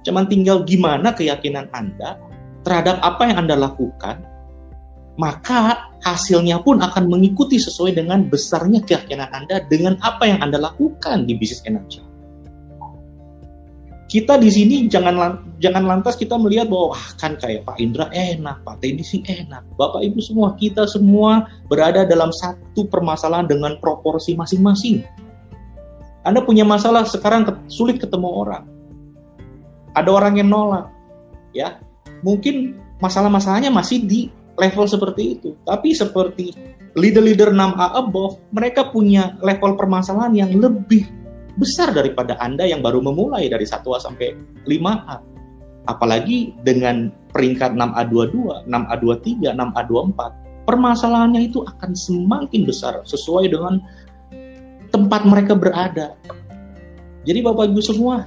[0.05, 2.21] Cuman tinggal gimana keyakinan Anda
[2.61, 4.21] terhadap apa yang Anda lakukan,
[5.17, 11.25] maka hasilnya pun akan mengikuti sesuai dengan besarnya keyakinan Anda dengan apa yang Anda lakukan
[11.25, 12.10] di bisnis energi
[14.11, 18.67] kita di sini jangan jangan lantas kita melihat bahwa wah kan kayak Pak Indra enak,
[18.67, 19.63] Pak Teddy sih enak.
[19.79, 25.07] Bapak Ibu semua, kita semua berada dalam satu permasalahan dengan proporsi masing-masing.
[26.27, 28.67] Anda punya masalah sekarang sulit ketemu orang.
[29.95, 30.91] Ada orang yang nolak.
[31.55, 31.79] Ya.
[32.27, 34.27] Mungkin masalah-masalahnya masih di
[34.59, 35.55] level seperti itu.
[35.63, 36.51] Tapi seperti
[36.99, 41.20] leader-leader 6A above, mereka punya level permasalahan yang lebih
[41.57, 44.37] besar daripada Anda yang baru memulai dari 1A sampai
[44.69, 45.17] 5A.
[45.89, 50.19] Apalagi dengan peringkat 6A22, 6A23, 6A24,
[50.69, 53.83] permasalahannya itu akan semakin besar sesuai dengan
[54.95, 56.15] tempat mereka berada.
[57.25, 58.27] Jadi Bapak Ibu semua,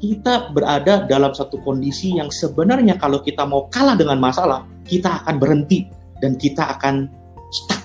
[0.00, 5.36] kita berada dalam satu kondisi yang sebenarnya kalau kita mau kalah dengan masalah, kita akan
[5.36, 5.86] berhenti
[6.24, 7.08] dan kita akan
[7.52, 7.82] stuck.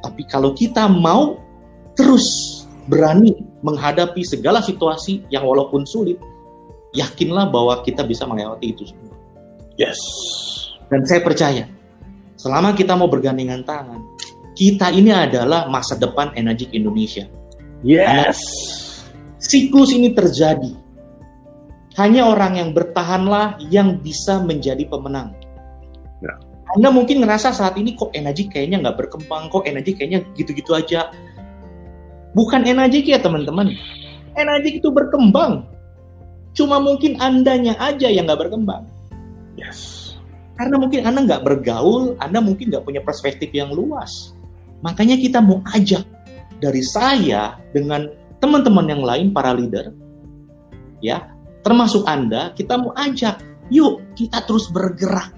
[0.00, 1.38] Tapi kalau kita mau
[1.98, 6.16] terus berani menghadapi segala situasi yang walaupun sulit,
[6.96, 9.14] yakinlah bahwa kita bisa melewati itu semua.
[9.76, 9.98] Yes.
[10.90, 11.64] Dan saya percaya,
[12.34, 14.00] selama kita mau bergandengan tangan,
[14.58, 17.24] kita ini adalah masa depan energi Indonesia.
[17.80, 18.04] Yes.
[18.04, 18.28] Karena
[19.40, 20.76] siklus ini terjadi.
[21.98, 25.36] Hanya orang yang bertahanlah yang bisa menjadi pemenang.
[26.22, 26.36] Ya.
[26.78, 31.10] Anda mungkin ngerasa saat ini kok energi kayaknya nggak berkembang, kok energi kayaknya gitu-gitu aja.
[32.36, 33.74] Bukan energi ya teman-teman.
[34.38, 35.66] Energi itu berkembang.
[36.54, 38.86] Cuma mungkin andanya aja yang nggak berkembang.
[39.58, 40.14] Yes.
[40.60, 44.36] Karena mungkin anda nggak bergaul, anda mungkin nggak punya perspektif yang luas.
[44.84, 46.04] Makanya kita mau ajak
[46.60, 48.12] dari saya dengan
[48.44, 49.92] teman-teman yang lain para leader,
[51.00, 51.32] ya
[51.64, 53.40] termasuk anda, kita mau ajak,
[53.72, 55.32] yuk kita terus bergerak.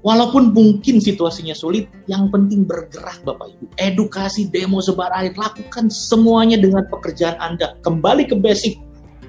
[0.00, 3.64] Walaupun mungkin situasinya sulit, yang penting bergerak Bapak Ibu.
[3.76, 7.76] Edukasi, demo, sebar air, lakukan semuanya dengan pekerjaan Anda.
[7.84, 8.80] Kembali ke basic,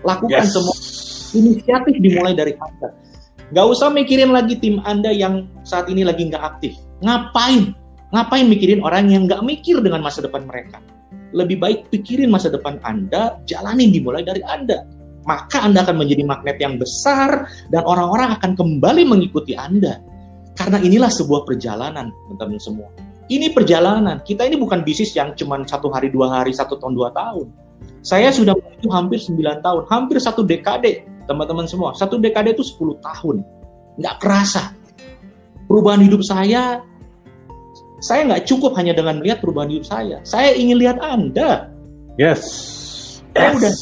[0.07, 0.55] lakukan yes.
[0.55, 0.75] semua.
[1.35, 2.87] Inisiatif dimulai dari Anda.
[3.51, 6.71] Gak usah mikirin lagi tim Anda yang saat ini lagi nggak aktif.
[7.03, 7.75] Ngapain?
[8.15, 10.79] Ngapain mikirin orang yang nggak mikir dengan masa depan mereka?
[11.35, 14.87] Lebih baik pikirin masa depan Anda, jalanin dimulai dari Anda.
[15.27, 17.43] Maka Anda akan menjadi magnet yang besar
[17.75, 19.99] dan orang-orang akan kembali mengikuti Anda
[20.55, 22.89] karena inilah sebuah perjalanan, teman-teman semua.
[23.31, 24.19] Ini perjalanan.
[24.19, 27.47] Kita ini bukan bisnis yang cuma satu hari, dua hari, satu tahun, dua tahun.
[28.03, 31.95] Saya sudah menuju hampir sembilan tahun, hampir satu dekade, teman-teman semua.
[31.95, 33.45] Satu dekade itu 10 tahun.
[34.01, 34.75] Nggak kerasa.
[35.69, 36.83] Perubahan hidup saya,
[38.03, 40.19] saya nggak cukup hanya dengan melihat perubahan hidup saya.
[40.27, 41.71] Saya ingin lihat Anda.
[42.19, 42.43] Yes.
[43.31, 43.57] Saya yes.
[43.61, 43.73] udah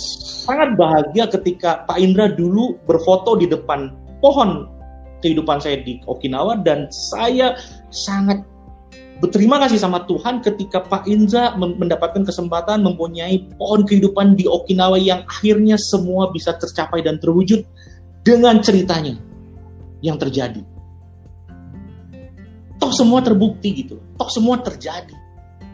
[0.46, 3.90] sangat bahagia ketika Pak Indra dulu berfoto di depan
[4.22, 4.70] pohon
[5.20, 7.56] kehidupan saya di Okinawa dan saya
[7.92, 8.44] sangat
[9.20, 15.28] berterima kasih sama Tuhan ketika Pak Inza mendapatkan kesempatan mempunyai pohon kehidupan di Okinawa yang
[15.28, 17.68] akhirnya semua bisa tercapai dan terwujud
[18.24, 19.20] dengan ceritanya
[20.00, 20.64] yang terjadi.
[22.80, 25.12] Toh semua terbukti gitu, toh semua terjadi.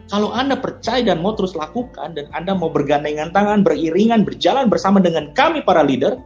[0.06, 5.02] Kalau Anda percaya dan mau terus lakukan dan Anda mau bergandengan tangan, beriringan, berjalan bersama
[5.02, 6.18] dengan kami para leader,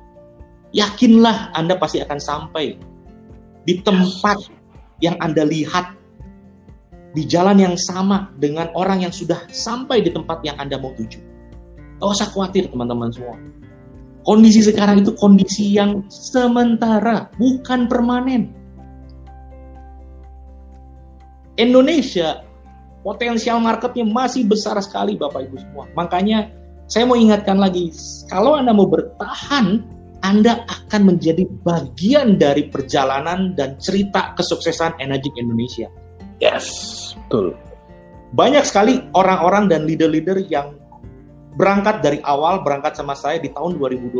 [0.72, 2.76] yakinlah Anda pasti akan sampai
[3.64, 4.38] di tempat
[5.00, 5.96] yang Anda lihat,
[7.16, 11.18] di jalan yang sama dengan orang yang sudah sampai di tempat yang Anda mau tuju.
[12.00, 13.36] Gak usah khawatir teman-teman semua.
[14.20, 18.52] Kondisi sekarang itu kondisi yang sementara, bukan permanen.
[21.56, 22.44] Indonesia
[23.00, 25.84] potensial marketnya masih besar sekali Bapak Ibu semua.
[25.96, 26.52] Makanya
[26.88, 27.92] saya mau ingatkan lagi,
[28.28, 29.84] kalau Anda mau bertahan
[30.20, 35.88] anda akan menjadi bagian dari perjalanan dan cerita kesuksesan Energy Indonesia.
[36.40, 36.66] Yes,
[37.26, 37.56] betul.
[38.36, 40.76] Banyak sekali orang-orang dan leader-leader yang
[41.59, 44.16] berangkat dari awal, berangkat sama saya di tahun 2012.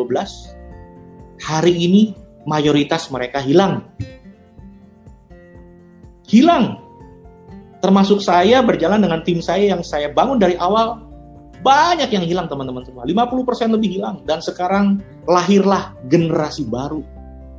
[1.41, 2.13] Hari ini
[2.45, 3.87] mayoritas mereka hilang.
[6.27, 6.81] Hilang.
[7.81, 11.10] Termasuk saya berjalan dengan tim saya yang saya bangun dari awal
[11.61, 13.05] banyak yang hilang teman-teman semua.
[13.05, 14.25] 50% lebih hilang.
[14.25, 17.05] Dan sekarang lahirlah generasi baru.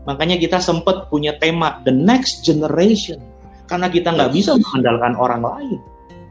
[0.10, 3.22] Makanya kita sempat punya tema The Next Generation.
[3.70, 5.80] Karena kita nggak bisa mengandalkan orang lain.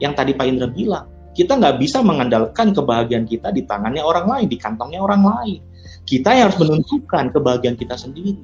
[0.03, 1.07] Yang tadi Pak Indra bilang.
[1.31, 5.63] Kita nggak bisa mengandalkan kebahagiaan kita di tangannya orang lain, di kantongnya orang lain.
[6.03, 8.35] Kita yang harus menentukan kebahagiaan kita sendiri.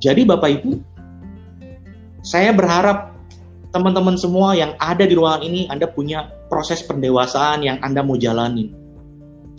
[0.00, 0.72] Jadi Bapak Ibu,
[2.24, 3.13] saya berharap
[3.74, 8.70] teman-teman semua yang ada di ruangan ini, Anda punya proses pendewasaan yang Anda mau jalani.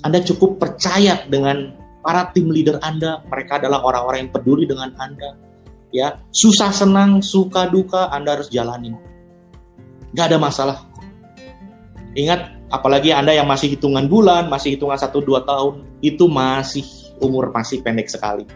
[0.08, 5.36] Anda cukup percaya dengan para tim leader Anda, mereka adalah orang-orang yang peduli dengan Anda.
[5.92, 8.96] Ya, susah senang, suka duka Anda harus jalani.
[10.16, 10.88] Gak ada masalah.
[12.16, 16.88] Ingat, apalagi Anda yang masih hitungan bulan, masih hitungan 1-2 tahun, itu masih
[17.20, 18.48] umur masih pendek sekali.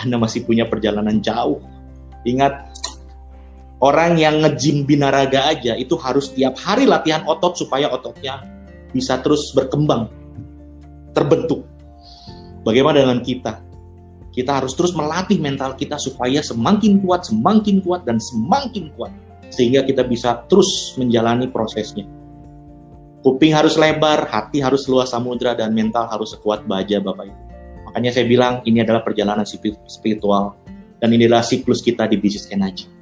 [0.00, 1.60] Anda masih punya perjalanan jauh.
[2.24, 2.71] Ingat,
[3.82, 8.38] Orang yang ngejim binaraga aja itu harus tiap hari latihan otot supaya ototnya
[8.94, 10.06] bisa terus berkembang,
[11.10, 11.66] terbentuk.
[12.62, 13.58] Bagaimana dengan kita?
[14.30, 19.10] Kita harus terus melatih mental kita supaya semakin kuat, semakin kuat, dan semakin kuat.
[19.50, 22.06] Sehingga kita bisa terus menjalani prosesnya.
[23.26, 27.40] Kuping harus lebar, hati harus luas samudra, dan mental harus sekuat baja Bapak Ibu.
[27.90, 29.44] Makanya saya bilang ini adalah perjalanan
[29.90, 30.54] spiritual,
[31.02, 33.01] dan inilah siklus kita di bisnis energy.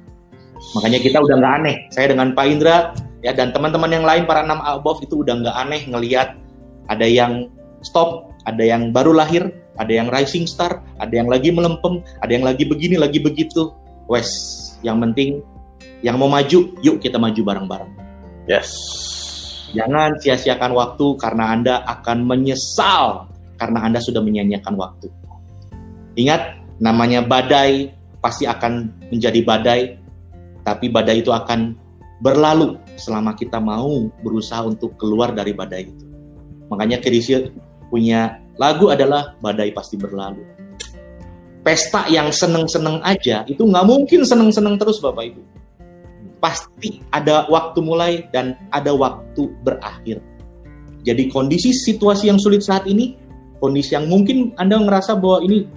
[0.77, 1.75] Makanya kita udah nggak aneh.
[1.91, 5.55] Saya dengan Pak Indra ya dan teman-teman yang lain para enam above itu udah nggak
[5.57, 6.37] aneh ngelihat
[6.89, 7.49] ada yang
[7.85, 12.45] stop, ada yang baru lahir, ada yang rising star, ada yang lagi melempem, ada yang
[12.45, 13.73] lagi begini, lagi begitu.
[14.09, 14.29] Wes,
[14.83, 15.41] yang penting
[16.01, 17.91] yang mau maju, yuk kita maju bareng-bareng.
[18.49, 18.69] Yes.
[19.71, 25.07] Jangan sia-siakan waktu karena Anda akan menyesal karena Anda sudah menyanyiakan waktu.
[26.19, 30.00] Ingat, namanya badai pasti akan menjadi badai
[30.61, 31.73] tapi badai itu akan
[32.21, 36.05] berlalu selama kita mau berusaha untuk keluar dari badai itu.
[36.69, 37.49] Makanya Kedisi
[37.89, 40.45] punya lagu adalah badai pasti berlalu.
[41.61, 45.41] Pesta yang seneng-seneng aja itu nggak mungkin seneng-seneng terus Bapak Ibu.
[46.41, 50.21] Pasti ada waktu mulai dan ada waktu berakhir.
[51.05, 53.17] Jadi kondisi situasi yang sulit saat ini,
[53.61, 55.69] kondisi yang mungkin Anda ngerasa bahwa ini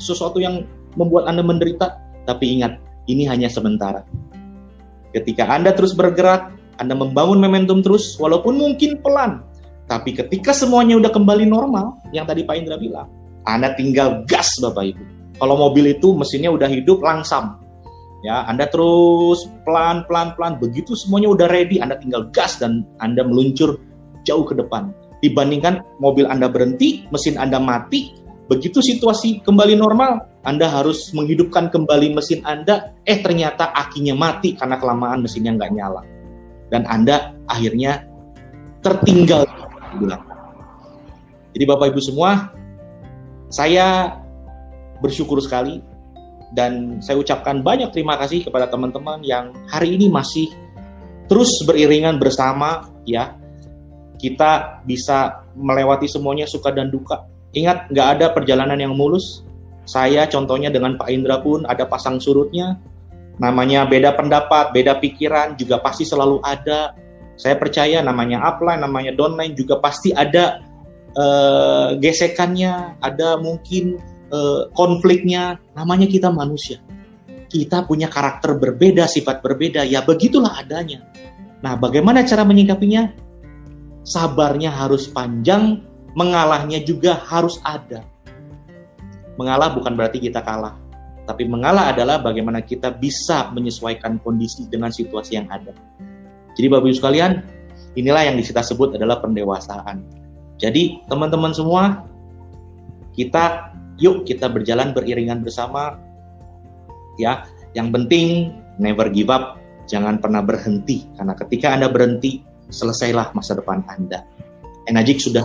[0.00, 0.64] sesuatu yang
[0.96, 4.04] membuat Anda menderita, tapi ingat, ini hanya sementara
[5.16, 9.40] Ketika Anda terus bergerak, Anda membangun momentum terus, walaupun mungkin pelan.
[9.88, 13.08] Tapi ketika semuanya udah kembali normal, yang tadi Pak Indra bilang,
[13.48, 15.02] Anda tinggal gas Bapak Ibu.
[15.40, 17.56] Kalau mobil itu mesinnya udah hidup langsam.
[18.20, 23.24] Ya, Anda terus pelan pelan pelan begitu semuanya udah ready, Anda tinggal gas dan Anda
[23.24, 23.80] meluncur
[24.28, 24.92] jauh ke depan.
[25.24, 28.12] Dibandingkan mobil Anda berhenti, mesin Anda mati,
[28.46, 34.78] begitu situasi kembali normal, Anda harus menghidupkan kembali mesin Anda, eh ternyata akinya mati karena
[34.78, 36.02] kelamaan mesinnya nggak nyala.
[36.70, 38.06] Dan Anda akhirnya
[38.82, 39.46] tertinggal
[41.56, 42.52] Jadi Bapak Ibu semua,
[43.48, 44.12] saya
[45.00, 45.80] bersyukur sekali
[46.52, 50.52] dan saya ucapkan banyak terima kasih kepada teman-teman yang hari ini masih
[51.26, 53.34] terus beriringan bersama ya.
[54.16, 59.42] Kita bisa melewati semuanya suka dan duka ingat nggak ada perjalanan yang mulus
[59.88, 62.76] saya contohnya dengan Pak Indra pun ada pasang surutnya
[63.40, 66.92] namanya beda pendapat beda pikiran juga pasti selalu ada
[67.36, 70.60] saya percaya namanya upline namanya downline juga pasti ada
[71.16, 74.00] uh, gesekannya ada mungkin
[74.30, 76.80] uh, konfliknya, namanya kita manusia.
[77.46, 81.06] Kita punya karakter berbeda, sifat berbeda, ya begitulah adanya.
[81.62, 83.14] Nah, bagaimana cara menyikapinya?
[84.06, 85.82] Sabarnya harus panjang,
[86.16, 88.00] mengalahnya juga harus ada.
[89.36, 90.72] Mengalah bukan berarti kita kalah,
[91.28, 95.76] tapi mengalah adalah bagaimana kita bisa menyesuaikan kondisi dengan situasi yang ada.
[96.56, 97.44] Jadi Bapak Ibu sekalian,
[98.00, 100.00] inilah yang kita sebut adalah pendewasaan.
[100.56, 102.08] Jadi teman-teman semua,
[103.12, 106.00] kita yuk kita berjalan beriringan bersama
[107.16, 109.56] ya yang penting never give up
[109.88, 114.20] jangan pernah berhenti karena ketika anda berhenti selesailah masa depan anda
[114.86, 115.42] Enajik sudah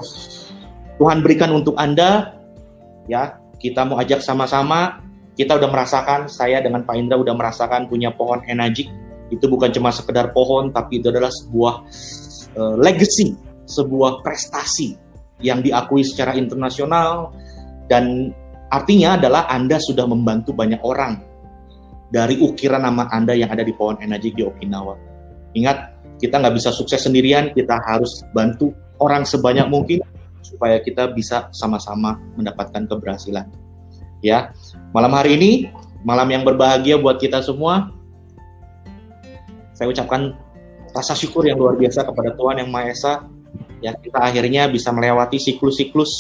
[1.02, 2.38] Tuhan berikan untuk anda.
[3.10, 5.02] Ya kita mau ajak sama-sama.
[5.34, 8.86] Kita udah merasakan saya dengan Pak Indra udah merasakan punya pohon Enajik
[9.32, 11.88] itu bukan cuma sekedar pohon tapi itu adalah sebuah
[12.60, 13.34] uh, legacy
[13.64, 14.94] sebuah prestasi
[15.42, 17.34] yang diakui secara internasional.
[17.90, 18.36] Dan
[18.72, 21.20] Artinya adalah Anda sudah membantu banyak orang
[22.08, 24.96] dari ukiran nama Anda yang ada di pohon energi di Okinawa.
[25.52, 25.78] Ingat,
[26.24, 28.72] kita nggak bisa sukses sendirian, kita harus bantu
[29.04, 30.00] orang sebanyak mungkin
[30.42, 33.48] supaya kita bisa sama-sama mendapatkan keberhasilan.
[34.22, 34.54] Ya,
[34.94, 35.52] malam hari ini
[36.06, 37.90] malam yang berbahagia buat kita semua.
[39.74, 40.38] Saya ucapkan
[40.94, 43.14] rasa syukur yang luar biasa kepada Tuhan yang Maha Esa.
[43.82, 46.12] Ya, kita akhirnya bisa melewati siklus-siklus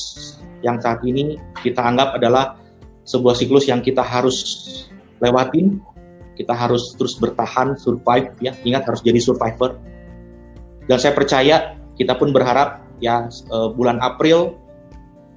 [0.65, 2.57] yang saat ini kita anggap adalah
[3.05, 4.37] sebuah siklus yang kita harus
[5.21, 5.77] lewatin,
[6.37, 9.77] kita harus terus bertahan, survive ya, ingat harus jadi survivor.
[10.89, 14.55] Dan saya percaya kita pun berharap ya eh, bulan April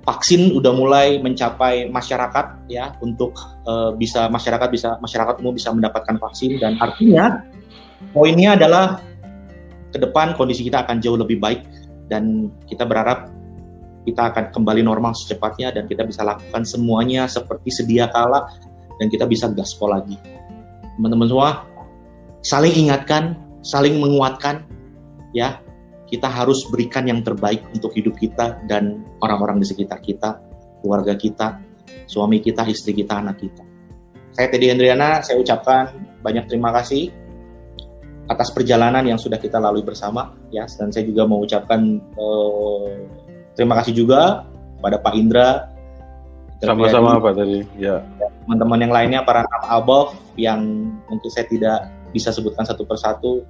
[0.04, 3.32] vaksin udah mulai mencapai masyarakat ya untuk
[3.64, 7.40] uh, bisa masyarakat bisa masyarakat umum bisa mendapatkan vaksin dan artinya
[8.12, 9.00] poinnya adalah
[9.88, 11.64] ke depan kondisi kita akan jauh lebih baik
[12.12, 13.32] dan kita berharap
[14.04, 18.44] kita akan kembali normal secepatnya dan kita bisa lakukan semuanya seperti sedia kala
[19.00, 20.20] dan kita bisa gaspol lagi.
[21.00, 21.50] Teman-teman semua,
[22.44, 23.34] saling ingatkan,
[23.64, 24.68] saling menguatkan,
[25.32, 25.63] ya.
[26.14, 30.38] Kita harus berikan yang terbaik untuk hidup kita dan orang-orang di sekitar kita,
[30.78, 31.58] keluarga kita,
[32.06, 33.66] suami kita, istri kita, anak kita.
[34.30, 35.90] Saya Teddy Hendriana, saya ucapkan
[36.22, 37.10] banyak terima kasih
[38.30, 40.70] atas perjalanan yang sudah kita lalui bersama, ya.
[40.78, 42.94] Dan saya juga mau ucapkan uh,
[43.54, 44.42] Terima kasih juga
[44.82, 45.70] pada Pak Indra.
[46.58, 47.62] Sama-sama Pak tadi.
[47.78, 48.02] Ya.
[48.44, 53.46] Teman-teman yang lainnya para above yang mungkin saya tidak bisa sebutkan satu persatu,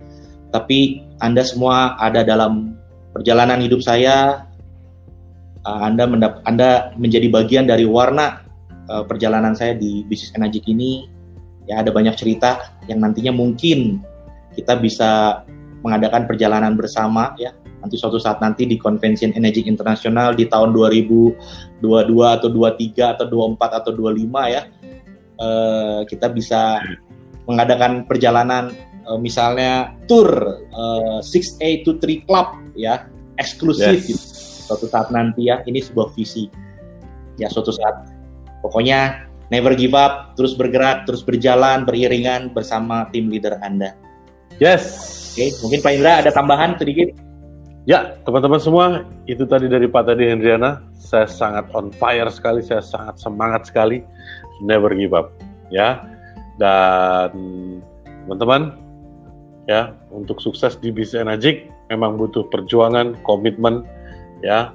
[0.54, 2.78] tapi Anda semua ada dalam
[3.10, 4.46] perjalanan hidup saya.
[5.66, 8.46] Ah, Anda mendap Anda menjadi bagian dari warna
[8.86, 11.10] uh, perjalanan saya di bisnis energi ini.
[11.66, 13.98] Ya ada banyak cerita yang nantinya mungkin
[14.54, 15.42] kita bisa
[15.80, 21.80] mengadakan perjalanan bersama ya nanti suatu saat nanti di Convention Energy Internasional di tahun 2022
[22.20, 24.62] atau 23 atau 24 atau 25 ya
[25.40, 26.80] uh, kita bisa
[27.44, 28.72] mengadakan perjalanan
[29.08, 30.28] uh, misalnya tour
[30.72, 33.08] uh, 6A to 3 Club ya
[33.40, 34.08] eksklusif yes.
[34.08, 34.24] gitu.
[34.70, 36.48] suatu saat nanti ya ini sebuah visi
[37.36, 38.08] ya suatu saat
[38.64, 43.92] pokoknya never give up terus bergerak terus berjalan beriringan bersama tim leader Anda
[44.58, 47.10] yes Oke, mungkin Pak Indra ada tambahan sedikit?
[47.90, 50.78] Ya, teman-teman semua, itu tadi dari Pak Tadi Hendriana.
[50.94, 54.06] Saya sangat on fire sekali, saya sangat semangat sekali.
[54.62, 55.34] Never give up,
[55.74, 56.06] ya.
[56.54, 57.34] Dan
[58.30, 58.78] teman-teman,
[59.68, 63.84] ya, untuk sukses di bisnis Energik memang butuh perjuangan, komitmen,
[64.40, 64.72] ya.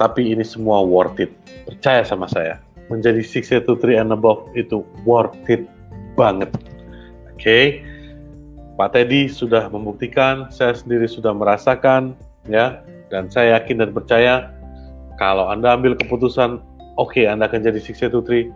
[0.00, 1.32] Tapi ini semua worth it.
[1.68, 2.56] Percaya sama saya.
[2.88, 5.68] Menjadi 683 and above itu worth it
[6.16, 6.50] banget.
[7.30, 7.36] Oke.
[7.36, 7.64] Okay?
[8.80, 12.16] Pak Teddy sudah membuktikan, saya sendiri sudah merasakan,
[12.48, 12.80] ya,
[13.12, 14.48] dan saya yakin dan percaya
[15.20, 16.64] kalau Anda ambil keputusan,
[16.96, 18.48] oke, okay, Anda akan jadi 683,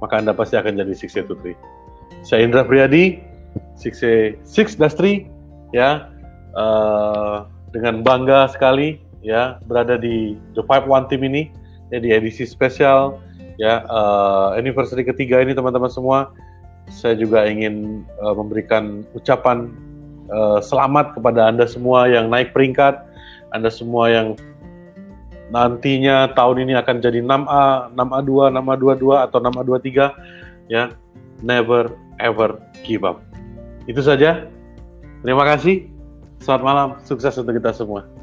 [0.00, 1.52] maka Anda pasti akan jadi 683.
[2.24, 2.64] Saya Indra
[3.76, 5.28] Priadi, 6 Dastri,
[5.72, 6.10] ya,
[6.56, 11.52] uh, dengan bangga sekali ya berada di The Five One Team ini,
[11.92, 13.20] ya di edisi spesial
[13.56, 16.32] ya uh, anniversary ketiga ini teman-teman semua.
[16.86, 19.74] Saya juga ingin uh, memberikan ucapan
[20.30, 23.02] uh, selamat kepada anda semua yang naik peringkat,
[23.50, 24.38] anda semua yang
[25.50, 29.90] nantinya tahun ini akan jadi 6A, 6A2, 6A22 atau 6A23
[30.70, 30.94] ya.
[31.44, 32.56] Never ever
[32.86, 33.25] give up.
[33.86, 34.50] Itu saja.
[35.22, 35.86] Terima kasih.
[36.42, 36.88] Selamat malam.
[37.06, 38.15] Sukses untuk kita semua.